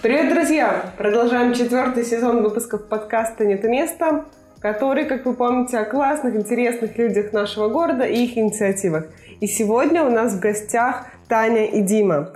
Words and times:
Привет, 0.00 0.32
друзья! 0.32 0.92
Продолжаем 0.96 1.54
четвертый 1.54 2.04
сезон 2.04 2.44
выпусков 2.44 2.86
подкаста 2.86 3.44
«Нет 3.44 3.64
места», 3.64 4.26
который, 4.60 5.06
как 5.06 5.26
вы 5.26 5.34
помните, 5.34 5.76
о 5.76 5.84
классных, 5.84 6.36
интересных 6.36 6.96
людях 6.96 7.32
нашего 7.32 7.68
города 7.68 8.04
и 8.04 8.24
их 8.24 8.38
инициативах. 8.38 9.06
И 9.40 9.48
сегодня 9.48 10.04
у 10.04 10.10
нас 10.10 10.34
в 10.34 10.38
гостях 10.38 11.06
Таня 11.28 11.66
и 11.66 11.80
Дима. 11.80 12.32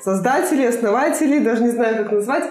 Создатели, 0.00 0.64
основатели, 0.64 1.40
даже 1.40 1.64
не 1.64 1.70
знаю, 1.70 1.96
как 1.96 2.12
назвать, 2.12 2.44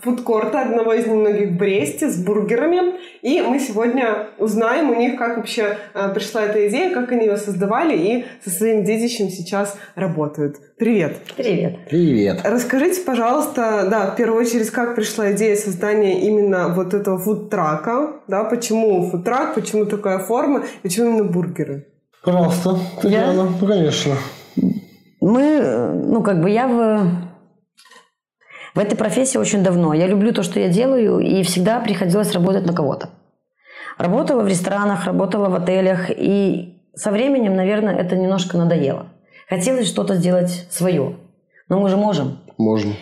фудкорта, 0.00 0.62
одного 0.62 0.92
из 0.94 1.06
немногих 1.06 1.50
в 1.50 1.56
Бресте, 1.56 2.08
с 2.08 2.16
бургерами. 2.22 2.96
И 3.22 3.40
мы 3.40 3.58
сегодня 3.58 4.28
узнаем 4.38 4.90
у 4.90 4.94
них, 4.94 5.16
как 5.16 5.36
вообще 5.36 5.78
э, 5.94 6.08
пришла 6.14 6.42
эта 6.42 6.68
идея, 6.68 6.92
как 6.92 7.12
они 7.12 7.26
ее 7.26 7.36
создавали 7.36 7.96
и 7.96 8.24
со 8.44 8.50
своим 8.50 8.84
детищем 8.84 9.28
сейчас 9.28 9.76
работают. 9.94 10.56
Привет! 10.78 11.18
Привет! 11.36 11.78
Привет! 11.88 12.40
Расскажите, 12.44 13.00
пожалуйста, 13.02 13.86
да, 13.90 14.10
в 14.10 14.16
первую 14.16 14.40
очередь, 14.40 14.70
как 14.70 14.94
пришла 14.94 15.32
идея 15.32 15.56
создания 15.56 16.20
именно 16.20 16.68
вот 16.68 16.94
этого 16.94 17.18
фудтрака, 17.18 18.20
да, 18.28 18.44
почему 18.44 19.08
фудтрак, 19.10 19.54
почему 19.54 19.86
такая 19.86 20.18
форма, 20.18 20.64
почему 20.82 21.10
именно 21.10 21.24
бургеры? 21.24 21.86
Пожалуйста, 22.24 22.76
Татьяна, 23.00 23.32
Я? 23.32 23.48
ну, 23.60 23.66
конечно. 23.66 24.14
Мы, 25.20 25.42
э, 25.42 25.92
ну, 25.92 26.22
как 26.22 26.42
бы 26.42 26.50
я 26.50 26.66
в 26.66 27.26
в 28.76 28.78
этой 28.78 28.94
профессии 28.94 29.38
очень 29.38 29.62
давно. 29.62 29.94
Я 29.94 30.06
люблю 30.06 30.34
то, 30.34 30.42
что 30.42 30.60
я 30.60 30.68
делаю, 30.68 31.18
и 31.20 31.42
всегда 31.42 31.80
приходилось 31.80 32.32
работать 32.32 32.66
на 32.66 32.74
кого-то. 32.74 33.08
Работала 33.96 34.42
в 34.42 34.48
ресторанах, 34.48 35.06
работала 35.06 35.48
в 35.48 35.54
отелях, 35.54 36.10
и 36.10 36.78
со 36.94 37.10
временем, 37.10 37.56
наверное, 37.56 37.96
это 37.96 38.16
немножко 38.16 38.58
надоело. 38.58 39.06
Хотелось 39.48 39.88
что-то 39.88 40.16
сделать 40.16 40.66
свое. 40.70 41.16
Но 41.70 41.80
мы 41.80 41.88
же 41.88 41.96
можем. 41.96 42.38
Можем. 42.58 42.94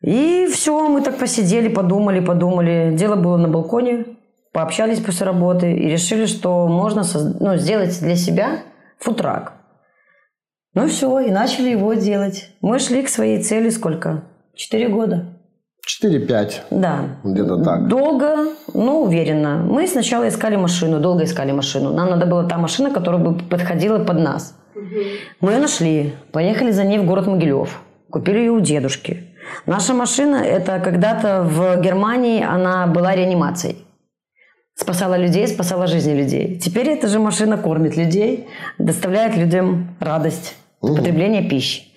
И 0.00 0.48
все, 0.52 0.88
мы 0.88 1.02
так 1.02 1.18
посидели, 1.18 1.68
подумали, 1.68 2.18
подумали. 2.18 2.90
Дело 2.92 3.14
было 3.14 3.36
на 3.36 3.46
балконе, 3.46 4.04
пообщались 4.52 4.98
после 4.98 5.24
работы 5.26 5.72
и 5.72 5.88
решили, 5.88 6.26
что 6.26 6.66
можно 6.66 7.04
ну, 7.38 7.56
сделать 7.58 7.96
для 8.00 8.16
себя 8.16 8.62
футрак. 8.98 9.52
Ну 10.74 10.88
все, 10.88 11.20
и 11.20 11.30
начали 11.30 11.70
его 11.70 11.94
делать. 11.94 12.48
Мы 12.60 12.80
шли 12.80 13.04
к 13.04 13.08
своей 13.08 13.40
цели 13.40 13.68
сколько? 13.70 14.24
Четыре 14.62 14.88
года. 14.88 15.24
Четыре-пять. 15.84 16.62
Да. 16.70 17.16
Где-то 17.24 17.64
так. 17.64 17.88
Долго, 17.88 18.46
но 18.72 19.02
уверенно. 19.02 19.56
Мы 19.56 19.88
сначала 19.88 20.28
искали 20.28 20.54
машину, 20.54 21.00
долго 21.00 21.24
искали 21.24 21.50
машину. 21.50 21.92
Нам 21.92 22.10
надо 22.10 22.26
была 22.26 22.44
та 22.44 22.58
машина, 22.58 22.92
которая 22.92 23.20
бы 23.20 23.36
подходила 23.36 23.98
под 24.04 24.20
нас. 24.20 24.56
Угу. 24.76 24.84
Мы 25.40 25.52
ее 25.52 25.58
нашли. 25.58 26.14
Поехали 26.30 26.70
за 26.70 26.84
ней 26.84 27.00
в 27.00 27.06
город 27.06 27.26
Могилев. 27.26 27.82
Купили 28.08 28.38
ее 28.38 28.52
у 28.52 28.60
дедушки. 28.60 29.34
Наша 29.66 29.94
машина, 29.94 30.36
это 30.36 30.78
когда-то 30.78 31.42
в 31.42 31.80
Германии 31.80 32.40
она 32.40 32.86
была 32.86 33.16
реанимацией. 33.16 33.84
Спасала 34.76 35.16
людей, 35.16 35.48
спасала 35.48 35.88
жизни 35.88 36.12
людей. 36.12 36.60
Теперь 36.60 36.88
эта 36.88 37.08
же 37.08 37.18
машина 37.18 37.58
кормит 37.58 37.96
людей, 37.96 38.46
доставляет 38.78 39.36
людям 39.36 39.96
радость, 39.98 40.54
угу. 40.80 40.94
потребление 40.94 41.42
пищи. 41.50 41.91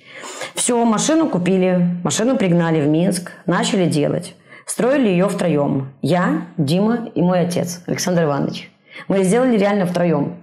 Все, 0.56 0.84
машину 0.86 1.30
купили, 1.30 2.00
машину 2.04 2.38
пригнали 2.38 2.82
в 2.82 2.88
Минск, 2.88 3.34
начали 3.46 3.86
делать. 3.88 4.36
Строили 4.66 5.10
ее 5.10 5.28
втроем. 5.28 5.90
Я, 6.02 6.44
Дима 6.58 7.10
и 7.14 7.22
мой 7.22 7.42
отец, 7.42 7.84
Александр 7.86 8.24
Иванович. 8.24 8.72
Мы 9.10 9.24
сделали 9.24 9.58
реально 9.58 9.86
втроем. 9.86 10.38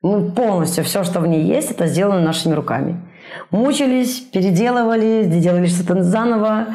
Мы 0.00 0.30
полностью 0.30 0.84
все, 0.84 1.02
что 1.02 1.18
в 1.20 1.26
ней 1.26 1.42
есть, 1.42 1.72
это 1.72 1.88
сделано 1.88 2.20
нашими 2.20 2.54
руками. 2.54 3.02
Мучились, 3.50 4.20
переделывали, 4.20 5.24
делали 5.24 5.66
что-то 5.66 6.04
заново, 6.04 6.68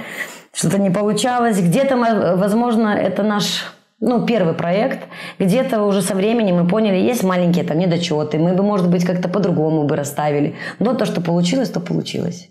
что-то 0.54 0.78
не 0.78 0.92
получалось. 0.92 1.60
Где-то, 1.60 1.96
возможно, 2.36 2.90
это 2.90 3.24
наш 3.24 3.74
ну, 4.02 4.26
первый 4.26 4.54
проект. 4.54 5.08
Где-то 5.40 5.84
уже 5.84 6.02
со 6.02 6.16
временем 6.16 6.58
мы 6.58 6.68
поняли, 6.68 6.98
есть 6.98 7.24
маленькие 7.24 7.64
там 7.64 7.80
недочеты, 7.80 8.38
мы 8.38 8.54
бы, 8.54 8.62
может 8.62 8.90
быть, 8.90 9.06
как-то 9.06 9.30
по-другому 9.30 9.86
бы 9.86 9.96
расставили. 9.96 10.56
Но 10.80 10.94
то, 10.94 11.06
что 11.06 11.22
получилось, 11.22 11.70
то 11.70 11.80
получилось. 11.80 12.50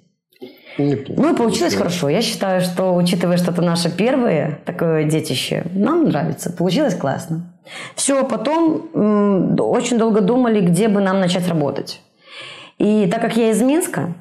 Неплохо. 0.78 1.20
Ну 1.20 1.36
получилось 1.36 1.74
хорошо. 1.74 2.08
Я 2.08 2.22
считаю, 2.22 2.60
что, 2.60 2.94
учитывая, 2.94 3.36
что 3.36 3.50
это 3.50 3.62
наше 3.62 3.90
первое 3.90 4.58
такое 4.64 5.04
детище, 5.04 5.64
нам 5.74 6.04
нравится. 6.08 6.52
Получилось 6.52 6.94
классно. 6.94 7.52
Все, 7.94 8.24
потом 8.24 8.88
м- 8.94 9.56
очень 9.60 9.98
долго 9.98 10.20
думали, 10.20 10.60
где 10.60 10.88
бы 10.88 11.00
нам 11.00 11.20
начать 11.20 11.46
работать. 11.48 12.00
И 12.78 13.06
так 13.10 13.20
как 13.20 13.36
я 13.36 13.50
из 13.50 13.62
Минска, 13.62 14.14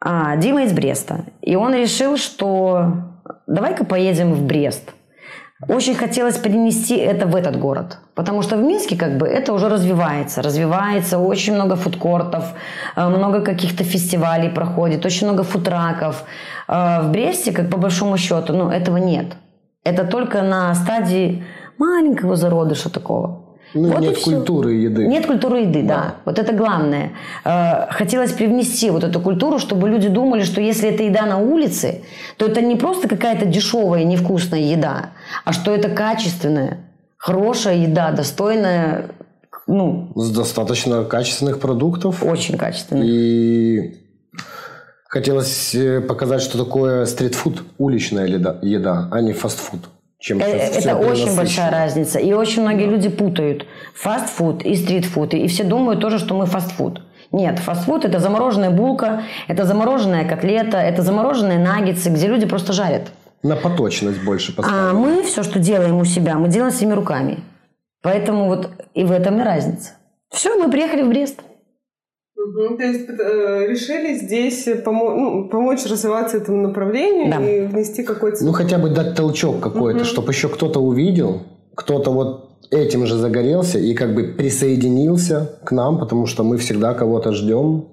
а 0.00 0.36
Дима 0.36 0.62
из 0.64 0.72
Бреста, 0.72 1.24
и 1.42 1.54
он 1.56 1.74
решил, 1.74 2.16
что 2.16 2.94
давай-ка 3.46 3.84
поедем 3.84 4.32
в 4.34 4.42
Брест– 4.44 4.92
очень 5.68 5.94
хотелось 5.94 6.38
перенести 6.38 6.96
это 6.96 7.26
в 7.26 7.36
этот 7.36 7.58
город, 7.58 7.98
потому 8.14 8.42
что 8.42 8.56
в 8.56 8.62
Минске 8.62 8.96
как 8.96 9.18
бы 9.18 9.26
это 9.26 9.52
уже 9.52 9.68
развивается, 9.68 10.42
развивается 10.42 11.18
очень 11.18 11.54
много 11.54 11.76
фудкортов, 11.76 12.54
э, 12.96 13.08
много 13.08 13.42
каких-то 13.42 13.84
фестивалей 13.84 14.48
проходит, 14.48 15.04
очень 15.04 15.26
много 15.26 15.42
футраков. 15.42 16.24
Э, 16.66 17.02
в 17.02 17.10
Бресте, 17.10 17.52
как 17.52 17.70
по 17.70 17.76
большому 17.76 18.16
счету, 18.16 18.54
ну 18.54 18.70
этого 18.70 18.96
нет. 18.96 19.36
Это 19.84 20.04
только 20.04 20.42
на 20.42 20.74
стадии 20.74 21.44
маленького 21.78 22.36
зародыша 22.36 22.90
такого. 22.90 23.49
Ну, 23.74 23.88
вот 23.90 24.00
нет 24.00 24.18
культуры 24.18 24.72
еды. 24.72 25.06
Нет 25.06 25.26
культуры 25.26 25.60
еды, 25.60 25.82
да. 25.82 25.94
да. 25.94 26.14
Вот 26.24 26.38
это 26.38 26.52
главное. 26.52 27.12
Э, 27.44 27.86
хотелось 27.90 28.32
привнести 28.32 28.90
вот 28.90 29.04
эту 29.04 29.20
культуру, 29.20 29.58
чтобы 29.58 29.88
люди 29.88 30.08
думали, 30.08 30.42
что 30.42 30.60
если 30.60 30.88
это 30.88 31.02
еда 31.04 31.26
на 31.26 31.38
улице, 31.38 32.02
то 32.36 32.46
это 32.46 32.60
не 32.60 32.76
просто 32.76 33.08
какая-то 33.08 33.46
дешевая, 33.46 34.04
невкусная 34.04 34.60
еда, 34.60 35.10
а 35.44 35.52
что 35.52 35.74
это 35.74 35.88
качественная, 35.88 36.78
хорошая 37.16 37.76
еда, 37.76 38.10
достойная, 38.10 39.10
ну... 39.66 40.10
С 40.16 40.30
достаточно 40.30 41.04
качественных 41.04 41.60
продуктов. 41.60 42.24
Очень 42.24 42.58
качественных. 42.58 43.04
И 43.06 43.98
хотелось 45.06 45.74
э, 45.74 46.00
показать, 46.00 46.42
что 46.42 46.58
такое 46.58 47.06
стритфуд, 47.06 47.62
уличная 47.78 48.26
еда, 48.26 49.08
а 49.12 49.20
не 49.20 49.32
фастфуд 49.32 49.88
чем 50.20 50.38
э, 50.38 50.44
Это 50.44 50.96
очень 50.96 51.34
большая 51.34 51.70
разница. 51.70 52.18
И 52.18 52.32
очень 52.32 52.62
многие 52.62 52.86
люди 52.86 53.08
путают 53.08 53.66
фастфуд 53.94 54.62
и 54.62 54.76
стритфуд. 54.76 55.34
И 55.34 55.46
все 55.48 55.64
думают 55.64 56.00
тоже, 56.00 56.18
что 56.18 56.34
мы 56.34 56.46
фастфуд. 56.46 57.02
Нет, 57.32 57.58
фастфуд– 57.58 58.04
это 58.04 58.18
замороженная 58.18 58.70
булка, 58.70 59.22
это 59.48 59.64
замороженная 59.64 60.28
котлета, 60.28 60.78
это 60.78 61.02
замороженные 61.02 61.58
наггетсы, 61.58 62.10
где 62.10 62.26
люди 62.26 62.46
просто 62.46 62.72
жарят. 62.72 63.12
На 63.42 63.56
поточность 63.56 64.22
больше 64.22 64.54
поставили. 64.54 64.90
А 64.90 64.92
мы 64.92 65.22
все, 65.22 65.42
что 65.42 65.58
делаем 65.58 65.96
у 65.96 66.04
себя, 66.04 66.34
мы 66.34 66.48
делаем 66.48 66.72
своими 66.72 66.92
руками. 66.92 67.38
Поэтому 68.02 68.46
вот 68.46 68.70
и 68.94 69.04
в 69.04 69.12
этом 69.12 69.40
и 69.40 69.44
разница. 69.44 69.92
Все, 70.30 70.56
мы 70.56 70.70
приехали 70.70 71.02
в 71.02 71.08
Брест. 71.08 71.40
Угу, 72.40 72.76
то 72.76 72.82
есть 72.84 73.08
э, 73.08 73.66
решили 73.68 74.14
здесь 74.14 74.66
помо- 74.66 75.14
ну, 75.14 75.48
помочь 75.48 75.84
развиваться 75.84 76.38
этому 76.38 76.68
направлению 76.68 77.30
да. 77.30 77.44
и 77.44 77.66
внести 77.66 78.02
какой-то... 78.02 78.44
Ну, 78.44 78.52
хотя 78.52 78.78
бы 78.78 78.88
дать 78.88 79.14
толчок 79.14 79.60
какой-то, 79.60 80.00
угу. 80.00 80.04
чтобы 80.06 80.32
еще 80.32 80.48
кто-то 80.48 80.80
увидел, 80.80 81.42
кто-то 81.74 82.10
вот 82.10 82.50
этим 82.70 83.04
же 83.06 83.16
загорелся 83.16 83.78
и 83.78 83.94
как 83.94 84.14
бы 84.14 84.22
присоединился 84.22 85.58
к 85.64 85.72
нам, 85.72 85.98
потому 85.98 86.26
что 86.26 86.42
мы 86.42 86.56
всегда 86.56 86.94
кого-то 86.94 87.32
ждем, 87.32 87.88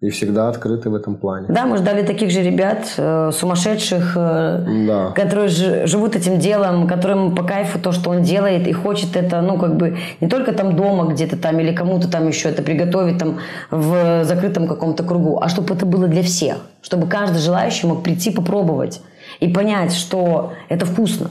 и 0.00 0.10
всегда 0.10 0.48
открыты 0.50 0.90
в 0.90 0.94
этом 0.94 1.16
плане. 1.16 1.46
Да, 1.48 1.64
мы 1.64 1.78
ждали 1.78 2.04
таких 2.04 2.30
же 2.30 2.42
ребят, 2.42 2.92
э, 2.98 3.30
сумасшедших, 3.32 4.12
э, 4.14 4.86
да. 4.86 5.10
которые 5.12 5.48
ж, 5.48 5.86
живут 5.86 6.16
этим 6.16 6.38
делом, 6.38 6.86
которым 6.86 7.34
по 7.34 7.42
кайфу 7.42 7.78
то, 7.78 7.92
что 7.92 8.10
он 8.10 8.22
делает, 8.22 8.68
и 8.68 8.72
хочет 8.72 9.16
это, 9.16 9.40
ну, 9.40 9.58
как 9.58 9.76
бы, 9.76 9.96
не 10.20 10.28
только 10.28 10.52
там 10.52 10.76
дома 10.76 11.10
где-то 11.10 11.38
там, 11.38 11.58
или 11.60 11.74
кому-то 11.74 12.10
там 12.10 12.28
еще 12.28 12.50
это 12.50 12.62
приготовить 12.62 13.18
там 13.18 13.38
в 13.70 14.24
закрытом 14.24 14.68
каком-то 14.68 15.02
кругу, 15.02 15.38
а 15.40 15.48
чтобы 15.48 15.74
это 15.74 15.86
было 15.86 16.08
для 16.08 16.22
всех, 16.22 16.56
чтобы 16.82 17.06
каждый 17.06 17.38
желающий 17.38 17.86
мог 17.86 18.02
прийти 18.02 18.30
попробовать 18.30 19.00
и 19.40 19.48
понять, 19.48 19.94
что 19.94 20.52
это 20.68 20.84
вкусно 20.84 21.30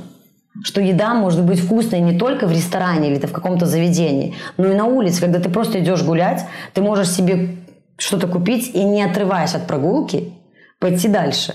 что 0.63 0.79
еда 0.79 1.13
может 1.13 1.43
быть 1.43 1.59
вкусной 1.59 1.99
не 1.99 2.17
только 2.17 2.47
в 2.47 2.51
ресторане 2.53 3.11
или 3.11 3.25
в 3.25 3.31
каком-то 3.33 3.65
заведении, 3.65 4.35
но 4.55 4.71
и 4.71 4.73
на 4.73 4.85
улице, 4.85 5.19
когда 5.19 5.39
ты 5.39 5.49
просто 5.49 5.81
идешь 5.81 6.01
гулять, 6.01 6.45
ты 6.73 6.81
можешь 6.81 7.09
себе 7.09 7.57
что-то 7.97 8.27
купить 8.27 8.75
и 8.75 8.83
не 8.83 9.03
отрываясь 9.03 9.55
от 9.55 9.67
прогулки, 9.67 10.33
пойти 10.79 11.07
дальше, 11.07 11.53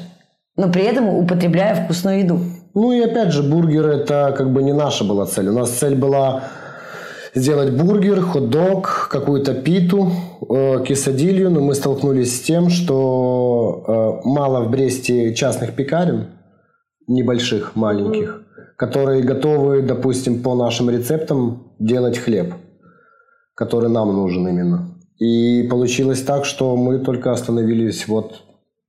но 0.56 0.70
при 0.70 0.82
этом 0.82 1.08
употребляя 1.08 1.74
вкусную 1.74 2.20
еду. 2.20 2.40
Ну 2.74 2.92
и 2.92 3.00
опять 3.00 3.32
же, 3.32 3.42
бургер 3.42 3.86
это 3.86 4.34
как 4.36 4.52
бы 4.52 4.62
не 4.62 4.72
наша 4.72 5.04
была 5.04 5.26
цель. 5.26 5.48
У 5.48 5.52
нас 5.52 5.70
цель 5.70 5.96
была 5.96 6.44
сделать 7.34 7.72
бургер, 7.72 8.20
хот-дог, 8.20 9.08
какую-то 9.10 9.54
питу, 9.54 10.12
э, 10.48 10.84
кисадилью, 10.84 11.50
но 11.50 11.60
мы 11.60 11.74
столкнулись 11.74 12.36
с 12.36 12.40
тем, 12.40 12.70
что 12.70 14.20
э, 14.24 14.28
мало 14.28 14.64
в 14.64 14.70
Бресте 14.70 15.34
частных 15.34 15.74
пекарен, 15.74 16.26
небольших, 17.06 17.76
маленьких, 17.76 18.28
mm-hmm. 18.28 18.76
которые 18.76 19.22
готовы, 19.22 19.82
допустим, 19.82 20.42
по 20.42 20.54
нашим 20.54 20.90
рецептам 20.90 21.74
делать 21.78 22.18
хлеб, 22.18 22.54
который 23.54 23.90
нам 23.90 24.12
нужен 24.12 24.46
именно. 24.48 24.89
И 25.20 25.68
получилось 25.70 26.22
так, 26.22 26.46
что 26.46 26.76
мы 26.76 26.98
только 26.98 27.30
остановились 27.30 28.08
вот 28.08 28.42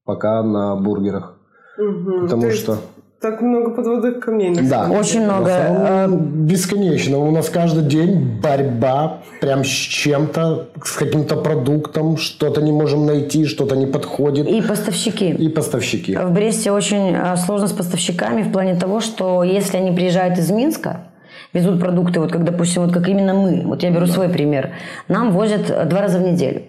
пока 0.05 0.41
на 0.41 0.75
бургерах. 0.75 1.37
Мгм. 1.77 2.21
Потому 2.21 2.41
То 2.41 2.47
есть 2.47 2.61
что... 2.61 2.77
Так 3.21 3.39
много 3.39 3.69
подводных 3.69 4.19
камней. 4.19 4.57
Да. 4.67 4.89
Очень 4.89 5.25
много. 5.25 5.43
В 5.43 5.47
основном 5.47 6.13
э, 6.13 6.47
Бесконечно. 6.47 7.19
У 7.19 7.29
нас 7.29 7.49
каждый 7.49 7.83
день 7.83 8.39
борьба 8.41 9.19
прям 9.41 9.63
с 9.63 9.67
чем-то, 9.67 10.69
с 10.83 10.93
каким-то 10.93 11.35
продуктом, 11.35 12.17
что-то 12.17 12.61
не 12.63 12.71
можем 12.71 13.05
найти, 13.05 13.45
что-то 13.45 13.75
не 13.75 13.85
подходит. 13.85 14.47
И 14.47 14.61
поставщики. 14.61 15.29
И 15.29 15.49
поставщики. 15.49 16.15
В 16.15 16.31
Бресте 16.31 16.71
очень 16.71 17.13
э, 17.13 17.35
сложно 17.37 17.67
с 17.67 17.73
поставщиками 17.73 18.41
в 18.41 18.51
плане 18.51 18.73
того, 18.73 19.01
что 19.01 19.43
если 19.43 19.77
они 19.77 19.91
приезжают 19.91 20.39
из 20.39 20.49
Минска, 20.49 21.10
везут 21.53 21.79
продукты, 21.79 22.19
вот 22.19 22.31
как, 22.31 22.43
допустим, 22.43 22.83
вот 22.83 22.93
как 22.93 23.07
именно 23.07 23.33
мы, 23.33 23.63
вот 23.65 23.83
я 23.83 23.91
беру 23.91 24.07
свой 24.07 24.29
пример, 24.29 24.71
нам 25.07 25.31
возят 25.31 25.69
э, 25.69 25.85
два 25.85 26.01
раза 26.01 26.19
в 26.19 26.21
неделю. 26.21 26.63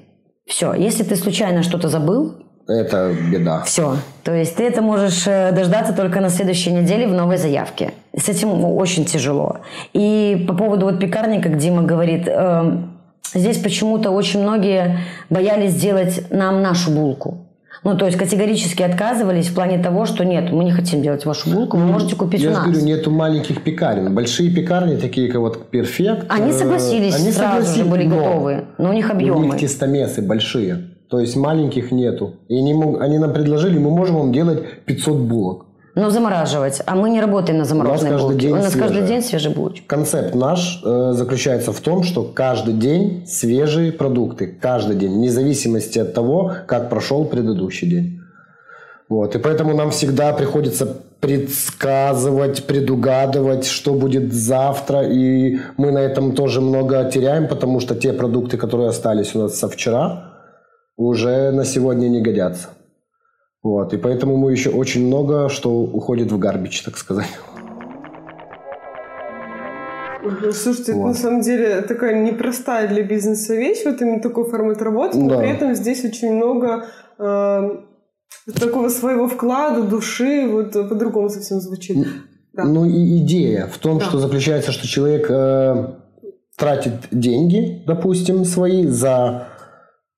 Все, 0.47 0.75
если 0.75 1.05
ты 1.05 1.17
случайно 1.17 1.63
что-то 1.63 1.89
забыл, 1.89 2.35
Это 2.69 3.13
беда. 3.33 3.63
все. 3.63 3.97
То 4.25 4.35
есть 4.35 4.57
ты 4.57 4.65
это 4.65 4.83
можешь 4.83 5.25
э, 5.27 5.53
дождаться 5.53 5.93
только 5.93 6.21
на 6.21 6.29
следующей 6.31 6.73
неделе 6.73 7.07
в 7.07 7.13
новой 7.15 7.37
заявке. 7.37 7.93
С 8.17 8.29
этим 8.29 8.65
очень 8.65 9.05
тяжело. 9.05 9.59
И 9.93 10.45
по 10.49 10.55
поводу 10.55 10.87
вот 10.87 10.99
пекарни, 11.01 11.41
как 11.41 11.57
Дима 11.59 11.83
говорит, 11.83 12.25
э, 12.27 12.79
здесь 13.35 13.59
почему-то 13.59 14.11
очень 14.11 14.43
многие 14.43 14.99
боялись 15.31 15.73
сделать 15.73 16.31
нам 16.31 16.61
нашу 16.63 16.91
булку. 16.91 17.47
Ну, 17.85 17.97
то 17.97 18.07
есть 18.07 18.17
категорически 18.17 18.83
отказывались 18.83 19.49
в 19.49 19.55
плане 19.55 19.79
того, 19.83 20.07
что 20.07 20.25
нет, 20.25 20.53
мы 20.53 20.65
не 20.65 20.71
хотим 20.71 21.03
делать 21.03 21.27
вашу 21.27 21.51
булку, 21.51 21.77
вы 21.77 21.87
можете 21.87 22.15
купить 22.15 22.41
Я 22.41 22.51
у 22.51 22.53
же 22.53 22.59
нас. 22.59 22.67
говорю, 22.69 22.85
нету 22.87 23.11
маленьких 23.11 23.63
пекарен. 23.63 24.15
Большие 24.15 24.51
пекарни, 24.51 24.97
такие 24.97 25.29
как 25.31 25.41
вот 25.41 25.67
Перфект. 25.71 26.27
Они 26.29 26.51
э, 26.51 26.53
согласились, 26.53 27.15
они 27.17 27.33
сразу 27.33 27.63
же 27.63 27.67
согласились, 27.67 27.91
были 27.91 28.05
но 28.07 28.17
готовы, 28.17 28.65
но 28.79 28.91
у 28.91 28.93
них 28.93 29.09
У 29.09 29.13
объемы. 29.13 29.47
них 29.47 29.57
тестомесы 29.57 30.23
большие. 30.23 30.91
То 31.09 31.19
есть 31.19 31.37
маленьких 31.37 31.91
нету. 31.91 32.37
И 32.49 32.57
они, 32.57 32.73
они 33.01 33.19
нам 33.19 33.33
предложили, 33.33 33.79
мы 33.79 33.91
можем 33.91 34.17
вам 34.17 34.33
делать 34.33 34.63
500 34.87 35.19
булок. 35.19 35.67
Но 35.95 36.09
замораживать, 36.09 36.81
а 36.87 36.95
мы 36.95 37.11
не 37.11 37.21
работаем 37.21 37.59
на 37.59 37.65
замороженной 37.67 38.13
каждый 38.13 38.31
булке. 38.31 38.49
У 38.49 38.57
нас 38.57 38.73
каждый 38.73 38.89
свежая. 38.89 39.09
день 39.09 39.23
свежий 39.23 39.53
булочка. 39.53 39.87
Концепт 39.87 40.35
наш 40.35 40.81
э, 40.83 41.13
заключается 41.13 41.73
в 41.73 41.81
том, 41.81 42.03
что 42.03 42.23
каждый 42.23 42.73
день 42.73 43.27
свежие 43.27 43.93
продукты. 43.93 44.47
Каждый 44.47 44.97
день. 44.97 45.13
Вне 45.13 45.31
зависимости 45.31 45.99
от 45.99 46.15
того, 46.15 46.53
как 46.67 46.89
прошел 46.89 47.27
предыдущий 47.27 47.89
день. 47.89 48.21
Вот. 49.11 49.35
И 49.37 49.39
поэтому 49.39 49.75
нам 49.75 49.91
всегда 49.91 50.33
приходится 50.33 50.87
предсказывать, 51.21 52.65
предугадывать, 52.65 53.67
что 53.67 53.93
будет 53.93 54.33
завтра. 54.33 55.03
И 55.03 55.59
мы 55.77 55.93
на 55.93 55.99
этом 55.99 56.35
тоже 56.35 56.63
много 56.63 57.05
теряем, 57.11 57.49
потому 57.49 57.81
что 57.81 57.95
те 57.95 58.15
продукты, 58.15 58.57
которые 58.57 58.89
остались 58.89 59.35
у 59.35 59.41
нас 59.41 59.59
со 59.59 59.69
вчера, 59.69 60.33
уже 60.97 61.51
на 61.51 61.67
сегодня 61.67 62.09
не 62.09 62.23
годятся. 62.23 62.69
Вот. 63.63 63.95
И 63.95 63.97
поэтому 63.97 64.37
мы 64.37 64.53
еще 64.53 64.71
очень 64.71 65.07
много 65.07 65.49
что 65.49 65.71
уходит 65.71 66.33
в 66.33 66.39
гарбич, 66.39 66.83
так 66.83 66.97
сказать. 66.99 67.29
Слушайте, 70.53 70.93
это 70.93 71.01
Вот. 71.01 71.09
на 71.09 71.15
самом 71.15 71.41
деле 71.41 71.83
такая 71.83 72.23
непростая 72.23 72.87
для 72.89 73.03
бизнеса 73.03 73.55
вещь, 73.57 73.83
вот 73.85 74.01
именно 74.01 74.21
такой 74.21 74.49
формат 74.49 74.81
работы, 74.81 75.19
но 75.19 75.29
Да. 75.31 75.39
при 75.39 75.51
этом 75.51 75.75
здесь 75.75 76.05
очень 76.05 76.33
много 76.35 76.87
э, 77.19 77.71
такого 78.59 78.89
своего 78.89 79.27
вклада, 79.29 79.83
души, 79.83 80.47
вот 80.49 80.73
по-другому 80.73 81.29
совсем 81.29 81.61
звучит. 81.61 82.07
Да. 82.53 82.65
Ну 82.65 82.85
и 82.85 83.19
идея 83.19 83.67
в 83.67 83.79
том, 83.79 83.99
Да. 83.99 84.05
что 84.05 84.19
заключается, 84.19 84.71
что 84.73 84.87
человек 84.87 85.27
э, 85.29 85.87
тратит 86.57 86.93
деньги, 87.11 87.83
допустим, 87.87 88.45
свои 88.45 88.87
за 88.87 89.49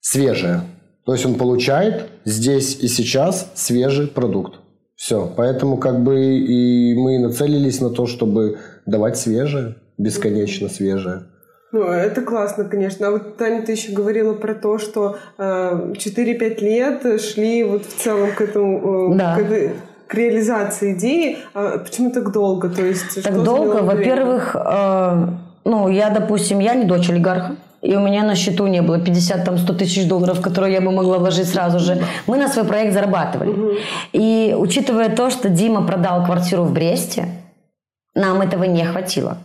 свежее. 0.01 0.61
То 1.05 1.13
есть 1.13 1.27
он 1.27 1.35
получает 1.35 2.07
здесь 2.25 2.77
и 2.83 2.89
сейчас 2.89 3.51
свежий 3.55 4.07
продукт. 4.07 4.55
Все. 4.97 5.31
Поэтому 5.37 5.77
как 5.77 6.03
бы 6.03 6.37
и 6.39 6.95
мы 6.95 7.19
нацелились 7.19 7.81
на 7.81 7.91
то, 7.91 8.07
чтобы 8.07 8.59
давать 8.87 9.19
свежее, 9.19 9.77
бесконечно 9.99 10.69
свежее. 10.69 11.25
Ну, 11.73 11.83
это 11.83 12.23
классно, 12.23 12.65
конечно. 12.65 13.09
А 13.09 13.11
вот, 13.11 13.37
Таня, 13.37 13.63
ты 13.67 13.73
еще 13.73 13.93
говорила 13.93 14.33
про 14.33 14.55
то, 14.55 14.79
что 14.79 15.17
э, 15.39 15.93
4-5 15.99 16.61
лет 16.61 17.21
шли 17.21 17.65
вот 17.65 17.85
в 17.85 17.97
целом 18.01 18.31
к 18.33 18.41
этому, 18.41 19.13
э, 19.13 19.19
Да. 19.19 19.35
к, 19.35 19.41
этой- 19.41 19.71
к 20.07 20.15
реализации 20.15 20.93
идеи. 20.93 21.39
А 21.53 21.79
почему 21.79 22.13
так 22.13 22.31
долго? 22.31 22.69
То 22.69 22.83
есть, 22.87 23.21
Так 23.25 23.43
долго, 23.43 23.83
во-первых, 23.83 24.55
э, 24.55 25.27
ну, 25.65 25.89
я, 25.89 26.11
допустим, 26.11 26.61
я 26.61 26.75
не 26.77 26.85
дочь 26.85 27.11
олигарха, 27.11 27.57
и 27.85 27.95
у 27.97 28.01
меня 28.01 28.25
на 28.25 28.35
счету 28.35 28.67
не 28.67 28.81
было 28.81 28.97
50-100 28.97 29.75
тысяч 29.75 30.09
долларов, 30.09 30.41
которые 30.41 30.73
я 30.73 30.81
бы 30.81 30.91
могла 30.91 31.19
вложить 31.19 31.49
сразу 31.49 31.79
же. 31.79 32.03
Мы 32.27 32.39
на 32.39 32.49
свой 32.49 32.65
проект 32.65 32.95
зарабатывали. 32.95 33.79
И 34.13 34.55
учитывая 34.59 35.15
то, 35.15 35.29
что 35.31 35.51
Дима 35.51 35.87
продал 35.87 36.25
квартиру 36.25 36.65
в 36.65 36.73
Бресте, 36.73 37.29
нам 38.15 38.41
этого 38.41 38.65
не 38.65 38.85
хватило. 38.85 39.37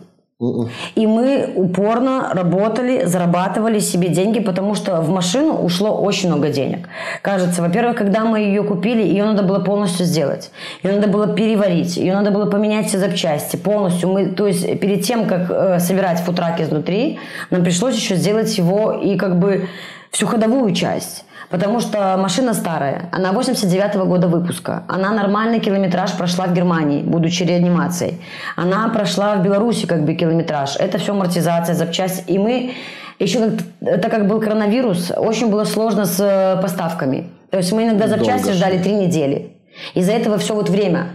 И 0.94 1.06
мы 1.06 1.52
упорно 1.54 2.30
работали, 2.32 3.04
зарабатывали 3.04 3.78
себе 3.78 4.08
деньги, 4.08 4.40
потому 4.40 4.74
что 4.74 5.02
в 5.02 5.10
машину 5.10 5.52
ушло 5.52 5.94
очень 6.00 6.28
много 6.28 6.48
денег. 6.48 6.88
Кажется, 7.20 7.60
во-первых, 7.60 7.96
когда 7.96 8.24
мы 8.24 8.40
ее 8.40 8.62
купили, 8.62 9.02
ее 9.02 9.24
надо 9.24 9.42
было 9.42 9.58
полностью 9.58 10.06
сделать. 10.06 10.50
Ее 10.82 10.94
надо 10.94 11.08
было 11.08 11.26
переварить, 11.34 11.98
ее 11.98 12.14
надо 12.14 12.30
было 12.30 12.46
поменять 12.46 12.86
все 12.86 12.98
запчасти 12.98 13.56
полностью. 13.56 14.08
Мы, 14.08 14.26
то 14.28 14.46
есть 14.46 14.80
перед 14.80 15.02
тем, 15.02 15.26
как 15.26 15.50
э, 15.50 15.78
собирать 15.78 16.20
футрак 16.20 16.58
изнутри, 16.60 17.18
нам 17.50 17.62
пришлось 17.62 17.94
еще 17.96 18.16
сделать 18.16 18.56
его 18.56 18.92
и 18.92 19.18
как 19.18 19.38
бы 19.38 19.68
всю 20.10 20.26
ходовую 20.26 20.74
часть. 20.74 21.24
Потому 21.50 21.80
что 21.80 22.16
машина 22.16 22.54
старая, 22.54 23.08
она 23.10 23.32
89 23.32 23.96
года 24.06 24.28
выпуска. 24.28 24.84
Она 24.86 25.10
нормальный 25.10 25.58
километраж 25.58 26.12
прошла 26.12 26.46
в 26.46 26.54
Германии, 26.54 27.02
будучи 27.02 27.42
реанимацией. 27.42 28.20
Она 28.56 28.88
прошла 28.88 29.34
в 29.34 29.42
Беларуси 29.42 29.86
как 29.86 30.04
бы 30.04 30.14
километраж. 30.14 30.76
Это 30.76 30.98
все 30.98 31.12
амортизация, 31.12 31.74
запчасти. 31.74 32.22
И 32.30 32.38
мы 32.38 32.74
еще, 33.18 33.50
так 33.80 34.10
как 34.10 34.28
был 34.28 34.40
коронавирус, 34.40 35.10
очень 35.16 35.50
было 35.50 35.64
сложно 35.64 36.04
с 36.04 36.20
э, 36.20 36.62
поставками. 36.62 37.28
То 37.50 37.58
есть 37.58 37.72
мы 37.72 37.82
иногда 37.82 38.06
запчасти 38.06 38.44
Долго 38.44 38.56
ждали 38.56 38.78
три 38.78 38.92
недели. 38.92 39.56
Из-за 39.94 40.12
этого 40.12 40.38
все 40.38 40.54
вот 40.54 40.68
время 40.68 41.08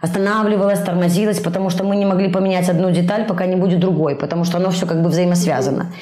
останавливалось, 0.00 0.80
тормозилось, 0.80 1.40
потому 1.40 1.68
что 1.68 1.84
мы 1.84 1.96
не 1.96 2.06
могли 2.06 2.28
поменять 2.28 2.70
одну 2.70 2.90
деталь, 2.90 3.26
пока 3.26 3.44
не 3.46 3.56
будет 3.56 3.80
другой, 3.80 4.16
потому 4.16 4.44
что 4.44 4.56
оно 4.56 4.70
все 4.70 4.86
как 4.86 5.02
бы 5.02 5.10
взаимосвязано. 5.10 5.92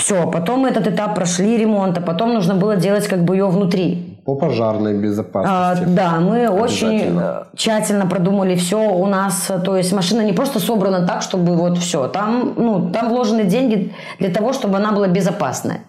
Все, 0.00 0.26
потом 0.30 0.64
этот 0.64 0.86
этап 0.86 1.14
прошли 1.14 1.58
ремонта, 1.58 2.00
потом 2.00 2.32
нужно 2.32 2.54
было 2.54 2.76
делать 2.76 3.06
как 3.06 3.22
бы 3.22 3.36
ее 3.36 3.48
внутри. 3.48 4.18
По 4.24 4.34
пожарной 4.34 4.92
А, 4.92 5.02
безопасности. 5.02 5.84
да, 5.94 6.20
мы 6.20 6.48
очень 6.48 7.18
э, 7.20 7.42
тщательно 7.54 8.06
продумали 8.06 8.54
все. 8.54 8.78
У 8.78 9.06
нас, 9.06 9.50
то 9.64 9.76
есть 9.76 9.92
машина 9.92 10.22
не 10.22 10.32
просто 10.32 10.58
собрана 10.58 11.06
так, 11.06 11.20
чтобы 11.20 11.54
вот 11.54 11.76
все. 11.78 12.08
Там, 12.08 12.54
ну, 12.56 12.90
там 12.90 13.10
вложены 13.10 13.44
деньги 13.44 13.92
для 14.18 14.30
того, 14.30 14.52
чтобы 14.54 14.78
она 14.78 14.92
была 14.92 15.08
безопасная. 15.08 15.80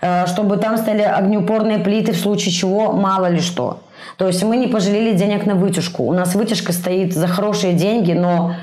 Э, 0.00 0.26
Чтобы 0.26 0.56
там 0.56 0.76
стояли 0.76 1.02
огнеупорные 1.02 1.78
плиты 1.78 2.12
в 2.12 2.16
случае 2.16 2.52
чего, 2.52 2.92
мало 2.92 3.26
ли 3.30 3.40
что. 3.40 3.78
То 4.16 4.26
есть 4.26 4.42
мы 4.44 4.56
не 4.56 4.66
пожалели 4.66 5.12
денег 5.16 5.46
на 5.46 5.54
вытяжку. 5.54 6.02
У 6.04 6.12
нас 6.12 6.34
вытяжка 6.34 6.72
стоит 6.72 7.14
за 7.14 7.26
хорошие 7.28 7.72
деньги, 7.74 8.12
но 8.12 8.54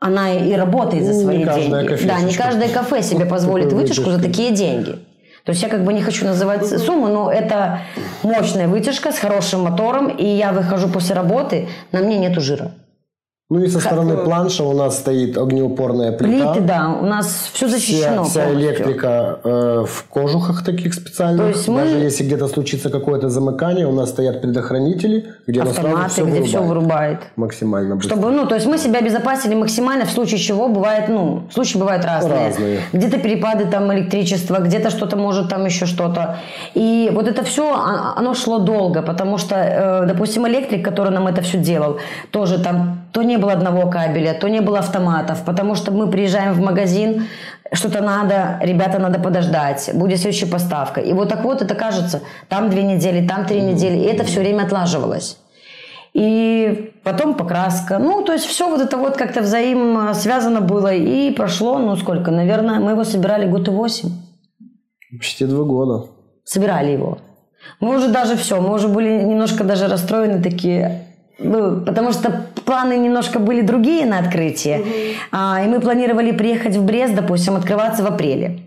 она 0.00 0.32
и 0.32 0.52
работает 0.52 1.04
за 1.04 1.12
Ну, 1.12 1.18
не 1.18 1.24
свои 1.24 1.44
каждая 1.44 1.86
деньги. 1.86 2.06
Да, 2.06 2.20
не 2.20 2.34
каждое 2.34 2.68
кафе 2.68 3.02
себе 3.02 3.26
позволит 3.26 3.72
вытяжку 3.72 4.10
за 4.10 4.20
такие 4.20 4.52
деньги. 4.52 4.98
То 5.44 5.52
есть 5.52 5.62
я 5.62 5.68
как 5.68 5.82
бы 5.82 5.92
не 5.92 6.02
хочу 6.02 6.26
называть 6.26 6.66
сумму, 6.66 7.08
но 7.08 7.32
это 7.32 7.80
мощная 8.22 8.68
вытяжка 8.68 9.12
с 9.12 9.18
хорошим 9.18 9.62
мотором, 9.62 10.08
и 10.08 10.24
я 10.24 10.52
выхожу 10.52 10.88
после 10.88 11.14
работы, 11.14 11.68
на 11.90 12.00
мне 12.00 12.18
нету 12.18 12.40
жира. 12.40 12.72
Ну 13.50 13.60
и 13.60 13.68
со 13.68 13.80
стороны 13.80 14.12
э, 14.12 14.24
планша 14.24 14.62
у 14.62 14.74
нас 14.74 14.98
стоит 14.98 15.38
огнеупорная 15.38 16.12
плита. 16.12 16.52
Плиты, 16.52 16.66
да, 16.66 16.94
у 17.00 17.06
нас 17.06 17.48
все 17.54 17.66
защищено. 17.66 18.24
Вся, 18.24 18.42
вся 18.42 18.52
электрика 18.52 19.40
э, 19.42 19.84
в 19.88 20.04
кожухах 20.10 20.62
таких 20.62 20.92
специальных. 20.92 21.40
То 21.40 21.48
есть 21.48 21.66
мы- 21.66 21.80
Даже 21.80 21.96
если 21.96 22.24
где-то 22.24 22.46
случится 22.48 22.90
какое-то 22.90 23.30
замыкание, 23.30 23.86
у 23.86 23.92
нас 23.92 24.10
стоят 24.10 24.42
предохранители, 24.42 25.32
где 25.46 25.62
оно 25.62 25.70
сразу 25.72 25.88
Автоматы, 25.88 26.10
все 26.12 26.24
где 26.26 26.42
все 26.42 26.58
вырубает. 26.60 26.68
вырубает. 26.68 27.18
Максимально 27.36 27.96
быстро. 27.96 28.16
Чтобы, 28.16 28.30
ну, 28.32 28.44
то 28.46 28.54
есть 28.54 28.66
мы 28.66 28.76
себя 28.76 28.98
обезопасили 28.98 29.54
максимально, 29.54 30.04
в 30.04 30.10
случае 30.10 30.38
чего 30.40 30.68
бывает, 30.68 31.08
ну, 31.08 31.44
случаи 31.50 31.78
бывают 31.78 32.04
разные. 32.04 32.48
Разные. 32.48 32.80
Где-то 32.92 33.16
перепады 33.18 33.64
там 33.64 33.90
электричества, 33.94 34.58
где-то 34.58 34.90
что-то 34.90 35.16
может 35.16 35.48
там 35.48 35.64
еще 35.64 35.86
что-то. 35.86 36.36
И 36.74 37.10
вот 37.14 37.26
это 37.26 37.42
все, 37.44 37.74
оно 38.14 38.34
шло 38.34 38.58
долго, 38.58 39.00
потому 39.00 39.38
что, 39.38 39.54
э, 39.56 40.06
допустим, 40.06 40.46
электрик, 40.46 40.84
который 40.84 41.12
нам 41.12 41.26
это 41.28 41.40
все 41.40 41.56
делал, 41.56 41.96
тоже 42.30 42.62
там 42.62 43.07
то 43.12 43.22
не 43.22 43.36
было 43.36 43.52
одного 43.52 43.90
кабеля, 43.90 44.34
то 44.34 44.48
не 44.48 44.60
было 44.60 44.78
автоматов, 44.78 45.44
потому 45.44 45.74
что 45.74 45.92
мы 45.92 46.10
приезжаем 46.10 46.52
в 46.52 46.60
магазин, 46.60 47.26
что-то 47.72 48.02
надо, 48.02 48.58
ребята, 48.62 48.98
надо 48.98 49.18
подождать, 49.18 49.90
будет 49.94 50.18
следующая 50.18 50.46
поставка. 50.46 51.00
И 51.00 51.12
вот 51.12 51.28
так 51.28 51.44
вот 51.44 51.62
это 51.62 51.74
кажется, 51.74 52.22
там 52.48 52.70
две 52.70 52.82
недели, 52.82 53.26
там 53.26 53.46
три 53.46 53.60
недели, 53.60 53.96
и 53.96 54.04
это 54.04 54.24
все 54.24 54.40
время 54.40 54.64
отлаживалось. 54.64 55.38
И 56.14 56.94
потом 57.04 57.34
покраска. 57.34 57.98
Ну, 57.98 58.24
то 58.24 58.32
есть 58.32 58.46
все 58.46 58.68
вот 58.68 58.80
это 58.80 58.96
вот 58.96 59.16
как-то 59.16 59.40
взаимосвязано 59.42 60.60
было. 60.60 60.92
И 60.92 61.30
прошло, 61.30 61.78
ну 61.78 61.96
сколько, 61.96 62.30
наверное, 62.30 62.80
мы 62.80 62.92
его 62.92 63.04
собирали 63.04 63.48
год 63.48 63.68
и 63.68 63.70
восемь. 63.70 64.10
Почти 65.16 65.44
два 65.44 65.64
года. 65.64 66.08
Собирали 66.44 66.92
его. 66.92 67.18
Мы 67.80 67.96
уже 67.96 68.08
даже 68.08 68.36
все, 68.36 68.60
мы 68.60 68.74
уже 68.74 68.88
были 68.88 69.22
немножко 69.22 69.64
даже 69.64 69.86
расстроены 69.86 70.42
такие, 70.42 71.07
потому 71.38 72.12
что 72.12 72.46
планы 72.64 72.98
немножко 72.98 73.38
были 73.38 73.62
другие 73.62 74.06
на 74.06 74.18
открытие. 74.18 74.84
А, 75.30 75.62
и 75.64 75.68
мы 75.68 75.80
планировали 75.80 76.32
приехать 76.32 76.76
в 76.76 76.84
Брест, 76.84 77.14
допустим, 77.14 77.56
открываться 77.56 78.02
в 78.02 78.06
апреле. 78.06 78.60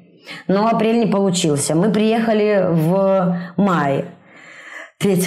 Но 0.48 0.68
апрель 0.68 1.00
не 1.00 1.08
получился. 1.08 1.76
Мы 1.76 1.92
приехали 1.92 2.66
в 2.70 3.38
мае. 3.58 4.06
3, 5.00 5.24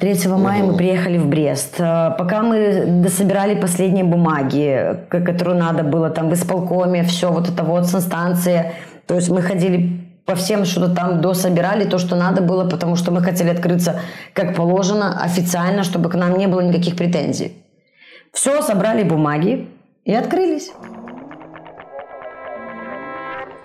3 0.00 0.28
мая 0.28 0.64
мы 0.64 0.76
приехали 0.76 1.18
в 1.18 1.26
Брест. 1.26 1.76
А, 1.78 2.10
Пока 2.10 2.42
мы 2.42 2.84
дособирали 2.86 3.54
последние 3.54 4.04
бумаги, 4.04 4.96
которые 5.08 5.58
надо 5.58 5.84
было 5.84 6.10
там 6.10 6.30
в 6.30 6.34
исполкоме, 6.34 7.04
все 7.04 7.30
вот 7.30 7.48
это 7.48 7.62
вот 7.62 7.86
санстанция. 7.86 8.72
То 9.06 9.14
есть 9.14 9.30
мы 9.30 9.42
ходили 9.42 9.97
по 10.28 10.34
всем, 10.34 10.66
что-то 10.66 10.94
там 10.94 11.22
дособирали, 11.22 11.84
то, 11.84 11.96
что 11.96 12.14
надо 12.14 12.42
было, 12.42 12.68
потому 12.68 12.96
что 12.96 13.10
мы 13.10 13.22
хотели 13.22 13.48
открыться 13.48 14.00
как 14.34 14.54
положено, 14.54 15.22
официально, 15.22 15.84
чтобы 15.84 16.10
к 16.10 16.14
нам 16.16 16.36
не 16.36 16.46
было 16.46 16.60
никаких 16.60 16.96
претензий. 16.96 17.56
Все, 18.34 18.60
собрали 18.60 19.04
бумаги 19.04 19.70
и 20.04 20.14
открылись. 20.14 20.70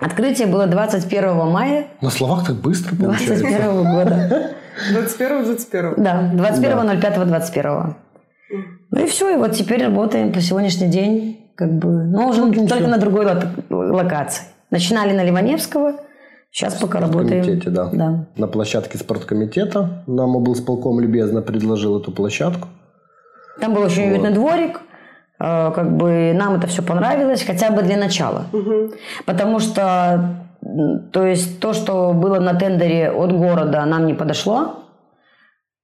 Открытие 0.00 0.46
было 0.46 0.66
21 0.66 1.36
мая 1.50 1.86
На 2.00 2.08
словах 2.08 2.46
так 2.46 2.56
быстро 2.56 2.96
получается. 2.96 3.40
21 3.46 3.92
года. 3.92 4.50
21-21. 4.94 5.94
Да, 5.98 6.30
21.05.21. 6.34 7.94
Ну 8.90 9.00
и 9.04 9.06
все, 9.06 9.34
и 9.34 9.36
вот 9.36 9.52
теперь 9.52 9.84
работаем 9.84 10.32
по 10.32 10.40
сегодняшний 10.40 10.88
день, 10.88 11.46
как 11.56 11.70
бы, 11.74 11.88
но 12.04 12.28
уже 12.28 12.50
только 12.66 12.88
на 12.88 12.96
другой 12.96 13.26
ло- 13.26 13.92
локации. 13.92 14.44
Начинали 14.70 15.12
на 15.14 15.22
Ливаневского, 15.22 15.92
сейчас 16.54 16.74
пока 16.74 17.00
работаем. 17.00 17.42
комитете, 17.42 17.70
да. 17.70 17.90
Да. 17.92 18.26
На 18.36 18.46
площадке 18.46 18.98
спорткомитета. 18.98 20.04
Нам 20.06 20.36
облсполком 20.36 21.00
любезно 21.00 21.42
предложил 21.42 22.00
эту 22.00 22.12
площадку. 22.12 22.68
Там 23.60 23.74
был 23.74 23.82
очень 23.82 24.10
уютный 24.10 24.32
дворик, 24.32 24.80
э, 25.40 25.72
как 25.72 25.96
бы 25.96 26.32
нам 26.34 26.54
это 26.54 26.66
все 26.66 26.82
понравилось, 26.82 27.44
хотя 27.44 27.70
бы 27.70 27.82
для 27.82 27.96
начала. 27.96 28.46
Потому 29.26 29.58
что, 29.58 30.48
то 31.12 31.26
есть 31.26 31.60
то, 31.60 31.72
что 31.72 32.12
было 32.12 32.40
на 32.40 32.54
тендере 32.54 33.10
от 33.10 33.32
города, 33.32 33.84
нам 33.84 34.06
не 34.06 34.14
подошло. 34.14 34.80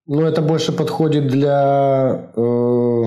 Но 0.07 0.23
это 0.23 0.43
больше 0.43 0.73
подходит 0.73 1.29
для 1.29 2.31
э, 2.35 3.03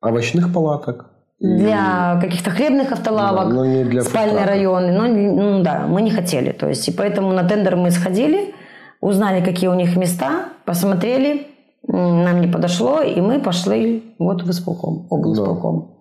овощных 0.00 0.52
палаток. 0.52 1.15
Для 1.40 2.18
каких-то 2.20 2.50
хлебных 2.50 2.92
автолавок, 2.92 3.48
Да, 3.48 3.54
но 3.54 3.64
не 3.66 3.84
для 3.84 4.02
спальные 4.02 4.46
районы. 4.46 4.92
Но 4.92 5.06
не- 5.06 5.30
ну, 5.30 5.62
да, 5.62 5.86
мы 5.86 6.00
не 6.02 6.10
хотели. 6.10 6.52
То 6.52 6.68
есть, 6.68 6.88
и 6.88 6.92
поэтому 6.92 7.32
на 7.32 7.44
тендер 7.44 7.76
мы 7.76 7.90
сходили, 7.90 8.54
узнали, 9.00 9.44
какие 9.44 9.68
у 9.68 9.74
них 9.74 9.96
места, 9.96 10.46
посмотрели, 10.64 11.46
нам 11.86 12.40
не 12.40 12.46
подошло, 12.48 13.00
и 13.02 13.20
мы 13.20 13.38
пошли 13.40 14.14
вот 14.18 14.42
в 14.42 14.50
исполком, 14.50 15.06
облсполком. 15.10 15.94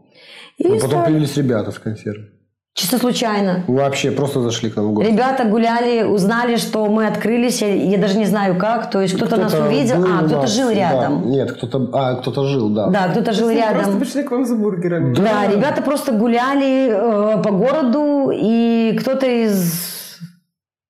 И 0.58 0.68
Но 0.68 0.76
потом 0.76 0.90
стали- 0.90 1.06
появились 1.06 1.38
ребята 1.38 1.72
с 1.72 1.80
консервы. 1.80 2.30
Чисто 2.76 3.00
случайно. 3.00 3.64
Вообще 3.68 4.12
просто 4.12 4.42
зашли 4.42 4.70
к 4.70 4.76
нам 4.76 4.90
в 4.90 4.94
гости. 4.94 5.10
Ребята 5.10 5.46
гуляли, 5.46 6.04
узнали, 6.04 6.58
что 6.58 6.86
мы 6.88 7.08
открылись. 7.08 7.62
Я, 7.62 7.74
я 7.74 7.98
даже 7.98 8.18
не 8.18 8.26
знаю 8.26 8.58
как. 8.58 8.92
То 8.92 9.02
есть 9.02 9.16
кто-то, 9.16 9.38
нас 9.38 9.54
увидел. 9.54 10.04
А, 10.04 10.20
кто-то 10.20 10.42
нас, 10.42 10.54
жил 10.54 10.68
да. 10.68 10.74
рядом. 10.74 11.32
Нет, 11.32 11.54
кто-то, 11.54 11.90
а, 11.94 12.16
кто-то 12.16 12.46
жил, 12.46 12.70
да. 12.70 12.88
Да, 12.88 13.08
кто-то 13.08 13.32
жил 13.32 13.48
Просто 13.48 13.74
рядом. 13.74 14.00
пришли 14.00 14.24
к 14.24 14.32
вам 14.32 14.46
за 14.46 14.56
бургерами. 14.56 15.16
Да, 15.16 15.48
ребята 15.48 15.82
просто 15.82 16.12
гуляли 16.12 16.90
э, 16.90 17.42
по 17.42 17.52
городу, 17.52 18.30
и 18.34 18.98
кто-то 19.00 19.26
из 19.26 19.95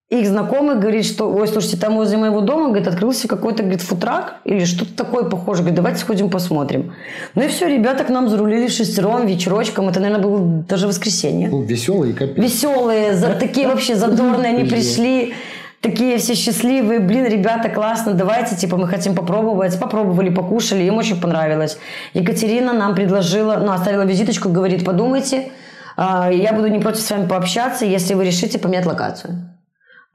их 0.10 0.28
знакомых 0.28 0.80
говорит, 0.80 1.04
что, 1.04 1.34
ой, 1.34 1.48
слушайте, 1.48 1.78
там 1.78 1.96
возле 1.96 2.18
моего 2.18 2.42
дома, 2.42 2.68
говорит, 2.68 2.88
открылся 2.88 3.28
какой-то, 3.28 3.64
говорит, 3.64 3.82
футрак 3.82 4.36
или 4.46 4.64
что-то 4.64 4.94
такое 4.96 5.24
похоже. 5.24 5.62
Говорит, 5.62 5.76
давайте 5.76 6.00
сходим 6.00 6.30
посмотрим. 6.30 6.94
Ну 7.34 7.44
и 7.44 7.48
все, 7.48 7.68
ребята 7.68 8.04
к 8.04 8.10
нам 8.10 8.30
зарулили 8.30 8.68
шестером, 8.68 9.26
вечерочком. 9.26 9.90
Это, 9.90 10.00
наверное, 10.00 10.24
было 10.24 10.40
даже 10.70 10.88
воскресенье. 10.88 11.50
Ну, 11.50 11.64
веселый 11.64 12.14
капец. 12.14 12.38
Веселые, 12.38 13.16
за, 13.16 13.34
такие 13.34 13.68
вообще 13.68 13.96
задорные 13.96 14.54
они 14.54 14.70
пришли. 14.70 15.34
Такие 15.82 16.18
все 16.18 16.36
счастливые, 16.36 17.00
блин, 17.00 17.26
ребята, 17.26 17.70
классно, 17.70 18.14
давайте, 18.14 18.56
типа, 18.56 18.78
мы 18.78 18.88
хотим 18.88 19.16
попробовать. 19.16 19.80
Попробовали, 19.80 20.30
покушали, 20.30 20.84
им 20.84 20.98
очень 20.98 21.20
понравилось. 21.20 21.78
Екатерина 22.14 22.74
нам 22.74 22.94
предложила, 22.96 23.58
ну, 23.58 23.72
оставила 23.72 24.04
визиточку, 24.04 24.50
говорит, 24.50 24.86
подумайте, 24.86 25.52
а, 25.98 26.32
я 26.32 26.54
буду 26.54 26.68
не 26.68 26.80
против 26.80 27.02
с 27.02 27.10
вами 27.10 27.28
пообщаться, 27.28 27.86
если 27.86 28.14
вы 28.14 28.24
решите 28.24 28.60
поменять 28.60 28.86
локацию. 28.86 29.55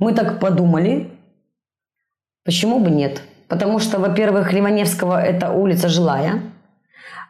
Мы 0.01 0.13
так 0.15 0.41
подумали, 0.41 1.11
почему 2.45 2.81
бы 2.81 2.91
нет? 2.91 3.21
Потому 3.49 3.79
что, 3.79 3.99
во-первых, 3.99 4.53
Ливаневского– 4.53 5.21
это 5.25 5.53
улица 5.53 5.89
жилая, 5.89 6.41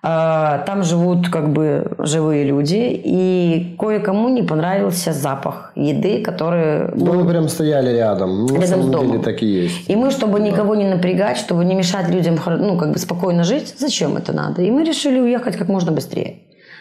а, 0.02 0.58
там 0.66 0.82
живут 0.82 1.28
как 1.28 1.52
бы 1.52 1.92
живые 1.98 2.44
люди, 2.44 3.00
и 3.04 3.76
кое-кому 3.78 4.28
не 4.28 4.42
понравился 4.42 5.12
запах 5.12 5.72
еды, 5.76 6.22
который 6.22 6.90
Ну, 6.94 7.04
был 7.06 7.24
мы 7.24 7.28
прям 7.30 7.48
стояли 7.48 7.90
рядом. 7.96 8.46
Ну, 8.46 8.60
Рядом 8.60 8.82
с 8.82 8.86
домом. 8.86 9.10
деле 9.12 9.22
так 9.22 9.42
и 9.42 9.46
есть. 9.46 9.90
и 9.90 9.96
мы, 9.96 10.10
чтобы 10.10 10.40
никого 10.40 10.74
не 10.74 10.86
напрягать, 10.88 11.36
чтобы 11.36 11.64
не 11.64 11.74
мешать 11.74 12.08
людям, 12.08 12.38
ну, 12.46 12.78
как 12.78 12.92
бы 12.92 12.98
спокойно 12.98 13.44
жить, 13.44 13.74
зачем 13.78 14.16
это 14.16 14.32
надо? 14.32 14.62
И 14.62 14.70
мы 14.70 14.84
решили 14.84 15.20
уехать 15.20 15.56
как 15.56 15.68
можно 15.68 15.92
быстрее, 15.92 16.36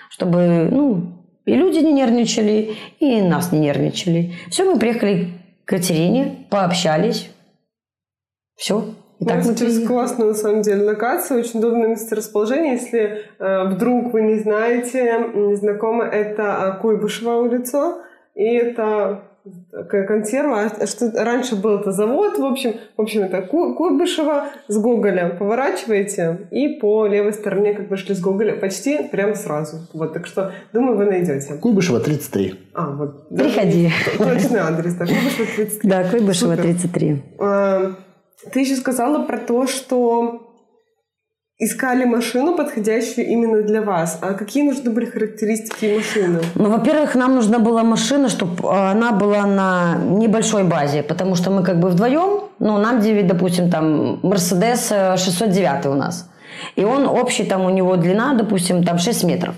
чтобы, 0.09 0.69
ну, 0.71 1.13
и 1.45 1.55
люди 1.55 1.79
не 1.79 1.91
нервничали, 1.93 2.75
и 2.99 3.21
нас 3.21 3.51
не 3.51 3.59
нервничали. 3.59 4.33
Все, 4.49 4.63
мы 4.63 4.79
приехали 4.79 5.38
Катерине, 5.69 6.47
пообщались, 6.49 7.29
все. 8.55 8.85
И 9.19 9.25
так 9.25 9.43
приехали. 9.43 9.85
классная 9.85 10.27
на 10.29 10.33
самом 10.33 10.63
деле 10.63 10.83
локация, 10.83 11.37
очень 11.37 11.59
удобное 11.59 11.89
месторасположение. 11.89 12.73
Если 12.73 13.25
э, 13.37 13.63
вдруг 13.65 14.11
вы 14.11 14.23
не 14.23 14.39
знаете, 14.39 15.29
не 15.35 15.55
знакомы, 15.55 16.05
это 16.05 16.73
э, 16.77 16.81
Куйбышева 16.81 17.35
улица, 17.35 17.99
и 18.33 18.45
это 18.45 19.28
консерва. 20.07 20.71
А 20.79 20.87
Что 20.87 21.11
раньше 21.15 21.55
был 21.55 21.79
это 21.79 21.91
завод, 21.91 22.37
в 22.37 22.45
общем, 22.45 22.73
в 22.97 23.01
общем 23.01 23.21
это 23.23 23.41
Ку- 23.41 23.73
Куйбышева 23.75 24.45
с 24.67 24.77
Гоголя. 24.77 25.35
Поворачиваете 25.39 26.47
и 26.51 26.67
по 26.79 27.05
левой 27.07 27.33
стороне, 27.33 27.73
как 27.73 27.89
вышли 27.89 28.13
с 28.13 28.19
Гоголя, 28.21 28.55
почти 28.55 29.03
прямо 29.11 29.35
сразу. 29.35 29.87
Вот, 29.93 30.13
так 30.13 30.25
что 30.25 30.51
думаю, 30.73 30.97
вы 30.97 31.05
найдете. 31.05 31.53
Куйбышева 31.55 31.99
33. 31.99 32.53
А, 32.73 32.89
вот. 32.91 33.29
Приходи. 33.29 33.89
Точный 34.17 34.59
адрес, 34.59 34.93
да, 34.95 35.05
Куйбышева 35.05 35.47
33. 35.55 35.89
Да, 35.89 36.03
Куйбышева 36.09 36.51
Супер. 36.51 36.63
33. 36.63 37.23
А, 37.39 37.91
Ты 38.51 38.59
еще 38.61 38.75
сказала 38.75 39.25
про 39.25 39.37
то, 39.37 39.67
что 39.67 40.48
искали 41.59 42.05
машину, 42.05 42.55
подходящую 42.55 43.27
именно 43.27 43.61
для 43.61 43.81
вас. 43.81 44.17
А 44.21 44.33
какие 44.33 44.63
нужны 44.63 44.91
были 44.91 45.05
характеристики 45.05 45.95
машины? 45.95 46.39
Ну, 46.55 46.69
во-первых, 46.69 47.15
нам 47.15 47.35
нужна 47.35 47.59
была 47.59 47.83
машина, 47.83 48.29
чтобы 48.29 48.53
она 48.91 49.11
была 49.11 49.45
на 49.45 49.97
небольшой 49.97 50.63
базе, 50.63 51.03
потому 51.03 51.35
что 51.35 51.51
мы 51.51 51.63
как 51.63 51.79
бы 51.79 51.89
вдвоем, 51.89 52.43
ну, 52.59 52.77
нам 52.77 53.01
9, 53.01 53.27
допустим, 53.27 53.69
там, 53.69 54.19
Мерседес 54.23 54.87
э, 54.91 55.17
609 55.17 55.85
у 55.85 55.93
нас. 55.93 56.29
И 56.77 56.85
он 56.85 57.05
общий, 57.05 57.43
там 57.43 57.65
у 57.65 57.69
него 57.69 57.97
длина, 57.97 58.33
допустим, 58.33 58.83
там 58.83 58.97
6 58.97 59.23
метров. 59.25 59.53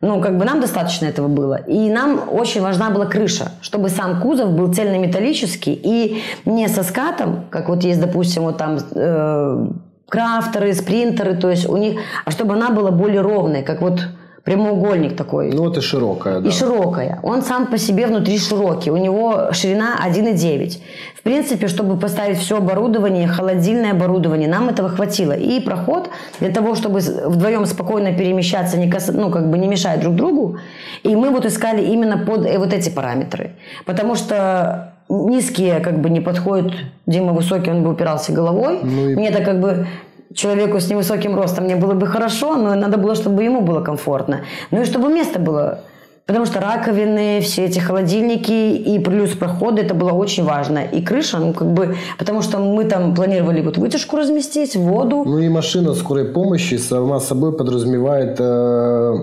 Ну, 0.00 0.20
как 0.20 0.38
бы 0.38 0.44
нам 0.44 0.60
достаточно 0.60 1.06
этого 1.06 1.28
было. 1.28 1.56
И 1.56 1.90
нам 1.90 2.20
очень 2.30 2.62
важна 2.62 2.90
была 2.90 3.06
крыша, 3.06 3.50
чтобы 3.60 3.88
сам 3.88 4.20
кузов 4.22 4.52
был 4.52 4.72
цельнометаллический 4.72 5.74
и 5.74 6.22
не 6.44 6.68
со 6.68 6.84
скатом, 6.84 7.44
как 7.50 7.68
вот 7.68 7.84
есть, 7.84 8.00
допустим, 8.00 8.44
вот 8.44 8.58
там 8.58 8.78
э, 8.94 9.66
крафтеры, 10.08 10.72
спринтеры, 10.74 11.34
то 11.34 11.50
есть 11.50 11.68
у 11.68 11.76
них, 11.76 12.00
а 12.24 12.30
чтобы 12.30 12.54
она 12.54 12.70
была 12.70 12.90
более 12.90 13.20
ровной, 13.20 13.62
как 13.62 13.80
вот 13.82 14.08
прямоугольник 14.48 15.14
такой. 15.16 15.52
Ну, 15.52 15.70
это 15.70 15.82
широкая, 15.82 16.40
да. 16.40 16.48
И 16.48 16.52
широкая. 16.52 17.20
Он 17.22 17.42
сам 17.42 17.66
по 17.66 17.76
себе 17.76 18.06
внутри 18.06 18.38
широкий. 18.38 18.90
У 18.90 18.96
него 18.96 19.52
ширина 19.52 19.96
1,9. 20.02 20.78
В 21.14 21.22
принципе, 21.22 21.68
чтобы 21.68 21.98
поставить 21.98 22.38
все 22.38 22.56
оборудование, 22.56 23.28
холодильное 23.28 23.90
оборудование, 23.92 24.48
нам 24.48 24.70
этого 24.70 24.88
хватило. 24.88 25.32
И 25.32 25.60
проход 25.60 26.08
для 26.40 26.48
того, 26.48 26.74
чтобы 26.74 27.00
вдвоем 27.00 27.66
спокойно 27.66 28.14
перемещаться, 28.16 28.78
не 28.78 28.90
кас- 28.90 29.12
ну, 29.12 29.30
как 29.30 29.50
бы 29.50 29.58
не 29.58 29.68
мешая 29.68 30.00
друг 30.00 30.14
другу. 30.14 30.56
И 31.02 31.14
мы 31.14 31.28
вот 31.28 31.44
искали 31.44 31.82
именно 31.82 32.16
под 32.16 32.46
э, 32.46 32.58
вот 32.58 32.72
эти 32.72 32.88
параметры. 32.88 33.50
Потому 33.84 34.14
что 34.14 34.94
низкие 35.08 35.80
как 35.80 36.00
бы 36.00 36.10
не 36.10 36.20
подходят. 36.20 36.72
Дима 37.06 37.32
высокий, 37.32 37.70
он 37.70 37.82
бы 37.82 37.90
упирался 37.92 38.32
головой. 38.32 38.80
Ну 38.82 39.08
и- 39.10 39.14
Мне 39.16 39.28
это 39.28 39.42
как 39.44 39.60
бы 39.60 39.86
человеку 40.34 40.78
с 40.80 40.90
невысоким 40.90 41.34
ростом 41.36 41.64
мне 41.64 41.76
было 41.76 41.94
бы 41.94 42.06
хорошо, 42.06 42.56
но 42.56 42.74
надо 42.74 42.98
было, 42.98 43.14
чтобы 43.14 43.42
ему 43.44 43.60
было 43.62 43.80
комфортно. 43.80 44.40
Ну 44.70 44.82
и 44.82 44.84
чтобы 44.84 45.08
место 45.12 45.38
было. 45.38 45.80
Потому 46.26 46.44
что 46.44 46.60
раковины, 46.60 47.40
все 47.40 47.64
эти 47.64 47.78
холодильники 47.78 48.52
и 48.76 48.98
плюс 48.98 49.30
проходы, 49.30 49.80
это 49.80 49.94
было 49.94 50.12
очень 50.12 50.44
важно. 50.44 50.80
И 50.80 51.00
крыша, 51.02 51.38
ну 51.38 51.54
как 51.54 51.68
бы, 51.72 51.96
потому 52.18 52.42
что 52.42 52.58
мы 52.58 52.84
там 52.84 53.14
планировали 53.14 53.62
вот 53.62 53.78
вытяжку 53.78 54.18
разместить, 54.18 54.76
воду. 54.76 55.22
Ну 55.24 55.38
и 55.38 55.48
машина 55.48 55.94
скорой 55.94 56.26
помощи 56.26 56.74
сама 56.74 57.18
собой 57.20 57.56
подразумевает 57.56 58.36
э, 58.40 59.14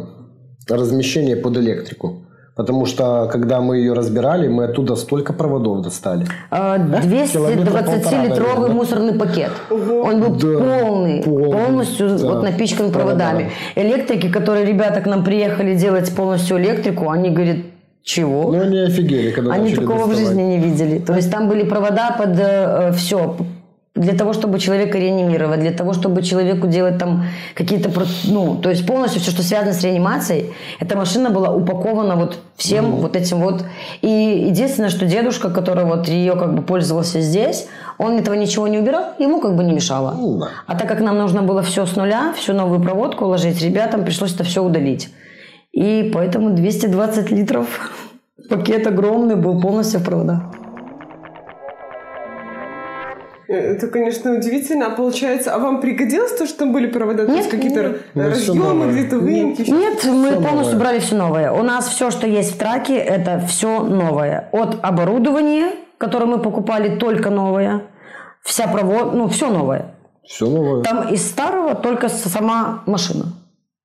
размещение 0.68 1.36
под 1.36 1.58
электрику. 1.58 2.25
Потому 2.56 2.86
что, 2.86 3.28
когда 3.30 3.60
мы 3.60 3.78
ее 3.78 3.92
разбирали, 3.92 4.48
мы 4.48 4.64
оттуда 4.64 4.96
столько 4.96 5.34
проводов 5.34 5.82
достали. 5.82 6.26
А, 6.50 6.78
Километра 6.78 7.72
полтора, 7.72 7.98
220-литровый 7.98 8.30
наверное. 8.56 8.70
мусорный 8.70 9.14
пакет. 9.14 9.52
Он 9.70 10.22
был 10.22 10.36
Да, 10.36 10.60
полный, 10.60 11.22
полный, 11.22 11.52
полностью 11.52 12.18
да, 12.18 12.26
вот 12.28 12.44
напичкан 12.44 12.92
проводами. 12.94 13.52
Электрики, 13.76 14.30
которые 14.30 14.66
ребята 14.66 15.02
к 15.02 15.06
нам 15.06 15.26
приехали 15.26 15.76
делать 15.76 16.16
полностью 16.16 16.58
электрику, 16.58 17.10
они 17.10 17.30
говорят, 17.30 17.58
чего? 18.04 18.52
Ну, 18.54 18.62
они 18.62 18.78
офигели, 18.80 19.32
когда 19.32 19.52
Они 19.52 19.74
такого 19.76 20.06
в 20.06 20.10
доставать. 20.10 20.18
жизни 20.28 20.42
не 20.44 20.60
видели. 20.60 21.00
То 21.00 21.14
есть 21.16 21.30
там 21.30 21.50
были 21.50 21.64
провода 21.64 22.16
под 22.18 22.96
все. 22.96 23.36
Для 23.96 24.14
того, 24.14 24.34
чтобы 24.34 24.60
человека 24.60 24.98
реанимировать, 24.98 25.62
для 25.62 25.72
того, 25.72 25.94
чтобы 25.94 26.22
человеку 26.22 26.68
делать 26.68 26.98
там 26.98 27.24
какие-то... 27.54 27.90
Ну, 28.26 28.56
то 28.58 28.70
есть 28.70 28.86
полностью 28.86 29.22
все, 29.22 29.32
что 29.32 29.42
связано 29.42 29.72
с 29.72 29.84
реанимацией, 29.84 30.54
эта 30.82 30.98
машина 30.98 31.30
была 31.30 31.54
упакована 31.54 32.18
вот 32.18 32.40
всем 32.58 32.92
вот 32.98 33.16
этим 33.16 33.40
вот. 33.40 33.64
И 34.02 34.48
единственное, 34.50 34.90
что 34.90 35.06
дедушка, 35.06 35.50
который 35.50 35.86
вот 35.86 36.10
ее 36.10 36.36
как 36.36 36.54
бы 36.56 36.62
пользовался 36.62 37.22
здесь, 37.22 37.68
он 37.98 38.18
этого 38.18 38.36
ничего 38.36 38.68
не 38.68 38.80
убирал, 38.80 39.14
ему 39.18 39.40
как 39.40 39.56
бы 39.56 39.64
не 39.64 39.72
мешало. 39.72 40.14
Да. 40.40 40.50
А 40.68 40.76
так 40.76 40.90
как 40.90 41.00
нам 41.00 41.18
нужно 41.18 41.42
было 41.42 41.62
все 41.62 41.86
с 41.86 41.96
нуля, 41.96 42.34
всю 42.38 42.52
новую 42.52 42.82
проводку 42.82 43.24
уложить, 43.24 43.62
ребятам 43.62 44.04
пришлось 44.04 44.34
это 44.34 44.44
все 44.44 44.62
удалить. 44.62 45.10
И 45.72 46.12
поэтому 46.14 46.50
220 46.50 47.32
литров 47.32 47.68
пакет 48.50 48.88
огромный 48.88 49.38
был 49.38 49.62
полностью 49.62 50.02
в 50.02 50.04
проводах. 50.04 50.42
Это, 53.48 53.88
конечно, 53.88 54.34
удивительно. 54.34 54.88
А 54.88 54.90
получается, 54.92 55.54
а 55.54 55.60
вам 55.60 55.80
пригодилось 55.82 56.32
то, 56.34 56.46
что 56.48 56.60
там 56.60 56.74
были 56.74 56.88
провода? 56.88 57.26
То 57.26 57.32
Нет, 57.32 57.38
есть 57.40 57.50
какие-то 57.50 57.98
нет. 58.14 58.28
Разъемы, 58.32 58.92
где-то 58.92 59.20
выемки? 59.20 59.62
еще? 59.62 59.72
Нет, 59.72 60.04
мы 60.06 60.30
Всё 60.32 60.42
полностью 60.42 60.74
новое. 60.74 60.76
брали 60.80 61.00
все 61.00 61.16
новое. 61.16 61.52
У 61.52 61.64
нас 61.64 61.88
все, 61.88 62.10
что 62.12 62.26
есть 62.28 62.56
в 62.56 62.58
траке, 62.58 62.96
это 62.98 63.40
все 63.48 63.82
новое. 63.82 64.50
От 64.52 64.80
оборудования, 64.84 65.72
которое 65.98 66.26
мы 66.26 66.40
покупали, 66.40 66.98
только 66.98 67.30
новое. 67.30 67.84
Вся 68.44 68.68
провод, 68.68 69.14
ну, 69.14 69.28
все 69.28 69.50
новое. 69.50 69.96
Все 70.24 70.48
новое. 70.48 70.82
Там 70.84 71.10
из 71.10 71.26
старого 71.28 71.76
только 71.76 72.10
сама 72.10 72.84
машина. 72.86 73.26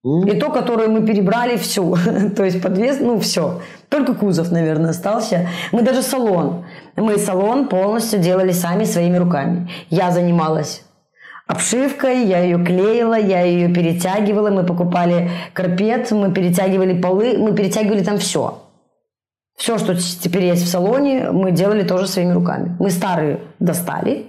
И 0.02 0.40
то, 0.40 0.50
которое 0.50 0.88
мы 0.88 1.07
перебрали 1.07 1.57
всю. 1.57 1.95
То 2.37 2.45
есть 2.45 2.62
подвес, 2.62 3.00
ну 3.00 3.19
все. 3.21 3.61
Только 3.90 4.14
кузов, 4.14 4.50
наверное, 4.50 4.90
остался. 4.90 5.49
Мы 5.73 5.83
даже 5.83 6.02
салон. 6.02 6.64
Мы 6.97 7.19
салон 7.19 7.69
полностью 7.69 8.19
делали 8.19 8.52
сами 8.52 8.85
своими 8.85 9.19
руками. 9.19 9.69
Я 9.90 10.11
занималась 10.11 10.83
обшивкой, 11.47 12.25
я 12.26 12.40
ее 12.40 12.64
клеила, 12.64 13.19
я 13.19 13.42
ее 13.42 13.69
перетягивала. 13.69 14.50
Мы 14.50 14.64
покупали 14.64 15.30
карпет, 15.52 16.11
мы 16.12 16.33
перетягивали 16.33 16.99
полы, 16.99 17.37
мы 17.37 17.54
перетягивали 17.54 18.02
там 18.02 18.19
все. 18.19 18.62
Все, 19.59 19.76
что 19.76 19.95
теперь 19.95 20.45
есть 20.45 20.64
в 20.64 20.69
салоне, 20.69 21.30
мы 21.33 21.50
делали 21.50 21.83
тоже 21.83 22.07
своими 22.07 22.33
руками. 22.33 22.76
Мы 22.78 22.90
старые 22.90 23.40
достали, 23.59 24.26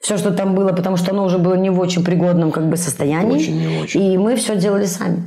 все, 0.00 0.16
что 0.16 0.32
там 0.32 0.54
было, 0.54 0.72
потому 0.72 0.96
что 0.96 1.10
оно 1.12 1.24
уже 1.24 1.38
было 1.38 1.54
не 1.54 1.70
в 1.70 1.78
очень 1.78 2.04
пригодном 2.04 2.50
как 2.50 2.64
бы 2.68 2.76
состоянии. 2.76 3.36
Очень 3.36 3.58
не 3.60 3.82
очень. 3.82 4.02
И 4.02 4.18
мы 4.18 4.34
все 4.36 4.56
делали 4.56 4.86
сами. 4.86 5.22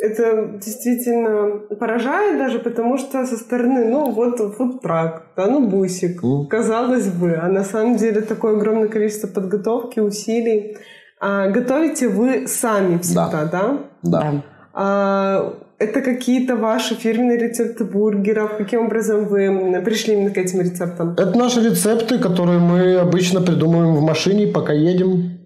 Это 0.00 0.58
действительно 0.64 1.60
поражает 1.78 2.38
даже, 2.38 2.58
потому 2.58 2.98
что 2.98 3.24
со 3.26 3.36
стороны, 3.36 3.84
ну 3.88 4.10
вот 4.10 4.38
фудтрак, 4.56 5.26
да, 5.36 5.46
ну 5.46 5.68
бусик, 5.68 6.22
Мгм. 6.22 6.46
казалось 6.48 7.08
бы, 7.08 7.38
а 7.40 7.48
на 7.48 7.62
самом 7.64 7.96
деле 7.96 8.20
такое 8.20 8.56
огромное 8.56 8.88
количество 8.88 9.28
подготовки, 9.28 10.00
усилий. 10.00 10.76
А 11.20 11.48
готовите 11.50 12.08
вы 12.08 12.48
сами 12.48 12.98
всегда, 12.98 13.44
да? 13.44 13.78
Да. 14.02 14.42
А 14.72 15.54
это 15.82 16.00
какие-то 16.00 16.56
ваши 16.56 16.94
фирменные 16.94 17.38
рецепты 17.38 17.84
бургеров? 17.84 18.56
Каким 18.56 18.86
образом 18.86 19.26
вы 19.26 19.82
пришли 19.84 20.14
именно 20.14 20.30
к 20.30 20.38
этим 20.38 20.60
рецептам? 20.60 21.12
Это 21.12 21.36
наши 21.38 21.60
рецепты, 21.60 22.18
которые 22.18 22.58
мы 22.58 22.96
обычно 22.96 23.40
придумываем 23.40 23.94
в 23.94 24.02
машине, 24.02 24.46
пока 24.46 24.72
едем 24.72 25.40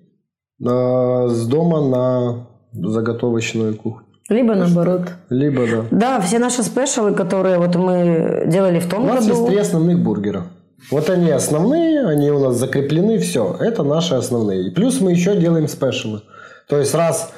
э, 0.61 1.29
с 1.29 1.47
дома 1.47 1.81
на 1.89 2.47
заготовочную 2.73 3.77
кухню. 3.77 4.07
Либо 4.29 4.55
наоборот. 4.55 5.03
Либо, 5.31 5.67
да. 5.67 5.85
Да, 5.91 6.21
все 6.21 6.39
наши 6.39 6.63
спешалы, 6.63 7.15
которые 7.15 7.59
вот 7.59 7.77
мы 7.77 8.45
делали 8.47 8.81
в 8.81 8.89
том 8.91 9.05
У 9.05 9.07
нас 9.07 9.25
есть 9.25 9.39
году. 9.39 9.47
три 9.47 9.59
основных 9.59 9.99
бургера. 10.01 10.47
Вот 10.91 11.11
они 11.11 11.31
основные, 11.31 12.05
они 12.07 12.31
у 12.31 12.39
нас 12.39 12.57
закреплены, 12.57 13.19
все. 13.19 13.57
Это 13.61 13.83
наши 13.85 14.15
основные. 14.15 14.69
И 14.69 14.71
плюс 14.71 15.01
мы 15.01 15.13
еще 15.13 15.37
делаем 15.37 15.69
спешалы. 15.69 16.23
То 16.69 16.79
есть 16.79 16.95
раз 16.95 17.33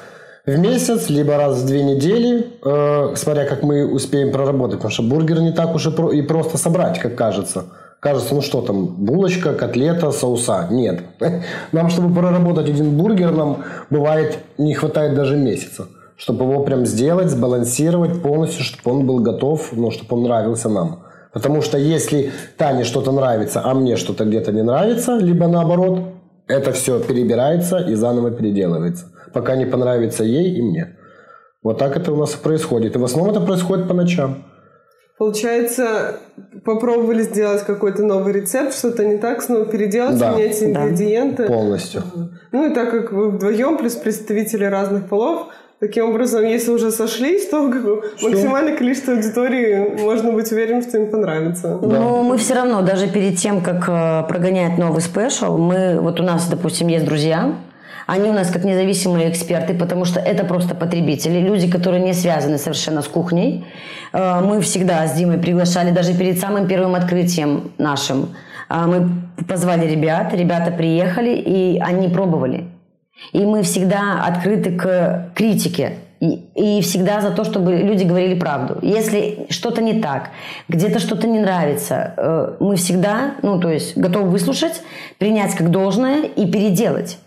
в 0.49 0.59
месяц, 0.59 1.09
либо 1.09 1.37
раз 1.37 1.57
в 1.57 1.65
две 1.65 1.83
недели, 1.83 2.47
э, 2.63 3.15
смотря 3.15 3.45
как 3.45 3.63
мы 3.63 3.85
успеем 3.85 4.31
проработать. 4.31 4.77
Потому 4.77 4.91
что 4.91 5.03
бургер 5.03 5.39
не 5.41 5.51
так 5.51 5.75
уж 5.75 5.87
и, 5.87 5.91
про- 5.91 6.11
и 6.11 6.21
просто 6.21 6.57
собрать, 6.57 6.99
как 6.99 7.15
кажется. 7.15 7.65
Кажется, 7.99 8.33
ну 8.33 8.41
что 8.41 8.61
там, 8.61 8.85
булочка, 8.85 9.53
котлета, 9.53 10.11
соуса. 10.11 10.67
Нет. 10.71 11.01
Нам, 11.71 11.89
чтобы 11.89 12.13
проработать 12.13 12.69
один 12.69 12.97
бургер, 12.97 13.31
нам 13.31 13.63
бывает 13.89 14.39
не 14.57 14.73
хватает 14.73 15.15
даже 15.15 15.35
месяца. 15.35 15.87
Чтобы 16.15 16.45
его 16.45 16.63
прям 16.63 16.85
сделать, 16.85 17.29
сбалансировать 17.29 18.21
полностью, 18.21 18.63
чтобы 18.63 18.91
он 18.97 19.05
был 19.05 19.19
готов, 19.19 19.69
ну, 19.73 19.91
чтобы 19.91 20.17
он 20.17 20.23
нравился 20.23 20.69
нам. 20.69 21.03
Потому 21.33 21.61
что 21.61 21.77
если 21.77 22.31
Тане 22.57 22.83
что-то 22.83 23.11
нравится, 23.11 23.61
а 23.63 23.73
мне 23.73 23.95
что-то 23.95 24.25
где-то 24.25 24.51
не 24.51 24.63
нравится, 24.63 25.17
либо 25.17 25.47
наоборот, 25.47 25.99
это 26.47 26.71
все 26.71 26.99
перебирается 26.99 27.77
и 27.77 27.95
заново 27.95 28.31
переделывается, 28.31 29.05
пока 29.33 29.55
не 29.55 29.65
понравится 29.65 30.23
ей 30.23 30.57
и 30.57 30.61
мне. 30.61 30.95
Вот 31.63 31.77
так 31.77 31.97
это 31.97 32.11
у 32.11 32.15
нас 32.15 32.35
и 32.35 32.37
происходит. 32.37 32.95
И 32.95 32.99
в 32.99 33.03
основном 33.03 33.35
это 33.35 33.45
происходит 33.45 33.87
по 33.87 33.93
ночам. 33.93 34.43
Получается, 35.17 36.15
попробовали 36.63 37.23
сделать 37.23 37.63
какой-то 37.65 38.03
новый 38.03 38.31
рецепт, 38.31 38.73
что-то 38.73 39.05
не 39.05 39.17
так, 39.17 39.41
снова 39.41 39.65
переделать, 39.65 40.17
Да. 40.17 40.31
менять 40.31 40.57
Да. 40.61 40.65
ингредиенты. 40.65 41.43
Полностью. 41.47 42.03
Ну 42.53 42.71
и 42.71 42.73
так 42.73 42.89
как 42.89 43.11
вы 43.11 43.31
вдвоем, 43.31 43.77
плюс 43.77 43.95
представители 43.95 44.63
разных 44.63 45.09
полов, 45.09 45.47
таким 45.81 46.09
образом, 46.09 46.45
если 46.45 46.71
уже 46.71 46.91
сошлись, 46.91 47.49
то 47.49 47.67
бы 47.67 48.01
максимальное 48.23 48.77
количество 48.77 49.13
аудитории 49.13 50.01
можно 50.01 50.31
быть 50.31 50.49
уверенным, 50.53 50.83
что 50.83 50.97
им 50.97 51.11
понравится. 51.11 51.77
Но 51.81 52.23
мы 52.23 52.37
все 52.37 52.53
равно, 52.53 52.81
даже 52.81 53.09
перед 53.09 53.37
тем, 53.37 53.59
как 53.61 53.89
э, 53.89 54.25
прогонять 54.25 54.77
новый 54.77 55.01
спешл, 55.01 55.57
мы, 55.57 55.99
вот 55.99 56.21
у 56.21 56.23
нас, 56.23 56.47
допустим, 56.47 56.87
есть 56.87 57.03
друзья, 57.03 57.55
они 58.09 58.29
у 58.29 58.33
нас 58.33 58.49
как 58.49 58.63
независимые 58.63 59.29
эксперты, 59.29 59.73
потому 59.73 60.05
что 60.05 60.19
это 60.19 60.43
просто 60.43 60.73
потребители, 60.73 61.39
люди, 61.39 61.69
которые 61.69 62.01
не 62.03 62.13
связаны 62.13 62.57
совершенно 62.57 63.01
с 63.01 63.07
кухней. 63.07 63.65
Э, 64.13 64.41
Мы 64.41 64.61
всегда 64.61 65.05
с 65.05 65.13
Димой 65.13 65.37
приглашали, 65.37 65.91
даже 65.91 66.13
перед 66.13 66.39
самым 66.39 66.67
первым 66.67 66.95
открытием 66.95 67.71
нашим, 67.77 68.29
э, 68.69 68.85
мы 68.87 69.09
позвали 69.47 69.87
ребят, 69.87 70.33
ребята 70.33 70.71
приехали, 70.71 71.35
и 71.35 71.79
они 71.79 72.07
пробовали. 72.07 72.65
И 73.31 73.45
мы 73.45 73.61
всегда 73.61 74.23
открыты 74.25 74.71
к 74.71 75.31
критике. 75.35 75.93
И, 76.19 76.33
и 76.55 76.81
всегда 76.81 77.21
за 77.21 77.31
то, 77.31 77.45
чтобы 77.45 77.75
люди 77.75 78.03
говорили 78.03 78.37
правду. 78.37 78.79
Если 78.81 79.45
что-то 79.49 79.81
не 79.81 80.01
так, 80.01 80.31
где-то 80.67 80.99
что-то 80.99 81.27
не 81.27 81.39
нравится, 81.39 82.13
э, 82.17 82.55
мы 82.59 82.75
всегда, 82.75 83.35
ну, 83.43 83.59
то 83.59 83.69
есть, 83.69 83.95
готовы 83.97 84.29
выслушать, 84.31 84.81
принять 85.17 85.55
как 85.55 85.69
должное 85.69 86.23
и 86.23 86.51
переделать. 86.51 87.19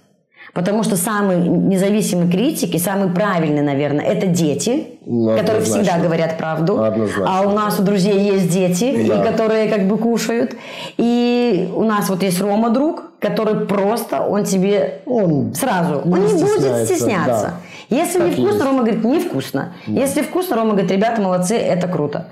Потому 0.55 0.83
что 0.83 0.97
самый 0.97 1.39
независимый 1.39 2.31
критик 2.31 2.75
и 2.75 2.79
самый 2.79 3.09
правильный, 3.09 3.63
наверное, 3.63 4.05
это 4.05 4.27
дети, 4.27 4.99
Ну, 5.07 5.35
которые 5.39 5.63
всегда 5.63 5.99
говорят 5.99 6.37
правду. 6.37 6.83
Однозначно. 6.85 7.25
А 7.27 7.41
у 7.43 7.53
нас 7.53 7.81
у 7.81 7.83
друзей 7.83 8.19
есть 8.19 8.51
дети, 8.51 9.07
Да. 9.09 9.23
и 9.23 9.27
которые 9.27 9.71
как 9.71 9.89
бы 9.89 9.97
кушают. 9.97 10.55
И 10.99 11.71
у 11.75 11.85
нас 11.85 12.11
вот 12.11 12.23
есть 12.23 12.39
Рома 12.43 12.69
друг, 12.69 13.13
который 13.19 13.67
просто, 13.67 14.21
он 14.21 14.45
тебе 14.45 15.01
Он 15.07 15.55
сразу, 15.55 16.03
не 16.05 16.13
он 16.13 16.27
не 16.27 16.45
будет 16.45 16.85
стесняться. 16.85 17.55
Если 17.89 18.19
Так 18.19 18.29
не 18.29 18.33
и 18.33 18.37
вкусно, 18.37 18.53
есть. 18.53 18.65
Рома 18.65 18.79
говорит, 18.81 19.05
невкусно. 19.05 19.73
Если 19.87 20.21
вкусно, 20.21 20.57
Рома 20.57 20.71
говорит, 20.73 20.91
ребята, 20.91 21.23
молодцы, 21.23 21.57
это 21.57 21.89
круто. 21.89 22.27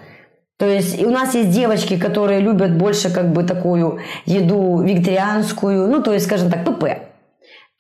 То 0.59 0.67
есть 0.67 1.01
и 1.01 1.07
у 1.07 1.11
нас 1.11 1.35
есть 1.35 1.49
девочки, 1.51 1.99
которые 1.99 2.41
любят 2.41 2.77
больше 2.77 3.11
как 3.11 3.33
бы 3.33 3.45
такую 3.45 4.01
еду 4.27 4.83
вегетарианскую, 4.83 5.89
ну, 5.89 6.03
то 6.03 6.13
есть, 6.13 6.27
скажем 6.27 6.51
так, 6.51 6.67
ПП. 6.67 6.85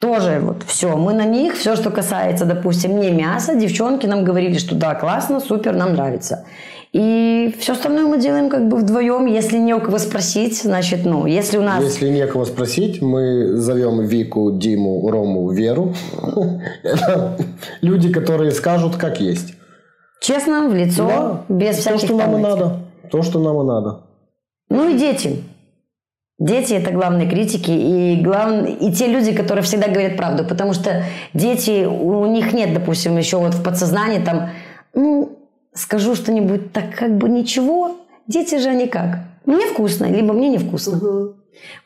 Тоже 0.01 0.41
вот 0.43 0.63
все, 0.67 0.97
мы 0.97 1.13
на 1.13 1.27
них, 1.27 1.55
все, 1.57 1.77
что 1.77 1.91
касается, 1.91 2.47
допустим, 2.47 2.99
не 3.01 3.11
мяса, 3.11 3.55
девчонки 3.55 4.07
нам 4.07 4.25
говорили, 4.25 4.57
что 4.57 4.75
да, 4.75 4.95
классно, 4.95 5.41
супер, 5.41 5.75
нам 5.75 5.93
нравится. 5.93 6.47
И 6.93 7.55
все 7.61 7.75
остальное 7.75 8.07
мы 8.07 8.19
делаем 8.19 8.49
как 8.49 8.67
бы 8.67 8.79
вдвоем, 8.79 9.27
если 9.27 9.59
не 9.59 9.75
у 9.75 9.81
кого 9.81 9.99
спросить, 9.99 10.61
значит, 10.63 11.05
ну, 11.05 11.27
если 11.27 11.59
у 11.59 11.63
нас... 11.63 11.85
Если 11.85 12.09
некого 12.09 12.47
спросить, 12.47 13.03
мы 13.03 13.57
зовем 13.57 14.01
Вику, 14.01 14.53
Диму, 14.53 15.09
Рому, 15.11 15.51
Веру. 15.51 15.95
Это 16.83 17.37
люди, 17.83 18.11
которые 18.11 18.53
скажут, 18.53 18.97
как 18.97 19.21
есть. 19.21 19.55
Честно, 20.21 20.69
в 20.69 20.75
лицо, 20.75 21.07
Да. 21.07 21.45
без 21.49 21.77
То, 21.77 21.83
всяких 21.83 22.07
что 22.07 22.17
нам 22.17 22.37
и 22.39 22.41
надо. 22.41 22.77
То, 23.11 23.23
что 23.23 23.39
нам 23.39 23.61
и 23.61 23.65
надо. 23.65 24.01
Ну 24.71 24.89
и 24.89 24.99
дети. 24.99 25.45
Дети 26.40 26.72
это 26.72 26.90
главные 26.90 27.29
критики 27.29 27.70
и, 27.70 28.16
глав... 28.22 28.66
и 28.66 28.90
те 28.92 29.09
люди, 29.09 29.33
которые 29.33 29.62
всегда 29.62 29.88
говорят 29.88 30.16
правду, 30.16 30.42
потому 30.42 30.72
что 30.72 31.05
дети, 31.35 31.85
у 31.85 32.24
них 32.24 32.55
нет, 32.55 32.72
допустим, 32.72 33.18
еще 33.18 33.37
вот 33.37 33.53
в 33.53 33.62
подсознании 33.62 34.24
там, 34.24 34.48
ну, 34.94 35.38
скажу 35.74 36.14
что-нибудь 36.14 36.72
так 36.72 36.94
как 36.96 37.18
бы 37.18 37.29
ничего, 37.29 37.98
дети 38.26 38.57
же 38.59 38.70
они 38.70 38.87
как? 38.87 39.18
Мне 39.44 39.66
вкусно, 39.66 40.07
либо 40.07 40.33
мне 40.33 40.48
невкусно. 40.48 40.96
Мгм. 40.96 41.35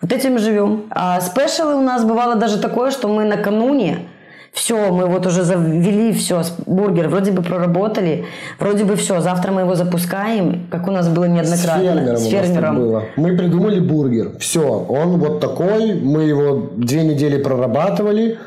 Вот 0.00 0.12
этим 0.12 0.38
живем. 0.38 0.84
А 0.90 1.20
спешалы 1.20 1.74
у 1.74 1.82
нас 1.82 2.04
бывало 2.04 2.36
даже 2.36 2.60
такое, 2.60 2.92
что 2.92 3.08
мы 3.08 3.24
накануне 3.24 4.08
все, 4.54 4.90
мы 4.92 5.06
вот 5.06 5.26
уже 5.26 5.42
завели 5.42 6.12
все, 6.12 6.42
бургер 6.66 7.08
вроде 7.08 7.32
бы 7.32 7.42
проработали, 7.42 8.24
вроде 8.60 8.84
бы 8.84 8.94
все, 8.96 9.20
завтра 9.20 9.50
мы 9.52 9.62
его 9.62 9.74
запускаем, 9.74 10.66
как 10.70 10.86
у 10.88 10.92
нас 10.92 11.08
было 11.08 11.24
С 11.24 11.28
неоднократно. 11.28 11.82
фермером, 11.82 12.08
у 12.08 12.12
нас 12.12 12.54
так 12.54 12.74
было. 12.76 13.02
Мы 13.16 13.36
придумали 13.36 13.80
бургер. 13.80 14.38
Все, 14.38 14.62
он 14.88 15.18
вот 15.18 15.40
такой. 15.40 15.94
Мы 15.94 16.22
его 16.22 16.70
две 16.76 17.02
недели 17.04 17.42
прорабатывали. 17.42 18.38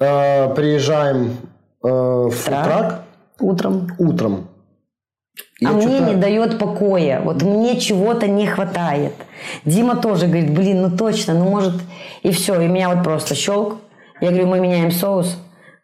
Э, 0.00 0.54
приезжаем 0.54 1.30
э, 1.82 1.88
в 1.88 2.30
Так. 2.30 2.64
фудтрак 2.64 3.02
Утром. 3.40 3.88
утром. 3.98 4.48
а 5.60 5.64
Я 5.64 5.70
мне 5.72 5.82
что-то- 5.88 6.04
не 6.10 6.14
дает 6.16 6.58
покоя. 6.58 7.20
Вот 7.24 7.42
мне 7.42 7.80
чего-то 7.80 8.28
не 8.28 8.46
хватает. 8.46 9.12
Дима 9.64 9.96
тоже 9.96 10.26
говорит, 10.26 10.54
блин, 10.54 10.82
ну 10.82 10.96
точно, 10.96 11.34
ну 11.34 11.48
может... 11.48 11.74
И 12.22 12.30
все, 12.32 12.60
и 12.60 12.66
меня 12.68 12.90
вот 12.94 13.02
просто 13.02 13.34
щелк. 13.34 13.78
Я 14.20 14.30
говорю, 14.30 14.46
мы 14.46 14.60
меняем 14.60 14.90
соус, 14.90 15.36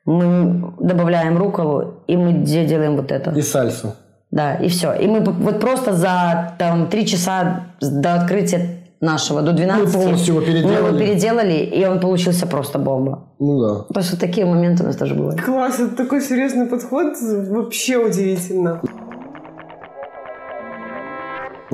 мы 0.05 0.73
добавляем 0.81 1.39
руколу, 1.39 1.95
и 2.07 2.17
мы 2.17 2.33
де- 2.45 2.67
делаем 2.67 2.97
вот 2.97 3.11
это. 3.13 3.31
И 3.31 3.43
сальсу. 3.43 3.95
Да, 4.31 4.55
и 4.57 4.69
все. 4.69 4.93
И 4.95 5.07
мы 5.07 5.21
вот 5.21 5.61
просто 5.61 5.93
за 5.95 6.55
там, 6.59 6.89
три 6.89 7.07
часа 7.07 7.67
до 7.81 8.15
открытия 8.15 8.81
нашего, 9.01 9.43
до 9.43 9.53
12, 9.53 9.85
Мы 9.87 9.93
полностью 10.03 10.35
его 10.35 10.41
мы 10.41 10.47
переделали. 10.47 10.77
его 10.89 10.99
переделали, 10.99 11.53
и 11.53 11.85
он 11.87 12.01
получился 12.01 12.47
просто 12.47 12.79
бомба. 12.79 13.29
Ну 13.39 13.61
да. 13.61 13.75
То 13.95 14.01
есть 14.01 14.11
вот 14.13 14.21
такие 14.21 14.47
моменты 14.47 14.83
у 14.83 14.87
нас 14.87 14.97
тоже 14.97 15.15
бывают. 15.15 15.41
Класс, 15.43 15.79
это 15.79 15.95
такой 15.97 16.21
серьезный 16.23 16.67
подход, 16.67 17.13
вообще 17.51 17.99
удивительно. 17.99 18.81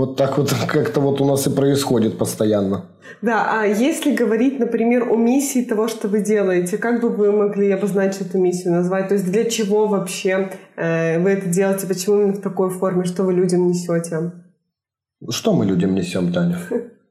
Вот 0.00 0.16
так 0.16 0.38
вот 0.38 0.50
как-то 0.68 1.00
вот 1.00 1.20
у 1.20 1.26
нас 1.26 1.46
и 1.46 1.50
происходит 1.50 2.16
постоянно. 2.16 2.84
Да, 3.20 3.60
а 3.60 3.66
если 3.66 4.16
говорить, 4.16 4.58
например, 4.58 5.10
о 5.12 5.16
миссии 5.16 5.62
того, 5.62 5.88
что 5.88 6.08
вы 6.08 6.20
делаете, 6.22 6.78
как 6.78 7.02
бы 7.02 7.10
вы 7.10 7.32
могли 7.32 7.70
обозначить 7.70 8.22
эту 8.22 8.38
миссию, 8.38 8.72
назвать? 8.72 9.08
То 9.08 9.14
есть 9.14 9.30
для 9.30 9.44
чего 9.44 9.86
вообще 9.88 10.52
э, 10.76 11.18
вы 11.20 11.30
это 11.30 11.50
делаете, 11.50 11.86
почему 11.86 12.16
именно 12.16 12.32
в 12.32 12.40
такой 12.40 12.70
форме, 12.70 13.04
что 13.04 13.24
вы 13.24 13.34
людям 13.34 13.68
несете? 13.68 14.32
Что 15.28 15.52
мы 15.52 15.66
людям 15.66 15.94
несем, 15.94 16.32
Таня? 16.32 16.56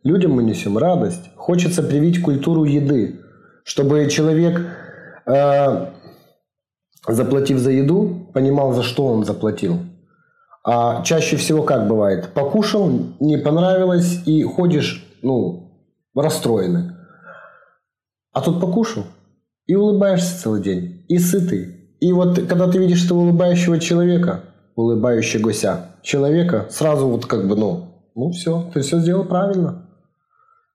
Людям 0.03 0.31
мы 0.31 0.41
несем 0.41 0.75
радость. 0.77 1.29
Хочется 1.35 1.83
привить 1.83 2.23
культуру 2.23 2.63
еды, 2.63 3.19
чтобы 3.65 4.09
человек, 4.09 4.61
э, 5.27 5.85
заплатив 7.07 7.59
за 7.59 7.69
еду, 7.69 8.31
понимал, 8.33 8.73
за 8.73 8.81
что 8.81 9.05
он 9.05 9.25
заплатил. 9.25 9.77
А 10.63 11.03
чаще 11.03 11.37
всего 11.37 11.63
как 11.63 11.87
бывает? 11.87 12.33
Покушал, 12.33 12.91
не 13.19 13.37
понравилось, 13.37 14.21
и 14.25 14.43
ходишь, 14.43 15.05
ну, 15.21 15.87
расстроенный. 16.15 16.91
А 18.33 18.41
тут 18.41 18.59
покушал, 18.59 19.05
и 19.65 19.75
улыбаешься 19.75 20.41
целый 20.41 20.61
день, 20.61 21.05
и 21.07 21.17
сытый. 21.17 21.95
И 21.99 22.13
вот 22.13 22.39
когда 22.47 22.69
ты 22.69 22.77
видишь 22.77 23.05
этого 23.05 23.19
улыбающего 23.19 23.79
человека, 23.79 24.43
улыбающегося 24.75 25.95
человека, 26.01 26.67
сразу 26.69 27.07
вот 27.07 27.25
как 27.25 27.47
бы, 27.47 27.55
ну, 27.55 28.11
ну 28.15 28.31
все, 28.31 28.69
ты 28.73 28.81
все 28.81 28.99
сделал 28.99 29.25
правильно. 29.25 29.89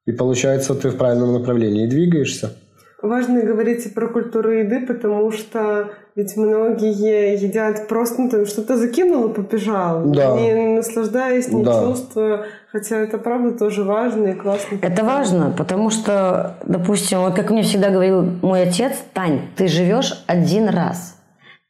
И 0.07 0.13
получается, 0.13 0.75
ты 0.75 0.91
в 0.91 0.97
правильном 0.97 1.33
направлении 1.33 1.87
двигаешься. 1.87 2.53
Важно 3.01 3.43
говорить 3.43 3.87
и 3.87 3.91
про 3.91 4.09
культуру 4.09 4.51
еды, 4.51 4.87
потому 4.87 5.31
что 5.31 5.91
ведь 6.17 6.37
многие 6.37 7.35
едят 7.43 7.89
просто, 7.89 8.23
ну, 8.23 8.31
там, 8.31 8.47
что-то 8.47 8.77
закинул 8.77 9.29
и 9.29 9.35
побежал, 9.35 10.03
Да. 10.07 10.37
не 10.37 10.53
наслаждаясь, 10.77 11.49
не 11.49 11.65
Да. 11.65 11.83
чувствуя. 11.83 12.45
Хотя 12.71 12.97
это 12.97 13.19
правда 13.19 13.57
тоже 13.59 13.85
важно 13.85 14.29
и 14.29 14.35
классно. 14.35 14.79
Это 14.83 15.05
важно, 15.05 15.55
потому 15.57 15.91
что, 15.91 16.57
допустим, 16.67 17.21
вот 17.21 17.35
как 17.35 17.51
мне 17.51 17.63
всегда 17.63 17.91
говорил 17.91 18.23
мой 18.43 18.63
отец, 18.63 18.93
Тань, 19.13 19.43
ты 19.57 19.69
живешь 19.69 20.25
один 20.27 20.69
раз. 20.69 21.17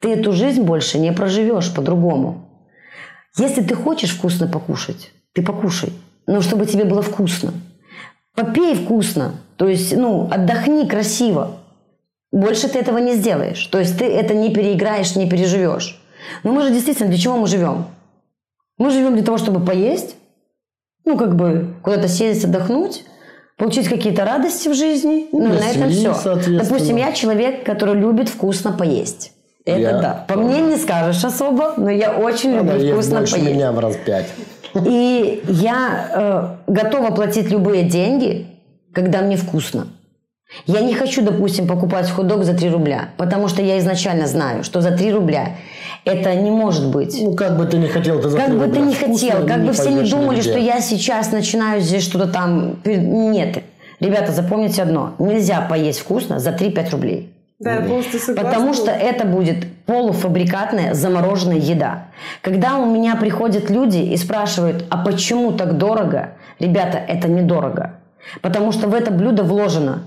Ты 0.00 0.12
эту 0.12 0.32
жизнь 0.32 0.62
больше 0.62 0.98
не 0.98 1.12
проживешь 1.12 1.74
по-другому. 1.74 2.48
Если 3.38 3.62
ты 3.62 3.74
хочешь 3.74 4.16
вкусно 4.16 4.46
покушать, 4.46 5.12
ты 5.32 5.42
покушай. 5.42 5.92
Но 6.26 6.40
чтобы 6.40 6.66
тебе 6.66 6.84
было 6.84 7.02
вкусно. 7.02 7.52
Попей 8.34 8.74
вкусно. 8.74 9.32
То 9.56 9.68
есть, 9.68 9.96
ну, 9.96 10.28
отдохни 10.30 10.86
красиво. 10.88 11.52
Больше 12.34 12.68
ты 12.68 12.80
этого 12.80 12.98
не 12.98 13.14
сделаешь. 13.14 13.64
То 13.66 13.78
есть 13.78 13.96
ты 13.96 14.06
это 14.06 14.34
не 14.34 14.52
переиграешь, 14.52 15.14
не 15.14 15.28
переживешь. 15.30 16.02
Но 16.42 16.50
мы 16.50 16.62
же 16.62 16.70
действительно, 16.70 17.08
для 17.08 17.16
чего 17.16 17.36
мы 17.36 17.46
живем? 17.46 17.86
Мы 18.76 18.90
живем 18.90 19.14
для 19.14 19.24
того, 19.24 19.38
чтобы 19.38 19.64
поесть, 19.64 20.16
ну, 21.04 21.16
как 21.16 21.36
бы 21.36 21.76
куда-то 21.80 22.08
сесть, 22.08 22.44
отдохнуть, 22.44 23.04
получить 23.56 23.88
какие-то 23.88 24.24
радости 24.24 24.68
в 24.68 24.74
жизни. 24.74 25.28
Ну, 25.30 25.46
на 25.46 25.64
этом 25.64 25.90
все. 25.90 26.12
Допустим, 26.58 26.96
я 26.96 27.12
человек, 27.12 27.64
который 27.64 27.94
любит 27.94 28.28
вкусно 28.28 28.72
поесть. 28.72 29.30
Это 29.64 29.78
Я 29.78 29.92
да. 30.00 30.24
По 30.26 30.34
мне 30.34 30.60
не 30.60 30.76
скажешь 30.76 31.24
особо, 31.24 31.74
но 31.76 31.88
я 31.88 32.14
очень 32.14 32.58
Она 32.58 32.74
люблю 32.74 32.94
вкусно 32.94 33.18
больше 33.18 33.36
поесть. 33.36 33.54
меня 33.54 33.70
в 33.70 33.78
раз 33.78 33.96
пять. 34.04 34.26
И 34.84 35.40
я 35.46 36.58
э, 36.66 36.72
готова 36.72 37.14
платить 37.14 37.48
любые 37.52 37.84
деньги, 37.84 38.48
когда 38.92 39.22
мне 39.22 39.36
вкусно. 39.36 39.86
Я 40.66 40.80
не 40.80 40.94
хочу, 40.94 41.22
допустим, 41.22 41.66
покупать 41.66 42.10
хот-дог 42.10 42.44
за 42.44 42.54
3 42.54 42.70
рубля, 42.70 43.08
потому 43.16 43.48
что 43.48 43.62
я 43.62 43.78
изначально 43.78 44.26
знаю, 44.26 44.64
что 44.64 44.80
за 44.80 44.90
3 44.90 45.12
рубля 45.12 45.56
это 46.04 46.34
не 46.34 46.50
может 46.50 46.88
быть. 46.90 47.18
Ну, 47.20 47.34
как 47.34 47.56
бы 47.58 47.66
ты 47.66 47.76
не 47.76 47.88
хотел, 47.88 48.20
ты 48.20 48.28
за 48.28 48.38
Как 48.38 48.50
бы 48.50 48.66
ты 48.68 48.80
не 48.80 48.94
вкусно, 48.94 49.30
хотел, 49.30 49.46
как 49.46 49.64
бы 49.64 49.72
все 49.72 49.90
не 49.90 50.08
думали, 50.08 50.36
нигде. 50.36 50.50
что 50.50 50.58
я 50.58 50.80
сейчас 50.80 51.32
начинаю 51.32 51.80
здесь 51.80 52.04
что-то 52.04 52.28
там... 52.28 52.76
Нет. 52.84 53.62
Ребята, 54.00 54.32
запомните 54.32 54.82
одно. 54.82 55.14
Нельзя 55.18 55.60
поесть 55.62 56.00
вкусно 56.00 56.38
за 56.38 56.50
3-5 56.50 56.90
рублей. 56.90 57.32
Да, 57.58 57.74
я 57.74 57.80
полностью 57.82 58.20
согласна. 58.20 58.50
Потому 58.50 58.74
что 58.74 58.90
это 58.90 59.24
будет 59.24 59.66
полуфабрикатная 59.86 60.92
замороженная 60.94 61.58
еда. 61.58 62.08
Когда 62.42 62.76
у 62.76 62.86
меня 62.86 63.16
приходят 63.16 63.70
люди 63.70 63.98
и 63.98 64.16
спрашивают, 64.16 64.84
а 64.90 64.98
почему 64.98 65.52
так 65.52 65.78
дорого? 65.78 66.30
Ребята, 66.58 66.98
это 66.98 67.28
недорого. 67.28 67.94
Потому 68.42 68.72
что 68.72 68.88
в 68.88 68.94
это 68.94 69.10
блюдо 69.10 69.42
вложено 69.42 70.04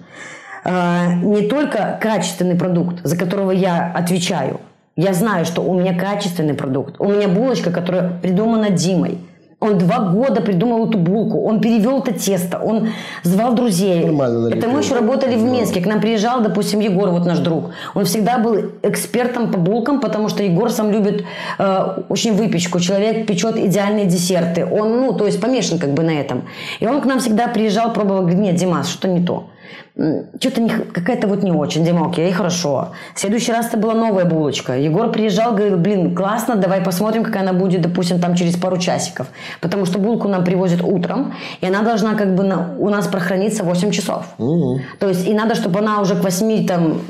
не 0.66 1.48
только 1.48 1.98
качественный 2.02 2.56
продукт, 2.56 3.00
за 3.04 3.18
которого 3.18 3.52
я 3.52 3.92
отвечаю. 3.94 4.60
Я 4.96 5.14
знаю, 5.14 5.46
что 5.46 5.62
у 5.62 5.80
меня 5.80 5.94
качественный 5.94 6.56
продукт. 6.56 6.96
У 7.00 7.06
меня 7.06 7.28
булочка, 7.28 7.72
которая 7.72 8.20
придумана 8.22 8.72
Димой. 8.72 9.20
Он 9.60 9.80
два 9.80 10.00
года 10.00 10.42
придумал 10.42 10.88
эту 10.88 11.00
булку, 11.00 11.44
он 11.44 11.60
перевел 11.60 12.02
это 12.02 12.14
тесто, 12.14 12.60
он 12.60 12.90
звал 13.24 13.56
друзей. 13.56 14.06
Нормально 14.06 14.54
это 14.54 14.68
мы 14.68 14.82
еще 14.82 14.94
работали 14.94 15.36
в. 15.36 15.48
Минске. 15.48 15.82
К 15.82 15.88
нам 15.88 16.00
приезжал, 16.00 16.42
допустим, 16.42 16.80
Егор, 16.80 17.10
вот 17.10 17.26
наш 17.26 17.40
друг. 17.40 17.72
Он 17.96 18.06
всегда 18.06 18.38
был 18.38 18.74
экспертом 18.84 19.52
по 19.52 19.58
булкам, 19.58 20.00
потому 20.00 20.30
что 20.30 20.44
Егор 20.44 20.70
сам 20.70 20.92
любит 20.92 21.24
э, 21.58 22.04
очень 22.10 22.34
выпечку. 22.34 22.80
Человек 22.80 23.26
печет 23.26 23.58
идеальные 23.58 24.06
десерты. 24.06 24.64
Он, 24.64 25.02
ну, 25.02 25.14
то 25.14 25.26
есть 25.26 25.42
помешан 25.42 25.80
как 25.80 25.94
бы 25.94 26.04
на 26.04 26.12
этом. 26.12 26.44
И 26.80 26.86
он 26.86 27.02
к 27.02 27.06
нам 27.06 27.20
всегда 27.20 27.48
приезжал, 27.48 27.94
пробовал, 27.94 28.22
говорит, 28.22 28.40
нет, 28.40 28.56
Димас, 28.56 28.90
что 28.90 29.08
не 29.08 29.26
то. 29.26 29.46
Что-то 30.40 30.62
не, 30.62 30.70
какая-то 30.70 31.28
вот 31.28 31.44
не 31.44 31.52
очень. 31.52 31.84
Дима, 31.84 32.08
окей, 32.08 32.32
хорошо. 32.32 32.90
В 33.16 33.20
следующий 33.20 33.52
раз 33.52 33.68
это 33.68 33.78
была 33.78 33.94
новая 33.94 34.26
булочка. 34.26 34.74
Егор 34.78 35.12
приезжал, 35.12 35.54
говорил, 35.56 35.78
блин, 35.78 36.16
классно, 36.16 36.56
давай 36.56 36.82
посмотрим, 36.82 37.24
какая 37.24 37.44
она 37.44 37.54
будет, 37.54 37.82
допустим, 37.82 38.20
там 38.20 38.36
через 38.36 38.56
пару 38.58 38.78
часиков. 38.78 39.28
Потому 39.62 39.86
что 39.86 40.00
булку 40.00 40.28
нам 40.28 40.44
привозят 40.44 40.82
утром, 40.84 41.34
и 41.62 41.66
она 41.68 41.82
должна 41.82 42.14
как 42.16 42.36
бы 42.36 42.44
на- 42.44 42.76
у 42.78 42.90
нас 42.90 43.08
прохраниться 43.08 43.64
8 43.64 43.92
часов. 43.92 44.26
Мгм. 44.38 44.82
То 45.00 45.10
есть 45.10 45.28
и 45.28 45.34
надо, 45.34 45.56
чтобы 45.56 45.80
она 45.80 46.02
уже 46.02 46.16
к 46.16 46.24
8, 46.24 46.66
там, 46.68 47.02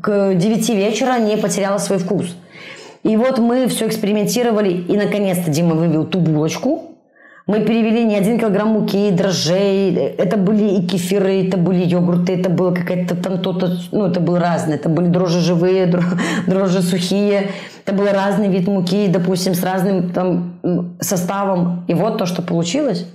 к 0.00 0.34
9 0.34 0.74
вечера 0.74 1.18
не 1.18 1.36
потеряла 1.36 1.78
свой 1.78 1.98
вкус. 1.98 2.36
И 3.02 3.16
вот 3.16 3.38
мы 3.38 3.66
все 3.68 3.86
экспериментировали, 3.86 4.70
и 4.70 4.96
наконец-то 4.96 5.50
Дима 5.50 5.74
вывел 5.74 6.04
ту 6.04 6.18
булочку. 6.20 6.95
Мы 7.46 7.60
перевели 7.60 8.04
не 8.04 8.16
один 8.16 8.40
килограмм 8.40 8.70
муки, 8.70 9.12
дрожжей. 9.12 9.94
Это 9.94 10.36
были 10.36 10.64
и 10.78 10.86
кефиры, 10.86 11.46
это 11.46 11.56
были 11.56 11.84
йогурты, 11.84 12.32
это 12.40 12.50
было 12.50 12.74
какая-то 12.74 13.14
там 13.14 13.40
то-то, 13.40 13.78
ну, 13.92 14.06
это 14.06 14.18
было 14.18 14.40
разное. 14.40 14.74
Это 14.74 14.88
были 14.88 15.06
дрожжи 15.06 15.40
живые, 15.40 15.86
дро- 15.86 16.18
дрожжи 16.48 16.82
сухие. 16.82 17.50
Это 17.84 17.94
был 17.94 18.06
разный 18.06 18.48
вид 18.48 18.66
муки, 18.66 19.06
допустим, 19.06 19.54
с 19.54 19.62
разным 19.62 20.10
там 20.10 20.58
составом. 21.00 21.84
И 21.86 21.94
вот 21.94 22.18
то, 22.18 22.26
что 22.26 22.42
получилось. 22.42 23.06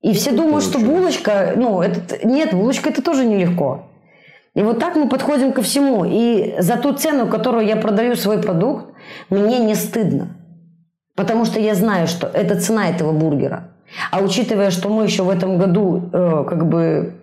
И 0.00 0.12
все 0.12 0.32
думают, 0.32 0.64
что 0.64 0.80
булочка, 0.80 1.52
ну, 1.54 1.82
это, 1.82 2.26
нет, 2.26 2.52
булочка 2.54 2.90
это 2.90 3.00
тоже 3.00 3.24
нелегко. 3.24 3.84
И 4.56 4.62
вот 4.62 4.80
так 4.80 4.96
мы 4.96 5.08
подходим 5.08 5.52
ко 5.52 5.62
всему. 5.62 6.04
И 6.04 6.56
за 6.58 6.76
ту 6.76 6.94
цену, 6.94 7.28
которую 7.28 7.64
я 7.64 7.76
продаю 7.76 8.16
свой 8.16 8.42
продукт, 8.42 8.86
мне 9.30 9.60
не 9.60 9.76
стыдно. 9.76 10.36
Потому 11.14 11.44
что 11.44 11.60
я 11.60 11.74
знаю, 11.74 12.06
что 12.06 12.26
это 12.26 12.60
цена 12.60 12.88
этого 12.88 13.12
бургера. 13.12 13.68
А 14.10 14.20
учитывая, 14.20 14.70
что 14.70 14.88
мы 14.88 15.04
еще 15.04 15.22
в 15.22 15.30
этом 15.30 15.58
году, 15.58 16.08
э, 16.12 16.44
как 16.48 16.66
бы, 16.68 17.14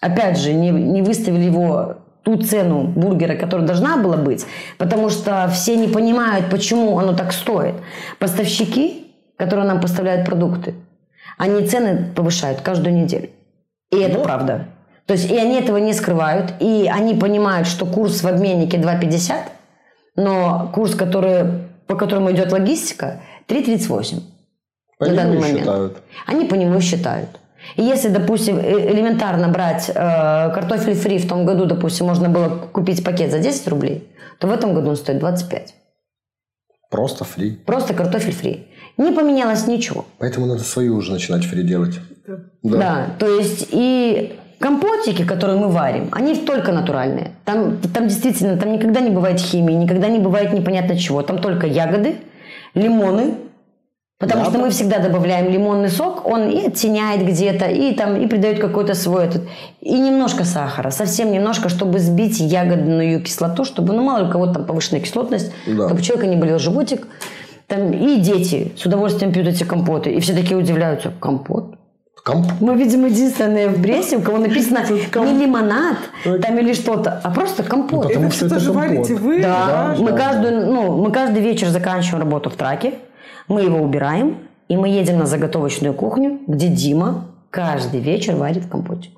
опять 0.00 0.38
же, 0.38 0.54
не, 0.54 0.70
не 0.70 1.02
выставили 1.02 1.44
его 1.44 1.96
ту 2.22 2.38
цену 2.38 2.84
бургера, 2.84 3.36
которая 3.36 3.66
должна 3.66 3.98
была 3.98 4.16
быть, 4.16 4.46
потому 4.78 5.10
что 5.10 5.46
все 5.52 5.76
не 5.76 5.88
понимают, 5.88 6.48
почему 6.50 6.98
оно 6.98 7.12
так 7.14 7.32
стоит. 7.32 7.74
Поставщики, 8.18 9.14
которые 9.36 9.66
нам 9.66 9.80
поставляют 9.80 10.24
продукты, 10.26 10.74
они 11.36 11.66
цены 11.66 12.12
повышают 12.14 12.62
каждую 12.62 12.94
неделю. 12.94 13.28
И 13.90 13.96
это 13.98 14.18
Ну. 14.18 14.24
правда. 14.24 14.66
То 15.06 15.12
есть 15.12 15.30
и 15.30 15.36
они 15.36 15.56
этого 15.56 15.76
не 15.76 15.92
скрывают, 15.92 16.54
и 16.60 16.90
они 16.90 17.14
понимают, 17.14 17.68
что 17.68 17.84
курс 17.84 18.22
в 18.22 18.26
обменнике 18.26 18.78
2,50, 18.78 19.34
но 20.16 20.70
курс, 20.72 20.94
который, 20.94 21.63
по 21.86 21.96
которому 21.96 22.30
идет 22.32 22.52
логистика, 22.52 23.22
3,38 23.48 24.20
По 24.98 25.06
на 25.06 25.08
нему 25.10 25.16
данный 25.16 25.38
момент. 25.38 25.58
считают. 25.60 25.98
Они 26.26 26.44
по 26.46 26.54
нему 26.54 26.80
считают. 26.80 27.30
И 27.76 27.82
если, 27.82 28.08
допустим, 28.08 28.58
э- 28.58 28.92
элементарно 28.92 29.48
брать 29.48 29.88
э, 29.88 29.94
картофель 29.94 30.94
фри 30.94 31.18
в 31.18 31.28
том 31.28 31.46
году, 31.46 31.64
допустим, 31.66 32.06
можно 32.06 32.28
было 32.28 32.48
купить 32.48 33.02
пакет 33.04 33.30
за 33.30 33.38
10 33.38 33.68
рублей, 33.68 34.08
то 34.38 34.46
в 34.48 34.52
этом 34.52 34.74
году 34.74 34.90
он 34.90 34.96
стоит 34.96 35.18
25. 35.18 35.74
Просто 36.90 37.24
фри. 37.24 37.56
Просто 37.66 37.94
картофель 37.94 38.32
фри. 38.32 38.68
Не 38.96 39.12
поменялось 39.12 39.66
ничего. 39.66 40.04
Поэтому 40.18 40.46
надо 40.46 40.62
свою 40.62 40.94
уже 40.96 41.12
начинать 41.12 41.44
фри 41.44 41.62
делать. 41.62 41.98
Да. 42.62 43.08
то 43.18 43.26
есть 43.26 43.68
и 43.70 44.38
компотики, 44.64 45.24
которые 45.24 45.58
мы 45.58 45.68
варим, 45.68 46.08
они 46.12 46.34
только 46.34 46.72
натуральные. 46.72 47.32
Там, 47.44 47.76
там 47.94 48.08
действительно, 48.08 48.56
там 48.56 48.72
никогда 48.72 49.00
не 49.00 49.10
бывает 49.10 49.38
химии, 49.38 49.74
никогда 49.74 50.08
не 50.08 50.18
бывает 50.18 50.54
непонятно 50.54 50.98
чего. 50.98 51.20
Там 51.20 51.38
только 51.38 51.66
ягоды, 51.66 52.16
лимоны, 52.74 53.34
потому 54.18 54.44
Да, 54.44 54.50
что 54.50 54.58
мы 54.58 54.70
всегда 54.70 55.00
добавляем 55.00 55.52
лимонный 55.52 55.90
сок, 55.90 56.26
он 56.26 56.48
и 56.48 56.66
оттеняет 56.68 57.26
где-то, 57.26 57.66
и 57.66 57.94
там 57.94 58.16
и 58.16 58.26
придает 58.26 58.58
какой-то 58.58 58.94
свой 58.94 59.26
этот, 59.26 59.42
и 59.82 59.98
немножко 60.00 60.44
сахара, 60.44 60.90
совсем 60.90 61.30
немножко, 61.30 61.68
чтобы 61.68 61.98
сбить 61.98 62.40
ягодную 62.40 63.20
кислоту, 63.22 63.64
чтобы, 63.66 63.92
ну, 63.92 64.02
мало 64.02 64.20
ли 64.20 64.24
у 64.28 64.30
кого-то 64.30 64.54
там 64.54 64.64
повышенная 64.64 65.02
кислотность, 65.02 65.52
Да. 65.66 65.88
чтобы 65.88 66.00
у 66.00 66.02
человека 66.02 66.26
не 66.26 66.36
болел 66.36 66.58
животик. 66.58 67.06
Там, 67.66 67.92
и 67.92 68.16
дети 68.16 68.72
с 68.78 68.86
удовольствием 68.86 69.30
пьют 69.32 69.46
эти 69.46 69.64
компоты, 69.64 70.10
и 70.10 70.20
все 70.20 70.32
такие 70.34 70.56
удивляются, 70.56 71.12
компот? 71.20 71.73
Комп. 72.24 72.46
Мы, 72.58 72.74
видимо, 72.74 73.08
единственные 73.08 73.68
в 73.68 73.82
Бресте, 73.82 74.16
у 74.16 74.22
кого 74.22 74.38
написано 74.38 74.78
не 74.88 75.44
лимонад 75.44 75.98
там 76.24 76.58
или 76.58 76.72
что-то, 76.72 77.20
а 77.22 77.30
просто 77.30 77.62
компот. 77.62 78.04
Ну, 78.04 78.10
Это 78.10 78.30
что 78.30 78.36
что 78.36 78.46
это 78.46 78.60
же 78.60 78.72
компот. 78.72 78.88
варите 78.88 79.14
вы? 79.14 79.42
Да, 79.42 79.94
мы, 79.98 80.12
каждую, 80.12 80.72
ну, 80.72 80.96
мы 81.02 81.12
каждый 81.12 81.42
вечер 81.42 81.68
заканчиваем 81.68 82.24
работу 82.24 82.48
в 82.48 82.54
траке, 82.54 82.94
мы 83.46 83.60
его 83.60 83.78
убираем, 83.78 84.38
и 84.68 84.76
мы 84.78 84.88
едем 84.88 85.18
на 85.18 85.26
заготовочную 85.26 85.92
кухню, 85.92 86.40
где 86.46 86.68
Дима 86.68 87.26
каждый 87.50 88.00
вечер 88.00 88.36
варит 88.36 88.70
компотик. 88.70 89.12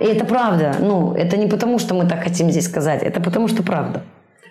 И 0.00 0.04
это 0.04 0.24
правда. 0.24 0.76
Ну, 0.80 1.12
это 1.12 1.36
не 1.36 1.46
потому, 1.46 1.78
что 1.78 1.94
мы 1.94 2.06
так 2.08 2.22
хотим 2.24 2.50
здесь 2.50 2.64
сказать, 2.64 3.02
это 3.02 3.20
потому, 3.20 3.48
что 3.48 3.62
правда. 3.62 4.02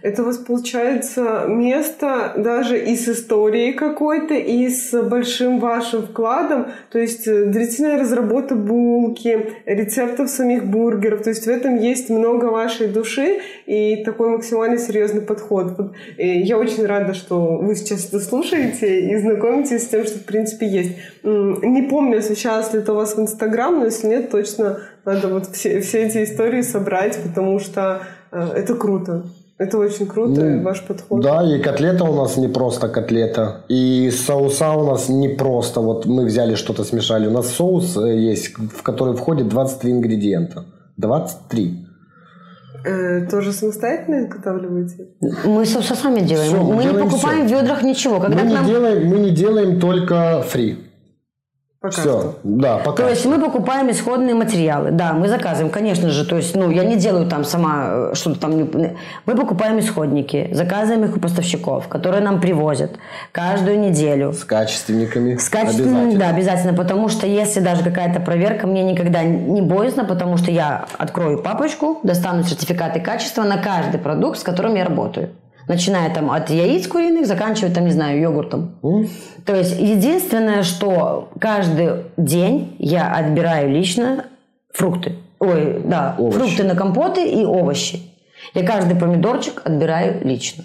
Это 0.01 0.21
у 0.21 0.25
вас 0.25 0.37
получается 0.37 1.45
место 1.47 2.33
даже 2.37 2.79
и 2.79 2.95
с 2.95 3.07
историей 3.07 3.73
какой-то, 3.73 4.33
и 4.33 4.69
с 4.69 5.01
большим 5.01 5.59
вашим 5.59 6.03
вкладом. 6.03 6.67
То 6.91 6.99
есть 6.99 7.27
э, 7.27 7.45
длительная 7.45 7.99
разработка 7.99 8.55
булки, 8.55 9.53
рецептов 9.65 10.29
самих 10.29 10.65
бургеров. 10.65 11.23
То 11.23 11.29
есть 11.29 11.45
в 11.45 11.49
этом 11.49 11.77
есть 11.77 12.09
много 12.09 12.45
вашей 12.45 12.87
души 12.87 13.39
и 13.65 14.03
такой 14.03 14.29
максимально 14.29 14.77
серьезный 14.77 15.21
подход. 15.21 15.73
Вот, 15.77 15.91
э, 16.17 16.41
Я 16.41 16.57
очень 16.57 16.85
рада, 16.85 17.13
что 17.13 17.57
вы 17.57 17.75
сейчас 17.75 18.07
это 18.07 18.19
слушаете 18.19 19.09
и 19.09 19.17
знакомитесь 19.17 19.83
с 19.83 19.87
тем, 19.87 20.05
что 20.05 20.19
в 20.19 20.25
принципе 20.25 20.67
есть. 20.67 20.97
Не 21.23 21.83
помню, 21.83 22.21
сейчас 22.21 22.73
ли 22.73 22.79
это 22.79 22.93
у 22.93 22.95
вас 22.95 23.15
в 23.15 23.21
Инстаграм, 23.21 23.79
но 23.79 23.85
если 23.85 24.07
нет, 24.07 24.29
точно 24.29 24.79
надо 25.05 25.29
вот 25.29 25.47
все, 25.55 25.79
все 25.81 26.05
эти 26.05 26.23
истории 26.23 26.61
собрать, 26.61 27.17
потому 27.23 27.59
что 27.59 28.01
э, 28.31 28.49
это 28.55 28.75
круто. 28.75 29.23
Это 29.59 29.79
очень 29.79 30.05
круто, 30.05 30.41
Ну, 30.41 30.63
ваш 30.63 30.81
подход. 30.81 31.21
Да, 31.21 31.43
и 31.43 31.59
котлета 31.59 32.03
у 32.03 32.13
нас 32.13 32.37
не 32.37 32.47
просто 32.47 32.89
котлета. 32.89 33.65
И 33.69 34.11
соуса 34.11 34.73
у 34.73 34.83
нас 34.85 35.09
не 35.09 35.29
просто. 35.29 35.81
Вот 35.81 36.05
мы 36.05 36.25
взяли 36.25 36.55
что-то 36.55 36.83
смешали. 36.83 37.27
У 37.27 37.31
нас 37.31 37.47
соус 37.47 37.97
э, 37.97 38.31
есть, 38.31 38.53
в 38.55 38.83
который 38.83 39.15
входит 39.15 39.49
23 39.49 39.91
ингредиента. 39.91 40.65
23. 40.97 41.87
Э, 42.85 43.25
тоже 43.31 43.51
самостоятельно 43.51 44.25
изготавливаете? 44.25 45.07
Мы 45.45 45.63
все 45.63 45.81
сами 45.81 46.19
делаем. 46.19 46.49
Всё, 46.49 46.63
мы 46.63 46.75
мы 46.75 46.83
не 46.83 46.89
делаем 46.89 47.09
покупаем 47.09 47.47
всё. 47.47 47.57
в 47.57 47.61
ведрах 47.61 47.83
ничего. 47.83 48.19
Когда 48.19 48.37
Мы 48.37 48.47
не, 48.47 48.53
нам 48.53 48.65
делаем, 48.65 49.07
мы 49.07 49.19
не 49.19 49.31
делаем 49.31 49.79
только 49.79 50.43
фри. 50.47 50.86
Пока 51.79 51.91
Все. 51.91 52.01
что. 52.01 52.35
Да, 52.43 52.77
пока. 52.79 53.03
То 53.03 53.09
есть 53.09 53.23
мы 53.27 53.39
покупаем 53.39 53.91
исходные 53.91 54.33
материалы. 54.33 54.89
Да, 54.91 55.13
мы 55.13 55.27
заказываем, 55.27 55.69
конечно 55.71 56.09
же. 56.09 56.25
То 56.25 56.35
есть, 56.37 56.55
ну, 56.55 56.71
я 56.71 56.83
не 56.83 56.95
делаю 56.95 57.27
там 57.27 57.43
сама 57.43 57.85
э, 57.89 58.11
что-то 58.15 58.39
там. 58.39 58.57
не- 58.57 58.97
Мы 59.27 59.35
покупаем 59.35 59.77
исходники, 59.79 60.49
заказываем 60.53 61.05
их 61.05 61.15
у 61.15 61.19
поставщиков, 61.19 61.87
которые 61.87 62.23
нам 62.23 62.41
привозят 62.41 62.93
каждую 63.31 63.79
неделю. 63.79 64.33
С 64.33 64.43
качественниками. 64.43 65.35
С 65.37 65.49
качественными, 65.49 65.97
Обязательно. 65.97 66.19
да, 66.19 66.29
обязательно, 66.29 66.73
потому 66.73 67.09
что 67.09 67.27
если 67.27 67.59
даже 67.59 67.83
какая-то 67.83 68.21
проверка, 68.21 68.65
мне 68.65 68.83
никогда 68.83 69.21
не 69.23 69.61
боязно, 69.61 70.03
потому 70.03 70.37
что 70.37 70.49
я 70.49 70.85
открою 70.97 71.43
папочку, 71.43 71.99
достану 72.01 72.43
сертификаты 72.43 72.99
качества 73.01 73.43
на 73.43 73.57
каждый 73.57 73.99
продукт, 73.99 74.39
с 74.39 74.43
которым 74.43 74.73
я 74.73 74.83
работаю. 74.83 75.29
Начиная 75.67 76.13
там 76.13 76.31
от 76.31 76.49
яиц 76.49 76.87
куриных, 76.87 77.25
заканчивая 77.27 77.73
там, 77.73 77.85
не 77.85 77.91
знаю, 77.91 78.19
йогуртом. 78.21 78.79
М? 78.83 79.09
То 79.45 79.53
есть 79.55 79.77
единственное, 79.79 80.63
что 80.63 81.29
каждый 81.39 82.05
день 82.15 82.75
я 82.79 83.11
отбираю 83.13 83.69
лично 83.69 84.25
фрукты. 84.73 85.17
Ой, 85.39 85.81
да, 85.83 86.15
Овощи. 86.17 86.37
фрукты 86.37 86.63
на 86.63 86.75
компоты 86.75 87.29
и 87.29 87.43
овощи. 87.45 87.99
Я 88.53 88.65
каждый 88.65 88.95
помидорчик 88.97 89.61
отбираю 89.65 90.25
лично. 90.25 90.63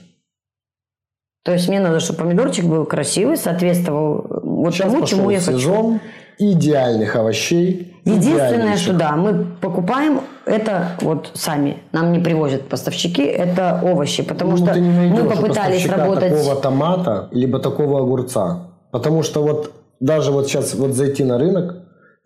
То 1.45 1.53
есть 1.53 1.69
мне 1.69 1.81
надо, 1.81 1.99
чтобы 1.99 2.21
помидорчик 2.21 2.65
был 2.65 2.85
красивый, 2.85 3.37
соответствовал 3.37 4.25
вот 4.45 4.73
Сейчас 4.75 4.93
тому, 4.93 5.05
чему 5.07 5.31
я 5.31 5.41
хочу. 5.41 5.59
сезон 5.59 6.01
идеальных 6.39 7.17
овощей. 7.17 7.92
Единственное, 8.05 8.49
идеальнейших. 8.51 8.83
что 8.83 8.93
да, 8.95 9.13
мы 9.13 9.47
покупаем 9.61 10.21
это 10.45 10.89
вот 11.01 11.31
сами. 11.35 11.79
Нам 11.93 12.13
не 12.13 12.19
привозят 12.19 12.69
поставщики, 12.69 13.23
это 13.23 13.81
овощи, 13.83 14.23
потому 14.23 14.53
Ну, 14.53 14.57
что 14.59 14.75
мы 14.75 15.25
попытались 15.31 15.89
работать. 15.89 16.31
такого 16.37 16.57
томата, 16.61 17.29
либо 17.31 17.59
такого 17.61 18.01
огурца. 18.01 18.67
Потому 18.91 19.23
что 19.23 19.43
вот 19.43 19.73
даже 20.01 20.33
вот 20.33 20.49
сейчас 20.49 20.75
вот 20.75 20.93
зайти 20.95 21.23
на 21.25 21.39
рынок, 21.39 21.77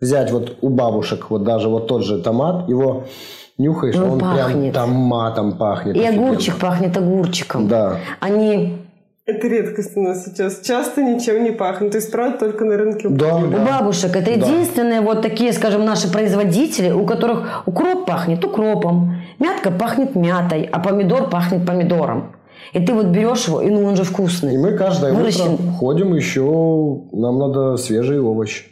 взять 0.01 0.31
вот 0.31 0.57
у 0.61 0.69
бабушек 0.69 1.29
вот 1.29 1.43
даже 1.43 1.69
вот 1.69 1.87
тот 1.87 2.03
же 2.03 2.21
томат, 2.21 2.67
его 2.67 3.03
нюхаешь, 3.59 3.95
Ну, 3.95 4.13
он 4.13 4.19
прям 4.19 4.35
пахнет. 4.35 4.73
томатом 4.73 5.57
пахнет. 5.57 5.95
И 5.95 6.03
офигенно. 6.03 6.27
огурчик 6.29 6.57
пахнет 6.57 6.97
огурчиком. 6.97 7.67
Да. 7.67 7.97
Они 8.19 8.77
Это 9.29 9.45
редкость 9.49 9.97
у 9.97 10.01
нас 10.03 10.23
сейчас. 10.23 10.61
Часто 10.63 11.03
ничем 11.03 11.43
не 11.43 11.51
пахнет. 11.51 11.91
То 11.91 11.97
есть, 11.97 12.09
правда, 12.11 12.37
только 12.37 12.63
на 12.63 12.77
рынке. 12.77 13.09
Да, 13.09 13.35
У 13.35 13.47
да. 13.47 13.57
бабушек 13.65 14.15
это 14.15 14.25
Да. 14.25 14.31
единственные 14.31 15.01
вот 15.01 15.21
такие, 15.21 15.51
скажем, 15.51 15.83
наши 15.83 16.09
производители, 16.09 16.91
у 16.91 17.05
которых 17.05 17.63
укроп 17.65 18.05
пахнет 18.05 18.43
укропом, 18.45 19.17
мятка 19.39 19.69
пахнет 19.69 20.15
мятой, 20.15 20.63
а 20.71 20.79
помидор 20.79 21.29
пахнет 21.29 21.65
помидором. 21.67 22.35
И 22.71 22.79
ты 22.85 22.93
вот 22.93 23.07
берешь 23.07 23.47
его, 23.49 23.61
и 23.61 23.69
ну 23.69 23.83
он 23.83 23.97
же 23.97 24.03
И 24.03 24.05
вкусный. 24.05 24.57
мы 24.57 24.77
каждое 24.77 25.11
Выращен. 25.13 25.55
утро 25.55 25.71
ходим 25.77 26.15
еще, 26.15 26.41
нам 27.11 27.37
надо 27.37 27.75
свежие 27.75 28.21
овощи. 28.21 28.63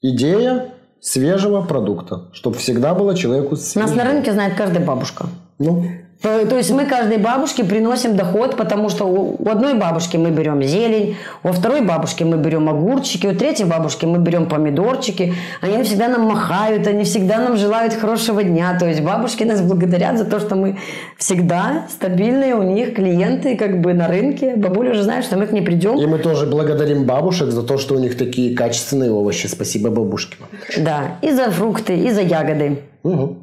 Идея 0.00 0.66
свежего 1.00 1.62
продукта, 1.62 2.28
чтобы 2.32 2.56
всегда 2.56 2.94
было 2.94 3.14
человеку 3.16 3.50
Нас 3.52 3.70
свежее. 3.70 3.96
на 3.96 4.04
рынке 4.04 4.32
знает 4.32 4.54
каждая 4.56 4.84
бабушка. 4.84 5.26
Ну, 5.60 5.84
То, 6.22 6.46
то 6.46 6.56
есть 6.56 6.70
мы 6.70 6.86
каждой 6.86 7.18
бабушке 7.18 7.64
приносим 7.64 8.16
доход, 8.16 8.56
потому 8.56 8.88
что 8.88 9.06
у, 9.06 9.36
одной 9.48 9.74
бабушки 9.74 10.16
мы 10.16 10.30
берем 10.30 10.62
зелень, 10.62 11.16
у 11.42 11.52
второй 11.52 11.80
бабушки 11.80 12.22
мы 12.22 12.36
берем 12.36 12.68
огурчики, 12.68 13.26
у 13.26 13.34
третьей 13.34 13.66
бабушки 13.66 14.06
мы 14.06 14.18
берем 14.18 14.48
помидорчики. 14.48 15.34
Они 15.60 15.82
всегда 15.82 16.08
нам 16.08 16.22
махают, 16.22 16.86
они 16.86 17.02
всегда 17.02 17.38
нам 17.38 17.56
желают 17.56 17.94
хорошего 17.94 18.44
дня. 18.44 18.78
То 18.78 18.86
есть 18.86 19.00
бабушки 19.00 19.42
нас 19.42 19.60
благодарят 19.60 20.16
за 20.16 20.24
то, 20.24 20.38
что 20.38 20.54
мы 20.54 20.78
всегда 21.18 21.86
стабильные 21.88 22.54
у 22.54 22.62
них 22.62 22.94
клиенты 22.94 23.56
как 23.56 23.80
бы 23.80 23.92
на 23.92 24.06
рынке. 24.06 24.54
Бабуля 24.56 24.92
уже 24.92 25.02
знает, 25.02 25.24
что 25.24 25.36
мы 25.36 25.46
к 25.46 25.52
ней 25.52 25.62
придем. 25.62 25.98
и 25.98 26.06
мы 26.06 26.18
тоже 26.18 26.46
благодарим 26.46 27.04
бабушек 27.04 27.50
за 27.50 27.62
то, 27.62 27.78
что 27.78 27.96
у 27.96 27.98
них 27.98 28.16
такие 28.16 28.54
качественные 28.54 29.10
овощи. 29.10 29.48
Спасибо 29.48 29.90
бабушке. 29.90 30.36
Да, 30.78 31.16
и 31.20 31.32
за 31.32 31.50
фрукты, 31.50 31.96
и 31.96 32.10
за 32.10 32.22
ягоды. 32.22 32.78
Мгм. 33.02 33.41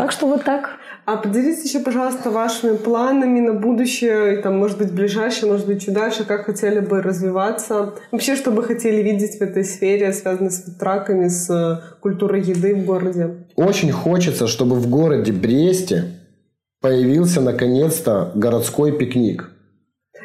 Так 0.00 0.12
что 0.12 0.26
вот 0.26 0.44
так. 0.44 0.78
А 1.04 1.16
поделитесь 1.16 1.64
еще, 1.64 1.80
пожалуйста, 1.80 2.30
вашими 2.30 2.76
планами 2.76 3.40
на 3.40 3.52
будущее, 3.52 4.38
и 4.38 4.42
там, 4.42 4.58
может 4.58 4.78
быть, 4.78 4.92
ближайшее, 4.92 5.52
может 5.52 5.66
быть, 5.66 5.84
чуть 5.84 5.92
дальше, 5.92 6.24
как 6.24 6.46
хотели 6.46 6.80
бы 6.80 7.02
развиваться. 7.02 7.94
Вообще, 8.10 8.34
что 8.34 8.50
бы 8.50 8.62
хотели 8.62 9.02
видеть 9.02 9.38
в 9.38 9.42
этой 9.42 9.62
сфере, 9.62 10.12
связанной 10.14 10.50
с 10.50 10.62
траками, 10.78 11.28
с 11.28 11.50
э, 11.50 11.98
культурой 12.00 12.40
еды 12.40 12.74
в 12.74 12.86
городе? 12.86 13.46
Очень 13.56 13.92
хочется, 13.92 14.46
чтобы 14.46 14.76
в 14.76 14.88
городе 14.88 15.32
Бресте 15.32 16.04
появился 16.80 17.42
наконец-то 17.42 18.32
городской 18.34 18.96
пикник. 18.96 19.50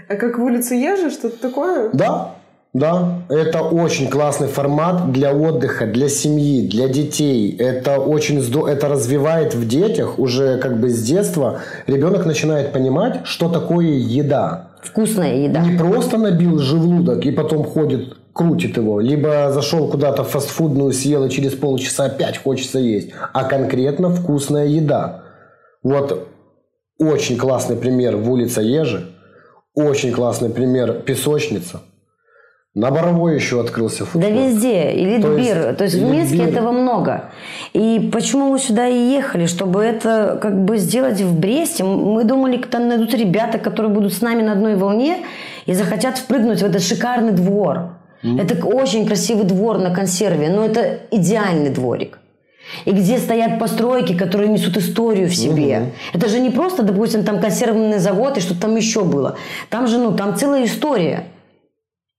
А 0.08 0.16
как 0.16 0.38
в 0.38 0.44
улице 0.44 0.76
Ежи, 0.76 1.10
что-то 1.10 1.38
такое? 1.42 1.90
Да, 1.92 2.35
Да, 2.76 3.22
это 3.30 3.62
очень 3.62 4.10
классный 4.10 4.50
формат 4.50 5.14
для 5.14 5.34
отдыха, 5.34 5.86
для 5.86 6.10
семьи, 6.10 6.68
для 6.68 6.90
детей. 6.90 7.56
Это 7.58 8.02
очень 8.02 8.42
здорово, 8.42 8.68
это 8.68 8.90
развивает 8.90 9.56
в 9.56 9.66
детях 9.66 10.20
уже 10.20 10.58
как 10.58 10.82
бы 10.82 10.90
с 10.90 11.02
детства. 11.02 11.62
Ребенок 11.88 12.26
начинает 12.26 12.74
понимать, 12.74 13.22
что 13.24 13.48
такое 13.48 13.86
еда. 13.86 14.72
Вкусная 14.84 15.46
еда. 15.46 15.62
Не 15.62 15.78
просто 15.78 16.18
набил 16.18 16.60
желудок 16.60 17.26
и 17.26 17.32
потом 17.32 17.64
ходит, 17.64 18.18
крутит 18.34 18.76
его, 18.76 19.00
либо 19.00 19.54
зашел 19.54 19.88
куда-то 19.88 20.26
в 20.26 20.32
фастфудную, 20.32 20.92
съел 20.92 21.24
и 21.24 21.30
через 21.30 21.54
полчаса 21.54 22.08
опять 22.08 22.44
хочется 22.44 22.80
есть, 22.80 23.12
а 23.32 23.46
конкретно 23.46 24.10
вкусная 24.10 24.68
еда. 24.68 25.24
Вот 25.82 26.28
очень 27.00 27.38
классный 27.38 27.78
пример 27.78 28.18
в 28.18 28.30
улице 28.30 28.60
Ежи, 28.60 29.08
очень 29.76 30.12
классный 30.12 30.50
пример 30.50 30.92
песочница– 31.06 31.80
на 32.76 32.92
Боровой 32.92 33.36
еще 33.36 33.62
открылся 33.62 34.06
фудкорт. 34.06 34.36
Да 34.36 34.42
везде. 34.42 34.92
И 34.92 35.06
Литбир. 35.06 35.24
То 35.24 35.38
есть, 35.38 35.78
То 35.78 35.84
есть 35.86 35.96
в 35.96 36.04
Минске 36.04 36.44
этого 36.44 36.74
много. 36.74 37.32
И 37.72 38.10
почему 38.12 38.52
мы 38.52 38.60
сюда 38.60 38.88
и 38.90 38.98
ехали? 38.98 39.46
Чтобы 39.46 39.82
это 39.82 40.38
как 40.42 40.66
бы 40.66 40.78
сделать 40.78 41.22
в 41.22 41.40
Бресте. 41.40 41.86
Мы 41.86 42.26
думали, 42.26 42.58
там 42.58 42.90
найдутся 42.90 43.16
ребята, 43.16 43.60
которые 43.60 43.94
будут 43.94 44.14
с 44.14 44.22
нами 44.22 44.42
на 44.42 44.52
одной 44.52 44.76
волне 44.76 45.20
и 45.66 45.74
захотят 45.74 46.18
впрыгнуть 46.18 46.62
в 46.62 46.66
этот 46.66 46.84
шикарный 46.84 47.32
двор. 47.32 47.92
Mm. 48.24 48.42
Это 48.42 48.66
очень 48.66 49.08
красивый 49.08 49.46
двор 49.46 49.78
на 49.78 49.96
консерве, 49.96 50.50
но 50.50 50.66
это 50.66 51.00
идеальный 51.12 51.70
дворик. 51.70 52.20
И 52.84 52.92
где 52.92 53.20
стоят 53.20 53.58
постройки, 53.58 54.18
которые 54.18 54.50
несут 54.50 54.76
историю 54.76 55.30
в 55.30 55.36
себе. 55.36 55.78
Угу. 55.78 55.92
Это 56.14 56.30
же 56.30 56.40
не 56.40 56.50
просто, 56.50 56.82
допустим, 56.82 57.24
там 57.24 57.40
консервный 57.40 58.00
завод 58.00 58.38
и 58.38 58.42
что 58.42 58.60
там 58.60 58.76
еще 58.76 59.04
было. 59.04 59.38
Там 59.70 59.86
же, 59.86 60.00
ну, 60.00 60.16
там 60.16 60.36
целая 60.36 60.66
история. 60.66 61.26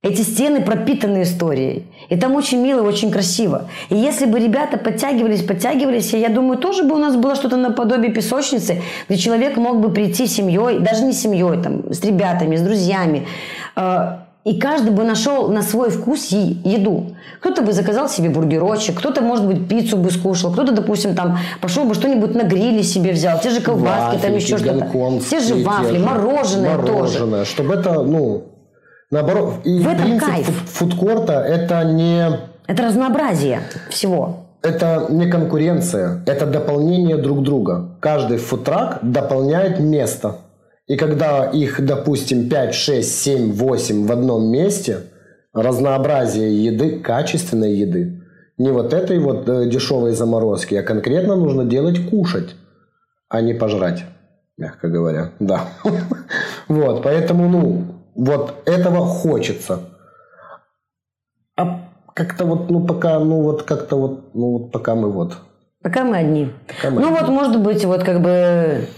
Эти 0.06 0.22
стены 0.22 0.60
пропитаны 0.60 1.22
историей. 1.22 1.84
И 2.08 2.16
там 2.16 2.36
очень 2.36 2.60
мило, 2.60 2.82
очень 2.82 3.10
красиво. 3.10 3.68
И 3.88 3.96
если 3.96 4.26
бы 4.26 4.38
ребята 4.38 4.78
подтягивались, 4.78 5.42
подтягивались, 5.42 6.12
я 6.12 6.28
думаю, 6.28 6.58
тоже 6.58 6.84
бы 6.84 6.94
у 6.94 6.98
нас 6.98 7.16
было 7.16 7.34
что-то 7.34 7.56
наподобие 7.56 8.12
песочницы, 8.12 8.80
где 9.08 9.18
человек 9.18 9.56
мог 9.56 9.80
бы 9.80 9.90
прийти 9.90 10.28
семьей, 10.28 10.78
даже 10.78 11.02
не 11.02 11.12
семьей, 11.12 11.60
там, 11.60 11.92
с 11.92 12.04
ребятами, 12.04 12.54
с 12.54 12.62
друзьями. 12.62 13.26
А, 13.74 14.26
и 14.44 14.60
каждый 14.60 14.92
бы 14.92 15.02
нашел 15.02 15.48
на 15.48 15.62
свой 15.62 15.90
вкус 15.90 16.28
еду. 16.28 17.16
Кто-то 17.40 17.62
бы 17.62 17.72
заказал 17.72 18.08
себе 18.08 18.30
бургерочек, 18.30 18.96
кто-то, 18.96 19.22
может 19.22 19.44
быть, 19.44 19.68
пиццу 19.68 19.96
бы 19.96 20.12
скушал, 20.12 20.52
кто-то, 20.52 20.70
допустим, 20.70 21.16
там 21.16 21.40
пошел 21.60 21.84
бы 21.84 21.94
что-нибудь 21.94 22.32
на 22.36 22.44
гриле 22.44 22.84
себе 22.84 23.10
взял, 23.10 23.40
те 23.40 23.50
же 23.50 23.60
колбаски, 23.60 24.20
там 24.20 24.36
еще 24.36 24.56
что-то. 24.56 24.88
Те 25.28 25.40
же 25.40 25.64
вафли, 25.64 25.94
те 25.94 25.98
же 25.98 26.04
мороженое, 26.04 26.76
мороженое 26.76 27.38
тоже. 27.40 27.44
Чтобы 27.44 27.74
это, 27.74 28.02
ну, 28.04 28.44
Наоборот, 29.10 29.60
и 29.64 29.78
в 29.78 29.86
этом 29.86 30.04
принцип 30.04 30.28
кайф. 30.28 30.46
фудкорта 30.66 31.34
это 31.34 31.84
не... 31.84 32.26
Это 32.66 32.82
разнообразие 32.82 33.60
всего. 33.88 34.46
Это 34.62 35.06
не 35.10 35.30
конкуренция, 35.30 36.22
это 36.26 36.46
дополнение 36.46 37.16
друг 37.16 37.42
друга. 37.42 37.96
Каждый 38.00 38.38
фудтрак 38.38 38.98
дополняет 39.02 39.78
место. 39.78 40.38
И 40.88 40.96
когда 40.96 41.44
их, 41.44 41.84
допустим, 41.84 42.48
5, 42.48 42.74
6, 42.74 43.22
7, 43.22 43.52
8 43.52 44.06
в 44.06 44.12
одном 44.12 44.50
месте, 44.50 45.02
разнообразие 45.52 46.64
еды, 46.64 46.98
качественной 46.98 47.74
еды, 47.74 48.22
не 48.58 48.70
вот 48.70 48.92
этой 48.92 49.18
вот 49.18 49.48
э, 49.48 49.68
дешевой 49.68 50.12
заморозки, 50.12 50.74
а 50.74 50.82
конкретно 50.82 51.36
нужно 51.36 51.64
делать 51.64 52.08
кушать, 52.08 52.56
а 53.28 53.40
не 53.40 53.54
пожрать, 53.54 54.04
мягко 54.56 54.88
говоря. 54.88 55.30
Да. 55.38 55.64
Вот, 56.68 57.04
поэтому, 57.04 57.48
ну, 57.48 57.84
вот 58.16 58.62
этого 58.66 59.06
хочется. 59.06 59.80
А 61.56 61.88
как-то 62.14 62.44
вот, 62.44 62.70
ну 62.70 62.86
пока, 62.86 63.18
ну 63.18 63.42
вот 63.42 63.62
как-то 63.62 63.96
вот, 63.96 64.34
ну 64.34 64.58
вот 64.58 64.72
пока 64.72 64.94
мы 64.94 65.10
вот. 65.10 65.36
Пока 65.82 66.04
мы 66.04 66.16
одни. 66.16 66.50
Пока 66.66 66.90
мы 66.90 67.00
ну 67.00 67.08
одни. 67.08 67.20
вот, 67.20 67.28
может 67.28 67.60
быть, 67.60 67.84
вот 67.84 68.02
как 68.02 68.20
бы 68.20 68.88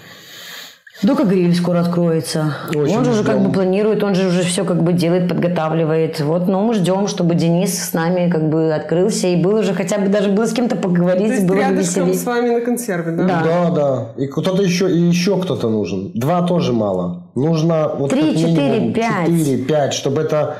Дука 1.00 1.22
гриль 1.24 1.54
скоро 1.54 1.80
откроется. 1.80 2.56
Очень 2.74 2.98
он 2.98 3.04
же 3.04 3.10
уже 3.12 3.22
как 3.22 3.40
бы 3.40 3.52
планирует, 3.52 4.02
он 4.02 4.16
же 4.16 4.26
уже 4.28 4.42
все 4.42 4.64
как 4.64 4.82
бы 4.82 4.92
делает, 4.92 5.28
подготавливает. 5.28 6.20
Вот, 6.20 6.48
но 6.48 6.60
мы 6.60 6.74
ждем, 6.74 7.06
чтобы 7.06 7.36
Денис 7.36 7.72
с 7.72 7.92
нами 7.92 8.28
как 8.28 8.48
бы 8.48 8.72
открылся 8.74 9.28
и 9.28 9.36
был 9.36 9.58
уже 9.58 9.74
хотя 9.74 9.98
бы 9.98 10.08
даже 10.08 10.28
было 10.30 10.46
с 10.46 10.52
кем-то 10.52 10.74
поговорить. 10.74 11.28
То 11.28 11.34
есть 11.34 11.46
было 11.46 11.58
рядышком 11.58 12.12
с 12.12 12.24
вами 12.24 12.50
на 12.50 12.60
консерве, 12.60 13.12
да? 13.12 13.26
Да, 13.26 13.42
да. 13.44 13.70
да. 13.70 14.08
И 14.16 14.26
кто-то 14.26 14.60
еще, 14.60 14.90
и 14.90 14.98
еще 14.98 15.40
кто-то 15.40 15.68
нужен. 15.68 16.10
Два 16.14 16.42
тоже 16.42 16.72
мало. 16.72 17.27
Нужно 17.38 17.94
вот 17.96 18.10
Три, 18.10 18.36
четыре, 18.36 18.92
пять. 18.92 19.26
Четыре, 19.26 19.64
пять, 19.64 19.94
чтобы 19.94 20.22
это, 20.22 20.56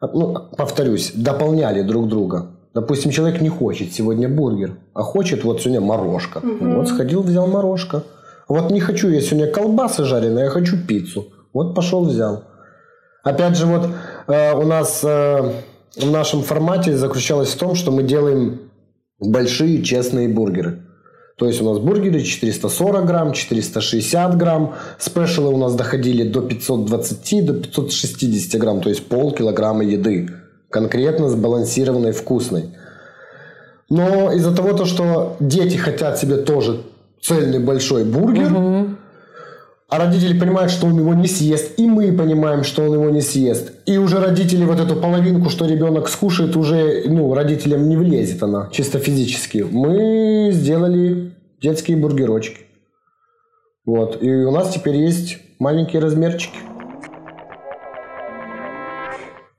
ну, 0.00 0.34
повторюсь, 0.56 1.12
дополняли 1.14 1.82
друг 1.82 2.08
друга. 2.08 2.46
Допустим, 2.74 3.10
человек 3.12 3.40
не 3.40 3.48
хочет 3.48 3.92
сегодня 3.92 4.28
бургер, 4.28 4.78
а 4.94 5.02
хочет 5.02 5.44
вот 5.44 5.60
сегодня 5.60 5.80
морожка. 5.80 6.38
Угу. 6.38 6.74
Вот 6.74 6.88
сходил, 6.88 7.22
взял 7.22 7.46
морожка. 7.46 8.02
Вот 8.48 8.70
не 8.70 8.80
хочу 8.80 9.08
я 9.08 9.20
сегодня 9.20 9.50
колбасы 9.50 10.04
жареные, 10.04 10.46
я 10.46 10.50
хочу 10.50 10.76
пиццу. 10.76 11.28
Вот 11.52 11.74
пошел, 11.74 12.04
взял. 12.04 12.44
Опять 13.22 13.56
же, 13.56 13.66
вот 13.66 13.88
э, 14.26 14.54
у 14.54 14.62
нас 14.62 15.02
э, 15.04 15.52
в 15.96 16.10
нашем 16.10 16.42
формате 16.42 16.96
заключалось 16.96 17.50
в 17.50 17.58
том, 17.58 17.74
что 17.74 17.90
мы 17.90 18.02
делаем 18.02 18.70
большие 19.20 19.82
честные 19.82 20.28
бургеры. 20.28 20.82
То 21.38 21.46
есть 21.46 21.62
у 21.62 21.64
нас 21.64 21.78
бургеры 21.78 22.20
440 22.20 23.06
грамм, 23.06 23.32
460 23.32 24.36
грамм. 24.36 24.74
Спешалы 24.98 25.54
у 25.54 25.56
нас 25.56 25.76
доходили 25.76 26.28
до 26.28 26.40
520, 26.42 27.46
до 27.46 27.54
560 27.54 28.60
грамм. 28.60 28.80
То 28.80 28.88
есть 28.88 29.06
полкилограмма 29.06 29.84
еды. 29.84 30.30
Конкретно 30.68 31.28
сбалансированной, 31.28 32.10
вкусной. 32.10 32.70
Но 33.88 34.32
из-за 34.32 34.54
того, 34.54 34.72
то, 34.72 34.84
что 34.84 35.36
дети 35.38 35.76
хотят 35.76 36.18
себе 36.18 36.38
тоже 36.38 36.82
цельный 37.22 37.60
большой 37.60 38.04
бургер, 38.04 38.52
угу. 38.52 38.88
А 39.88 39.98
родители 39.98 40.38
понимают, 40.38 40.70
что 40.70 40.86
он 40.86 40.98
его 40.98 41.14
не 41.14 41.26
съест, 41.26 41.78
и 41.78 41.86
мы 41.86 42.12
понимаем, 42.12 42.62
что 42.62 42.82
он 42.82 42.92
его 42.92 43.08
не 43.08 43.22
съест. 43.22 43.72
И 43.86 43.96
уже 43.96 44.20
родители 44.20 44.64
вот 44.64 44.78
эту 44.78 44.96
половинку, 44.96 45.48
что 45.48 45.64
ребенок 45.64 46.08
скушает, 46.08 46.56
уже 46.56 47.04
ну, 47.06 47.32
родителям 47.32 47.88
не 47.88 47.96
влезет 47.96 48.42
она 48.42 48.68
чисто 48.70 48.98
физически. 48.98 49.64
Мы 49.70 50.50
сделали 50.52 51.32
детские 51.62 51.96
бургерочки. 51.96 52.66
Вот. 53.86 54.22
И 54.22 54.30
у 54.30 54.50
нас 54.50 54.74
теперь 54.74 54.96
есть 54.96 55.38
маленькие 55.58 56.02
размерчики. 56.02 56.58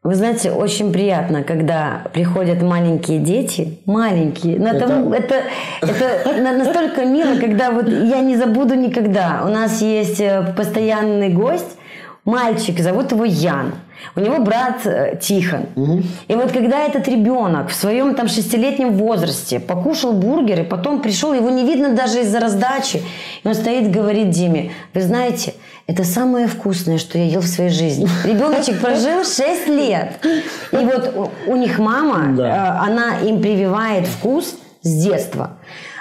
Вы 0.09 0.15
знаете, 0.15 0.49
очень 0.49 0.91
приятно, 0.91 1.43
когда 1.43 2.01
приходят 2.13 2.63
маленькие 2.63 3.19
дети, 3.19 3.77
маленькие. 3.85 4.57
Но 4.57 4.69
это, 4.69 4.85
это, 5.15 5.35
это, 5.81 6.03
это 6.03 6.57
настолько 6.57 7.05
мило, 7.05 7.39
когда 7.39 7.69
вот 7.69 7.87
я 7.87 8.19
не 8.21 8.35
забуду 8.35 8.73
никогда. 8.73 9.43
У 9.45 9.49
нас 9.49 9.83
есть 9.83 10.19
э, 10.19 10.51
постоянный 10.57 11.29
гость, 11.29 11.77
мальчик, 12.25 12.79
зовут 12.79 13.11
его 13.11 13.23
Ян. 13.23 13.73
У 14.15 14.19
него 14.21 14.39
брат 14.39 14.83
э, 14.85 15.19
Тихон. 15.21 15.67
Угу. 15.75 16.01
И 16.27 16.33
вот 16.33 16.51
когда 16.53 16.79
этот 16.79 17.07
ребенок 17.07 17.69
в 17.69 17.75
своем 17.75 18.15
там 18.15 18.27
шестилетнем 18.27 18.93
возрасте 18.93 19.59
покушал 19.59 20.13
бургер, 20.13 20.61
и 20.61 20.63
потом 20.63 21.03
пришел, 21.03 21.33
его 21.33 21.51
не 21.51 21.65
видно 21.65 21.93
даже 21.93 22.21
из-за 22.21 22.39
раздачи, 22.39 23.03
и 23.43 23.47
он 23.47 23.53
стоит, 23.53 23.91
говорит 23.91 24.31
Диме, 24.31 24.71
вы 24.95 25.01
знаете, 25.01 25.53
это 25.89 26.03
самое 26.03 26.45
вкусное, 26.45 26.99
что 26.99 27.17
я 27.17 27.25
ел 27.25 27.41
в 27.41 27.47
своей 27.47 27.71
жизни. 27.71 28.07
Ребеночек 28.23 28.79
прожил 28.79 29.23
6 29.23 29.67
лет. 29.69 30.23
И 30.71 30.75
вот 30.75 31.31
у, 31.47 31.55
них 31.55 31.79
мама, 31.79 32.35
да. 32.37 32.77
э, 32.77 32.87
она 32.87 33.17
им 33.21 33.41
прививает 33.41 34.05
вкус 34.05 34.55
с 34.83 35.03
детства. 35.03 35.53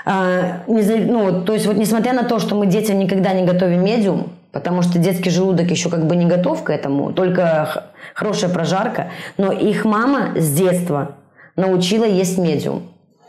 Э, 0.05 0.59
ну, 0.67 1.43
то 1.43 1.55
есть 1.55 1.67
вот 1.67 1.77
несмотря 1.79 2.13
на 2.13 2.25
то, 2.25 2.39
что 2.39 2.55
мы 2.55 2.67
детям 2.67 2.99
никогда 2.99 3.33
не 3.33 3.47
готовим 3.47 3.83
медиум, 3.83 4.33
потому 4.53 4.83
что 4.83 4.99
детский 4.99 5.31
желудок 5.31 5.71
еще 5.71 5.89
как 5.89 6.07
бы 6.07 6.17
не 6.17 6.27
готов 6.27 6.65
к 6.65 6.69
этому, 6.69 7.15
только 7.15 7.87
хорошая 8.13 8.51
прожарка, 8.51 9.09
но 9.39 9.53
их 9.53 9.87
мама 9.87 10.39
с 10.39 10.53
детства 10.53 11.17
научила 11.57 12.05
есть 12.05 12.37
медиум. 12.37 12.83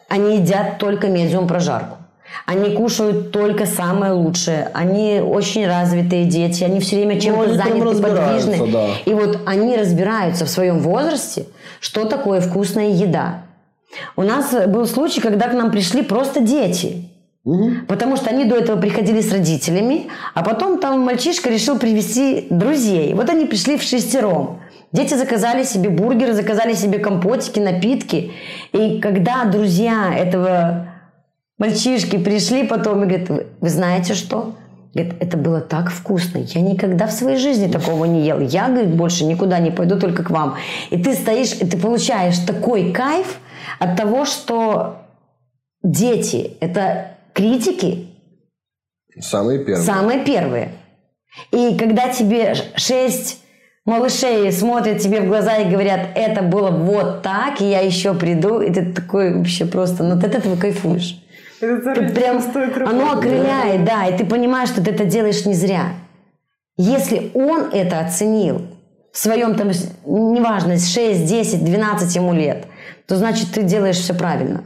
Они 0.10 0.36
едят 0.36 0.78
только 0.78 1.08
медиум 1.08 1.48
прожарку. 1.48 1.99
Они 2.46 2.76
кушают 2.76 3.32
только 3.32 3.66
самое 3.66 4.14
лучшее. 4.14 4.72
Они 4.74 5.22
очень 5.24 5.68
развитые 5.68 6.26
дети. 6.26 6.64
Они 6.64 6.80
все 6.80 6.96
время 6.96 7.20
чем-то 7.20 7.48
ну, 7.48 7.54
заняты, 7.54 8.02
подвижны. 8.02 8.72
Да. 8.72 8.88
И 9.06 9.14
вот 9.14 9.40
они 9.46 9.76
разбираются 9.78 10.46
в 10.46 10.50
своем 10.50 10.80
возрасте, 10.80 11.46
что 11.80 12.06
такое 12.06 12.42
вкусная 12.42 12.90
еда. 12.90 13.44
У 14.16 14.24
нас 14.24 14.54
был 14.68 14.86
случай, 14.86 15.22
когда 15.22 15.48
к 15.48 15.54
нам 15.54 15.72
пришли 15.72 16.02
просто 16.02 16.42
дети. 16.42 17.10
Угу. 17.46 17.72
Потому 17.88 18.16
что 18.16 18.30
они 18.30 18.46
до 18.46 18.56
этого 18.56 18.80
приходили 18.80 19.22
с 19.22 19.32
родителями, 19.32 20.08
а 20.34 20.44
потом 20.44 20.80
там 20.80 21.00
мальчишка 21.00 21.50
решил 21.50 21.80
привести 21.80 22.48
друзей. 22.50 23.14
Вот 23.14 23.30
они 23.30 23.46
пришли 23.46 23.78
в 23.78 23.82
шестером. 23.82 24.62
Дети 24.92 25.14
заказали 25.14 25.64
себе 25.64 25.90
бургеры, 25.90 26.34
заказали 26.34 26.74
себе 26.74 27.00
компотики, 27.00 27.60
напитки. 27.60 28.32
И 28.74 29.00
когда 29.00 29.46
друзья 29.46 30.14
этого 30.16 30.89
Мальчишки 31.60 32.18
пришли 32.18 32.64
потом 32.66 33.04
и 33.04 33.06
говорят, 33.06 33.30
вы, 33.30 33.48
вы 33.60 33.70
знаете 33.70 34.14
что? 34.14 34.56
Говорит, 34.94 35.16
это 35.20 35.38
было 35.38 35.60
так 35.60 35.92
вкусно. 35.92 36.40
Я 36.40 36.62
никогда 36.62 37.06
в 37.06 37.12
своей 37.12 37.38
жизни 37.38 37.70
такого 37.72 38.06
не 38.06 38.26
ел. 38.26 38.40
Я, 38.40 38.70
говорит, 38.70 38.96
больше 38.96 39.26
никуда 39.26 39.60
не 39.60 39.70
пойду, 39.70 40.00
только 40.00 40.24
к 40.24 40.30
вам. 40.30 40.56
И 40.90 40.98
ты 40.98 41.14
стоишь, 41.14 41.54
и 41.54 41.68
ты 41.68 41.78
получаешь 41.78 42.40
такой 42.40 42.92
кайф 42.92 43.40
от 43.78 43.98
того, 43.98 44.26
что 44.26 45.02
дети– 45.84 46.58
это 46.62 47.12
критики, 47.34 48.08
Самые 49.20 49.60
первые. 49.60 49.86
самые 49.86 50.24
первые. 50.24 50.70
И 51.52 51.78
когда 51.78 52.08
тебе 52.08 52.56
шесть 52.76 53.44
малышей 53.86 54.52
смотрят 54.54 55.00
тебе 55.00 55.22
в 55.22 55.28
глаза 55.28 55.58
и 55.58 55.70
говорят, 55.70 56.08
это 56.16 56.42
было 56.42 56.72
вот 56.72 57.22
так, 57.22 57.60
и 57.62 57.70
я 57.70 57.82
еще 57.82 58.14
приду, 58.14 58.62
и 58.62 58.72
ты 58.74 58.94
такой 58.94 59.38
вообще 59.38 59.66
просто, 59.66 60.04
ну 60.04 60.20
ты 60.20 60.28
от 60.28 60.36
этого 60.36 60.56
кайфуешь. 60.56 61.22
Это 61.62 62.14
прям, 62.14 62.42
стоит 62.42 62.78
оно 62.78 63.14
окрыляет, 63.14 63.86
да, 63.86 64.08
и 64.08 64.18
ты 64.18 64.26
понимаешь, 64.26 64.70
что 64.70 64.84
ты 64.84 64.92
это 64.92 65.06
делаешь 65.06 65.46
не 65.46 65.54
зря. 65.54 65.94
Если 66.78 67.32
он 67.34 67.70
это 67.74 68.00
оценил 68.00 68.62
в 69.12 69.18
своем, 69.18 69.56
там, 69.56 69.72
неважно, 70.06 70.78
6, 70.78 71.26
10, 71.26 71.66
12 71.66 72.16
ему 72.16 72.34
лет, 72.34 72.66
то 73.06 73.18
значит 73.18 73.52
ты 73.54 73.64
делаешь 73.64 73.98
все 73.98 74.14
правильно. 74.14 74.64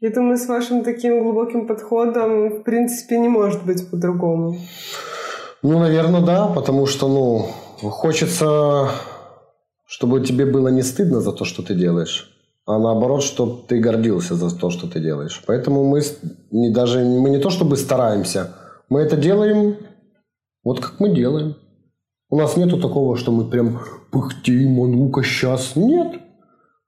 Я 0.00 0.10
думаю, 0.10 0.36
с 0.36 0.46
вашим 0.46 0.84
таким 0.84 1.22
глубоким 1.22 1.66
подходом, 1.66 2.50
в 2.50 2.62
принципе, 2.62 3.18
не 3.18 3.28
может 3.28 3.64
быть 3.64 3.90
по-другому. 3.90 4.58
Ну, 5.62 5.78
наверное, 5.78 6.20
да, 6.20 6.48
потому 6.48 6.86
что, 6.86 7.08
ну, 7.08 7.48
хочется, 7.90 8.90
чтобы 9.86 10.20
тебе 10.20 10.44
было 10.44 10.68
не 10.68 10.82
стыдно 10.82 11.20
за 11.20 11.32
то, 11.32 11.46
что 11.46 11.62
ты 11.62 11.74
делаешь, 11.74 12.35
а 12.66 12.78
наоборот, 12.78 13.22
чтобы 13.22 13.62
ты 13.66 13.78
гордился 13.78 14.34
за 14.34 14.54
то, 14.54 14.70
что 14.70 14.88
ты 14.88 15.00
делаешь. 15.00 15.42
Поэтому 15.46 15.84
мы 15.84 16.02
не 16.50 16.70
даже 16.70 17.04
мы 17.04 17.30
не 17.30 17.38
то 17.38 17.50
чтобы 17.50 17.76
стараемся, 17.76 18.52
мы 18.88 19.00
это 19.00 19.16
делаем 19.16 19.76
вот 20.64 20.80
как 20.80 20.98
мы 20.98 21.14
делаем. 21.14 21.54
У 22.28 22.36
нас 22.36 22.56
нету 22.56 22.80
такого, 22.80 23.16
что 23.16 23.30
мы 23.30 23.44
прям 23.48 23.78
пыхтим, 24.10 24.82
а 24.82 24.88
ну-ка 24.88 25.22
сейчас. 25.22 25.76
Нет. 25.76 26.14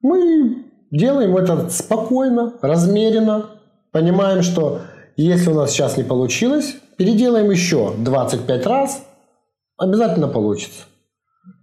Мы 0.01 0.65
делаем 0.91 1.37
это 1.37 1.69
спокойно, 1.69 2.55
размеренно. 2.61 3.45
Понимаем, 3.93 4.41
что 4.43 4.81
если 5.15 5.49
у 5.49 5.53
нас 5.53 5.71
сейчас 5.71 5.95
не 5.95 6.03
получилось, 6.03 6.75
переделаем 6.97 7.49
еще 7.51 7.93
25 7.97 8.65
раз, 8.65 9.01
обязательно 9.77 10.27
получится. 10.27 10.83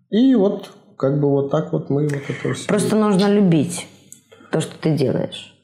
И 0.09 0.35
вот 0.35 0.71
как 0.97 1.21
бы 1.21 1.29
вот 1.29 1.51
так 1.51 1.75
вот 1.75 1.91
мы 1.91 2.05
вот 2.05 2.23
это 2.31 2.55
все. 2.55 2.67
Просто 2.67 2.97
нужно 2.97 3.27
любить 3.31 3.87
то, 4.57 4.63
что 4.63 4.79
ты 4.79 4.91
делаешь. 4.91 5.55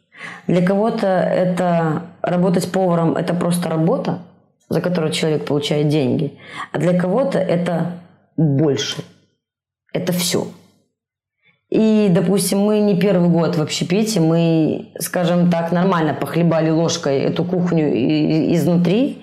Для 0.46 0.60
кого-то 0.66 1.06
это 1.06 2.02
работать 2.20 2.70
поваром– 2.70 3.16
это 3.16 3.32
просто 3.32 3.70
работа, 3.70 4.18
за 4.68 4.82
которую 4.82 5.12
человек 5.12 5.46
получает 5.46 5.88
деньги. 5.88 6.38
А 6.72 6.78
для 6.78 6.98
кого-то 6.98 7.38
это 7.38 7.92
больше. 8.36 9.02
Это 9.94 10.12
все. 10.12 10.46
И, 11.70 12.08
допустим, 12.10 12.58
мы 12.58 12.80
не 12.80 13.00
первый 13.00 13.30
год 13.30 13.56
в 13.56 13.62
общепите, 13.62 14.20
мы, 14.20 14.92
скажем 14.98 15.50
так, 15.50 15.72
нормально 15.72 16.12
похлебали 16.12 16.68
ложкой 16.68 17.20
эту 17.20 17.44
кухню 17.44 17.88
изнутри, 18.54 19.22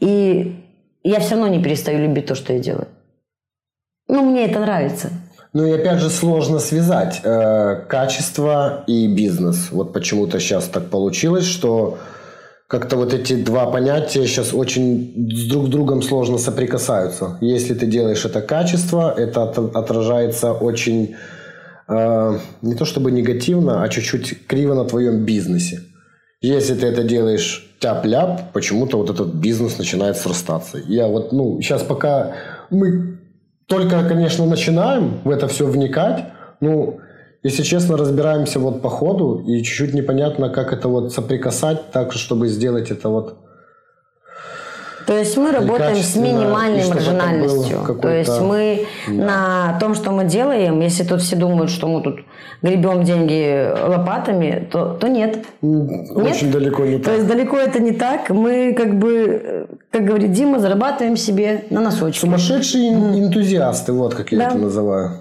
и 0.00 0.64
я 1.04 1.20
все 1.20 1.34
равно 1.34 1.48
не 1.48 1.62
перестаю 1.62 1.98
любить 1.98 2.24
то, 2.26 2.34
что 2.34 2.54
я 2.54 2.58
делаю. 2.58 2.88
Ну, 4.08 4.30
мне 4.30 4.46
это 4.46 4.60
нравится. 4.60 5.10
Ну 5.52 5.66
и 5.66 5.72
опять 5.72 5.98
же 5.98 6.10
сложно 6.10 6.60
связать 6.60 7.20
э, 7.24 7.82
качество 7.88 8.84
и 8.86 9.08
бизнес. 9.08 9.68
Вот 9.72 9.92
почему-то 9.92 10.38
сейчас 10.38 10.66
так 10.66 10.90
получилось, 10.90 11.44
что 11.44 11.98
как-то 12.68 12.96
вот 12.96 13.12
эти 13.12 13.34
два 13.34 13.66
понятия 13.66 14.26
сейчас 14.26 14.54
очень 14.54 15.28
с 15.34 15.48
друг 15.48 15.68
другом 15.68 16.02
сложно 16.02 16.38
соприкасаются. 16.38 17.36
Если 17.40 17.74
ты 17.74 17.86
делаешь 17.86 18.24
это 18.24 18.40
качество, 18.40 19.12
это 19.16 19.42
от- 19.42 19.74
отражается 19.74 20.52
очень 20.52 21.16
э, 21.88 22.38
не 22.62 22.74
то 22.76 22.84
чтобы 22.84 23.10
негативно, 23.10 23.82
а 23.82 23.88
чуть-чуть 23.88 24.46
криво 24.46 24.74
на 24.74 24.84
твоем 24.84 25.24
бизнесе. 25.24 25.80
Если 26.40 26.74
ты 26.74 26.86
это 26.86 27.02
делаешь 27.02 27.74
тяп-ляп, 27.80 28.52
почему-то 28.52 28.98
вот 28.98 29.10
этот 29.10 29.34
бизнес 29.34 29.78
начинает 29.78 30.16
срастаться. 30.16 30.78
Я 30.86 31.08
вот, 31.08 31.32
ну, 31.32 31.60
сейчас 31.60 31.82
пока 31.82 32.34
мы 32.70 33.19
только, 33.70 34.02
конечно, 34.02 34.44
начинаем 34.46 35.20
в 35.22 35.30
это 35.30 35.46
все 35.46 35.64
вникать, 35.64 36.24
ну, 36.60 36.98
если 37.44 37.62
честно, 37.62 37.96
разбираемся 37.96 38.58
вот 38.58 38.82
по 38.82 38.90
ходу, 38.90 39.44
и 39.46 39.62
чуть-чуть 39.62 39.94
непонятно, 39.94 40.50
как 40.50 40.72
это 40.72 40.88
вот 40.88 41.12
соприкасать 41.12 41.92
так, 41.92 42.12
чтобы 42.12 42.48
сделать 42.48 42.90
это 42.90 43.08
вот 43.08 43.38
То 45.06 45.16
есть 45.16 45.36
мы 45.36 45.50
работаем 45.52 45.96
с 45.96 46.16
минимальной 46.16 46.88
маржинальностью. 46.88 47.78
То 48.00 48.08
есть 48.08 48.40
мы 48.40 48.86
на 49.08 49.76
том, 49.80 49.94
что 49.94 50.12
мы 50.12 50.24
делаем, 50.24 50.80
если 50.80 51.04
тут 51.04 51.20
все 51.22 51.36
думают, 51.36 51.70
что 51.70 51.88
мы 51.88 52.02
тут 52.02 52.20
гребем 52.62 53.02
деньги 53.04 53.68
лопатами, 53.88 54.68
то, 54.70 54.94
то 55.00 55.08
нет. 55.08 55.38
м, 55.62 55.86
Нет? 55.86 56.10
очень 56.16 56.52
далеко 56.52 56.84
не 56.84 56.98
То 56.98 57.04
так. 57.06 57.14
есть 57.16 57.26
далеко 57.26 57.56
это 57.56 57.80
не 57.80 57.92
так. 57.92 58.28
Мы 58.30 58.74
как 58.74 58.98
бы, 58.98 59.66
как 59.90 60.04
говорит 60.04 60.32
Дима, 60.32 60.58
зарабатываем 60.58 61.16
себе 61.16 61.64
на 61.70 61.80
носочки. 61.80 62.20
Сумасшедшие 62.20 62.90
энтузиасты, 62.92 63.92
вот 63.92 64.14
как 64.14 64.30
я 64.32 64.38
Да. 64.38 64.46
это 64.48 64.58
называю. 64.58 65.12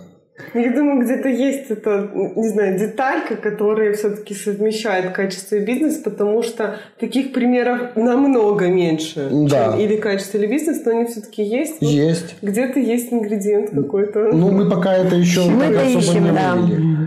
Я 0.53 0.71
думаю, 0.73 1.03
где-то 1.03 1.29
есть 1.29 1.69
эта, 1.69 2.09
не 2.13 2.47
знаю, 2.49 2.79
деталька, 2.79 3.35
которая 3.35 3.93
все-таки 3.93 4.33
совмещает 4.33 5.11
качество 5.11 5.55
и 5.55 5.59
бизнес, 5.59 5.97
потому 5.97 6.41
что 6.43 6.77
таких 6.99 7.33
примеров 7.33 7.95
намного 7.95 8.67
меньше, 8.67 9.29
Да. 9.31 9.71
чем 9.71 9.79
или 9.79 9.97
качество, 9.97 10.37
или 10.37 10.47
бизнес, 10.47 10.83
но 10.85 10.91
они 10.91 11.05
все-таки 11.05 11.43
есть. 11.43 11.81
Вот 11.81 11.89
Есть. 11.89 12.35
Где-то 12.41 12.79
есть 12.79 13.13
ингредиент 13.13 13.69
какой-то. 13.71 14.29
Ну, 14.33 14.49
мы 14.51 14.69
пока 14.69 14.95
это 14.95 15.15
еще 15.15 15.41
Мы 15.49 15.61
так 15.61 15.71
это 15.71 15.81
особо 15.81 15.99
ищем, 15.99 16.23
не 16.23 16.31
да. 16.31 16.57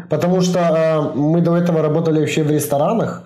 Потому 0.09 0.41
что 0.41 0.59
э, 0.61 1.19
мы 1.19 1.41
до 1.41 1.57
этого 1.57 1.83
работали 1.83 2.21
вообще 2.21 2.43
в 2.43 2.51
ресторанах. 2.51 3.25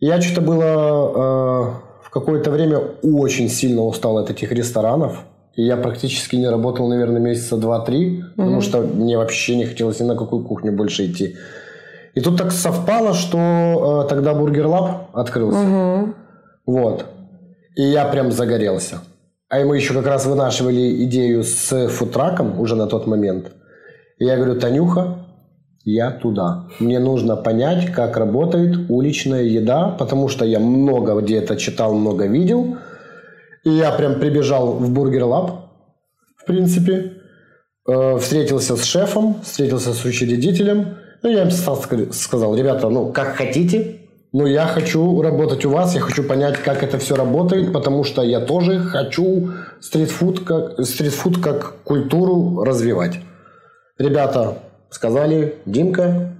Я 0.00 0.20
что-то 0.20 0.40
было 0.40 0.64
э, 0.64 2.06
в 2.06 2.10
какое-то 2.10 2.50
время 2.50 2.78
очень 3.02 3.48
сильно 3.48 3.82
устал 3.82 4.18
от 4.18 4.30
этих 4.30 4.52
ресторанов. 4.52 5.24
И 5.54 5.62
я 5.62 5.76
практически 5.76 6.36
не 6.36 6.48
работал, 6.48 6.88
наверное, 6.88 7.20
месяца 7.20 7.56
два-три, 7.56 8.24
потому 8.36 8.60
что 8.60 8.80
мне 8.80 9.18
вообще 9.18 9.56
не 9.56 9.66
хотелось 9.66 10.00
ни 10.00 10.04
на 10.04 10.16
какую 10.16 10.44
кухню 10.44 10.72
больше 10.72 11.06
идти. 11.06 11.36
И 12.14 12.20
тут 12.20 12.38
так 12.38 12.52
совпало, 12.52 13.14
что 13.14 14.04
э, 14.04 14.08
тогда 14.08 14.34
Burger 14.34 14.66
Lab 14.66 15.10
открылся. 15.14 15.58
Мгм. 15.58 16.14
Вот. 16.66 17.06
И 17.76 17.82
я 17.82 18.04
прям 18.06 18.32
загорелся. 18.32 19.00
А 19.48 19.64
мы 19.64 19.76
еще 19.76 19.94
как 19.94 20.06
раз 20.06 20.26
вынашивали 20.26 21.04
идею 21.04 21.42
с 21.42 21.88
фудтраком 21.88 22.58
уже 22.60 22.76
на 22.76 22.86
тот 22.86 23.06
момент. 23.06 23.52
И 24.18 24.24
я 24.24 24.36
говорю, 24.36 24.58
Танюха, 24.58 25.26
я 25.84 26.10
туда. 26.10 26.68
Мне 26.78 26.98
нужно 26.98 27.36
понять, 27.36 27.92
как 27.92 28.16
работает 28.16 28.88
уличная 28.88 29.42
еда, 29.42 29.88
потому 29.88 30.28
что 30.28 30.44
я 30.44 30.60
много 30.60 31.20
где-то 31.20 31.56
читал, 31.56 31.94
много 31.94 32.26
видел. 32.26 32.76
И 33.64 33.70
я 33.70 33.92
прям 33.92 34.18
прибежал 34.18 34.72
в 34.72 34.90
Burger 34.90 35.24
Lab, 35.24 35.70
в 36.36 36.44
принципе. 36.44 37.12
Э, 37.88 38.16
встретился 38.18 38.76
с 38.76 38.84
шефом, 38.84 39.40
встретился 39.42 39.92
с 39.92 40.04
учредителем. 40.04 40.98
Ну, 41.22 41.30
я 41.30 41.42
им 41.42 41.50
сказал, 41.50 42.56
ребята, 42.56 42.88
ну, 42.88 43.12
как 43.12 43.36
хотите, 43.36 44.00
но 44.32 44.46
я 44.46 44.66
хочу 44.66 45.20
работать 45.20 45.64
у 45.64 45.70
вас, 45.70 45.94
я 45.94 46.00
хочу 46.00 46.22
понять, 46.24 46.58
как 46.58 46.82
это 46.82 46.98
все 46.98 47.16
работает, 47.16 47.72
потому 47.72 48.02
что 48.04 48.22
я 48.22 48.40
тоже 48.40 48.80
хочу 48.80 49.50
стритфуд 49.80 50.44
как, 50.44 50.84
стритфуд 50.84 51.42
как 51.42 51.82
культуру 51.82 52.64
развивать. 52.64 53.20
Ребята 53.98 54.58
сказали, 54.90 55.56
Димка, 55.66 56.34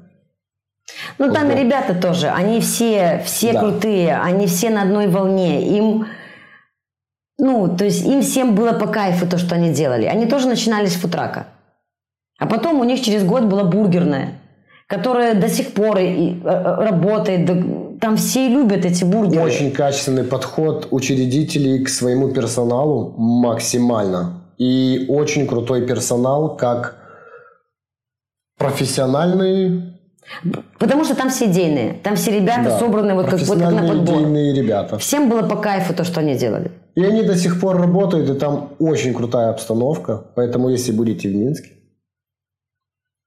Ну 1.18 1.32
там 1.32 1.50
и 1.50 1.54
ребята 1.60 1.94
тоже, 1.94 2.28
они 2.28 2.60
все, 2.60 3.22
все 3.24 3.52
Да. 3.52 3.60
крутые, 3.60 4.16
они 4.16 4.46
все 4.46 4.70
на 4.70 4.82
одной 4.82 5.06
волне. 5.08 5.76
Им, 5.76 6.06
ну, 7.42 7.76
то 7.76 7.84
есть 7.84 8.06
им 8.06 8.22
всем 8.22 8.54
было 8.54 8.72
по 8.72 8.86
кайфу 8.86 9.26
то, 9.26 9.36
что 9.36 9.56
они 9.56 9.72
делали. 9.72 10.04
Они 10.04 10.26
тоже 10.26 10.46
начинали 10.46 10.86
с 10.86 10.94
футрака. 10.94 11.48
А 12.38 12.46
потом 12.46 12.78
у 12.78 12.84
них 12.84 13.02
через 13.02 13.24
год 13.24 13.46
была 13.46 13.64
бургерная, 13.64 14.34
которая 14.86 15.34
до 15.34 15.48
сих 15.48 15.72
пор 15.72 15.98
и, 15.98 16.40
э, 16.40 16.74
работает. 16.84 17.50
Там 18.00 18.16
все 18.16 18.48
любят 18.48 18.84
эти 18.84 19.02
бургеры. 19.02 19.44
очень 19.44 19.72
качественный 19.72 20.22
подход 20.22 20.86
учредителей 20.92 21.82
к 21.82 21.88
своему 21.88 22.28
персоналу 22.28 23.12
максимально. 23.18 24.44
И 24.58 25.06
очень 25.08 25.48
крутой 25.48 25.84
персонал, 25.84 26.56
как 26.56 26.94
профессиональные, 28.56 29.98
Потому 30.78 31.04
что 31.04 31.16
там 31.16 31.28
все 31.28 31.46
идейные. 31.46 31.94
Там 32.04 32.14
все 32.14 32.30
ребята 32.30 32.64
да, 32.64 32.78
собраны 32.78 33.14
вот 33.14 33.26
как, 33.26 33.40
вот 33.40 33.58
как 33.58 33.72
на 33.72 33.88
подбор. 33.88 34.18
идейные 34.18 34.54
ребята. 34.54 34.96
Всем 34.98 35.28
было 35.28 35.42
по 35.42 35.56
кайфу 35.56 35.92
то, 35.92 36.04
что 36.04 36.20
они 36.20 36.36
делали. 36.36 36.70
И 36.94 37.02
они 37.02 37.22
до 37.22 37.36
сих 37.36 37.60
пор 37.60 37.76
работают, 37.76 38.28
и 38.28 38.34
там 38.34 38.70
очень 38.78 39.14
крутая 39.14 39.50
обстановка. 39.50 40.24
Поэтому, 40.34 40.68
если 40.68 40.92
будете 40.92 41.28
в 41.28 41.34
Минске, 41.34 41.70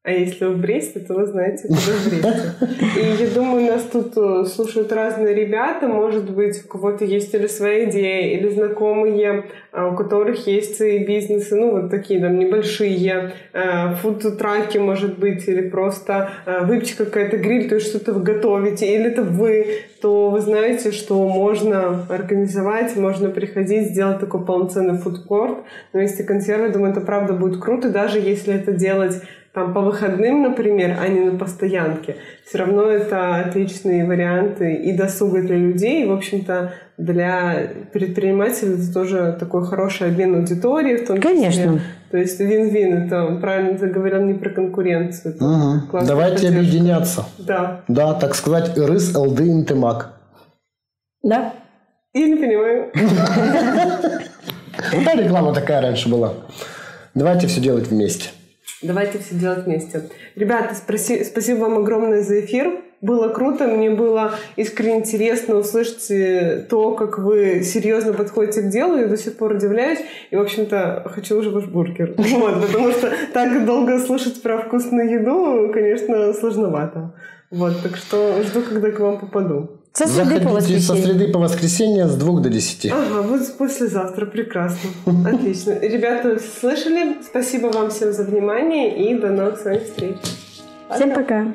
А 0.06 0.12
если 0.12 0.46
вы 0.46 0.52
в 0.52 0.60
Бресте, 0.60 1.00
то 1.00 1.16
вы 1.16 1.26
знаете, 1.26 1.68
куда 1.68 1.80
в 1.80 2.10
Бресте. 2.10 2.52
И 2.96 3.24
я 3.24 3.28
думаю, 3.34 3.66
нас 3.66 3.82
тут 3.92 4.16
э, 4.16 4.46
слушают 4.46 4.92
разные 4.92 5.34
ребята. 5.34 5.88
Может 5.88 6.30
быть, 6.30 6.64
у 6.64 6.68
кого-то 6.68 7.04
есть 7.04 7.34
или 7.34 7.48
своя 7.48 7.90
идея, 7.90 8.38
или 8.38 8.48
знакомые, 8.50 9.46
а, 9.72 9.88
у 9.88 9.96
которых 9.96 10.46
есть 10.46 10.78
свои 10.78 11.04
бизнесы, 11.04 11.56
ну, 11.56 11.72
вот 11.72 11.90
такие 11.90 12.22
там 12.22 12.38
небольшие, 12.38 13.34
э, 13.52 13.96
фуд-траки, 13.96 14.78
может 14.78 15.18
быть, 15.18 15.48
или 15.48 15.68
просто 15.70 16.30
э, 16.46 16.66
выпечка 16.66 17.06
какая-то, 17.06 17.38
гриль, 17.38 17.68
то 17.68 17.74
есть 17.74 17.88
что-то 17.88 18.14
вы 18.14 18.22
готовите, 18.22 18.86
или 18.86 19.06
это 19.06 19.24
вы, 19.24 19.66
то 20.04 20.30
вы 20.30 20.40
знаете, 20.40 20.92
что 20.92 21.28
можно 21.28 22.06
организовать, 22.10 22.96
можно 22.96 23.30
приходить, 23.30 23.88
сделать 23.88 24.20
такой 24.20 24.46
полноценный 24.46 25.00
фудкорт 25.00 25.58
на 25.94 25.98
месте 25.98 26.24
консервы. 26.24 26.70
Думаю, 26.70 26.92
это 26.92 27.02
правда 27.02 27.34
будет 27.34 27.60
круто, 27.60 27.90
даже 27.90 28.20
если 28.20 28.54
это 28.54 28.72
делать 28.72 29.20
там 29.56 29.74
по 29.74 29.80
выходным, 29.80 30.44
например, 30.44 30.98
а 31.02 31.08
не 31.08 31.22
на 31.22 31.38
постоянке, 31.40 32.18
все 32.46 32.58
равно 32.58 32.84
это 32.92 33.38
отличные 33.38 34.06
варианты 34.06 34.76
и 34.76 34.92
досуга 34.92 35.42
для 35.42 35.56
людей, 35.56 36.04
и, 36.04 36.06
в 36.06 36.12
общем-то, 36.12 36.74
для 36.98 37.70
предпринимателей 37.94 38.74
это 38.76 38.94
тоже 38.94 39.36
такой 39.40 39.66
хороший 39.66 40.10
обмен 40.10 40.36
аудиторией 40.36 40.98
в 40.98 41.08
том 41.08 41.22
числе. 41.22 41.36
Конечно. 41.36 41.82
То 42.12 42.18
есть 42.18 42.40
вин-вин, 42.40 43.06
это 43.06 43.38
правильно 43.42 43.78
ты 43.78 43.88
говорил 43.88 44.22
не 44.24 44.34
про 44.34 44.50
конкуренцию. 44.50 45.36
это 45.36 45.46
Угу. 45.46 46.06
Давайте 46.06 46.36
поддержка. 46.48 46.60
объединяться. 46.60 47.26
Да. 47.40 47.82
Да, 47.88 48.14
так 48.14 48.36
сказать, 48.36 48.78
рыс, 48.78 49.16
лды, 49.16 49.48
интемак. 49.48 50.20
Да? 51.24 51.54
Я 52.14 52.28
не 52.28 52.36
понимаю. 52.36 52.92
Да, 55.06 55.14
реклама 55.16 55.54
такая 55.54 55.82
раньше 55.82 56.10
была. 56.10 56.34
Давайте 57.14 57.48
все 57.48 57.62
делать 57.62 57.88
вместе. 57.88 58.32
Давайте 58.82 59.20
все 59.20 59.36
делать 59.36 59.66
вместе. 59.66 60.10
Ребята, 60.36 60.76
спроси- 60.76 61.24
спасибо 61.24 61.60
вам 61.60 61.78
огромное 61.78 62.22
за 62.22 62.42
эфир. 62.42 62.82
Было 63.02 63.30
круто, 63.30 63.68
мне 63.68 63.90
было 63.90 64.34
искренне 64.56 65.00
интересно 65.00 65.56
услышать 65.56 66.10
э, 66.10 66.66
то, 66.70 66.96
как 66.96 67.20
вы 67.20 67.62
серьезно 67.64 68.14
подходите 68.14 68.62
к 68.64 68.70
делу. 68.70 68.98
Я 68.98 69.08
до 69.08 69.18
сих 69.18 69.38
пор 69.38 69.54
удивляюсь. 69.54 70.00
И, 70.32 70.36
в 70.36 70.42
общем-то, 70.42 71.04
хочу 71.14 71.38
уже 71.38 71.52
ваш 71.52 71.66
бургер. 71.66 72.16
Вот, 72.18 72.62
потому 72.62 72.92
что 72.92 73.12
так 73.34 73.66
долго 73.66 74.00
слушать 74.00 74.42
про 74.42 74.58
вкусную 74.58 75.10
еду, 75.10 75.72
конечно, 75.74 76.34
сложновато. 76.34 77.14
Вот, 77.52 77.82
так 77.84 77.96
что 77.96 78.42
жду, 78.44 78.62
когда 78.62 78.92
к 78.92 79.00
вам 79.00 79.20
попаду. 79.20 79.75
Со 79.96 80.08
среды 80.08 80.42
по 80.42 80.50
Заходите 80.50 80.82
со 80.82 80.92
воскресенье. 80.94 81.06
среды 81.06 81.32
по 81.32 81.40
воскресенье 81.40 82.08
с 82.10 82.16
2 82.16 82.40
до 82.42 82.50
10. 82.50 82.92
Ага, 82.92 83.22
вот 83.22 83.58
послезавтра, 83.58 84.26
прекрасно. 84.26 84.90
Отлично. 85.26 85.80
Ребята, 85.80 86.38
слышали? 86.60 87.16
Спасибо 87.24 87.68
вам 87.68 87.90
всем 87.90 88.12
за 88.12 88.24
внимание 88.24 89.10
и 89.10 89.18
до 89.18 89.30
новых 89.30 89.58
с 89.58 89.64
вами 89.64 89.80
встреч. 89.80 90.18
Всем 90.94 91.14
пока. 91.14 91.48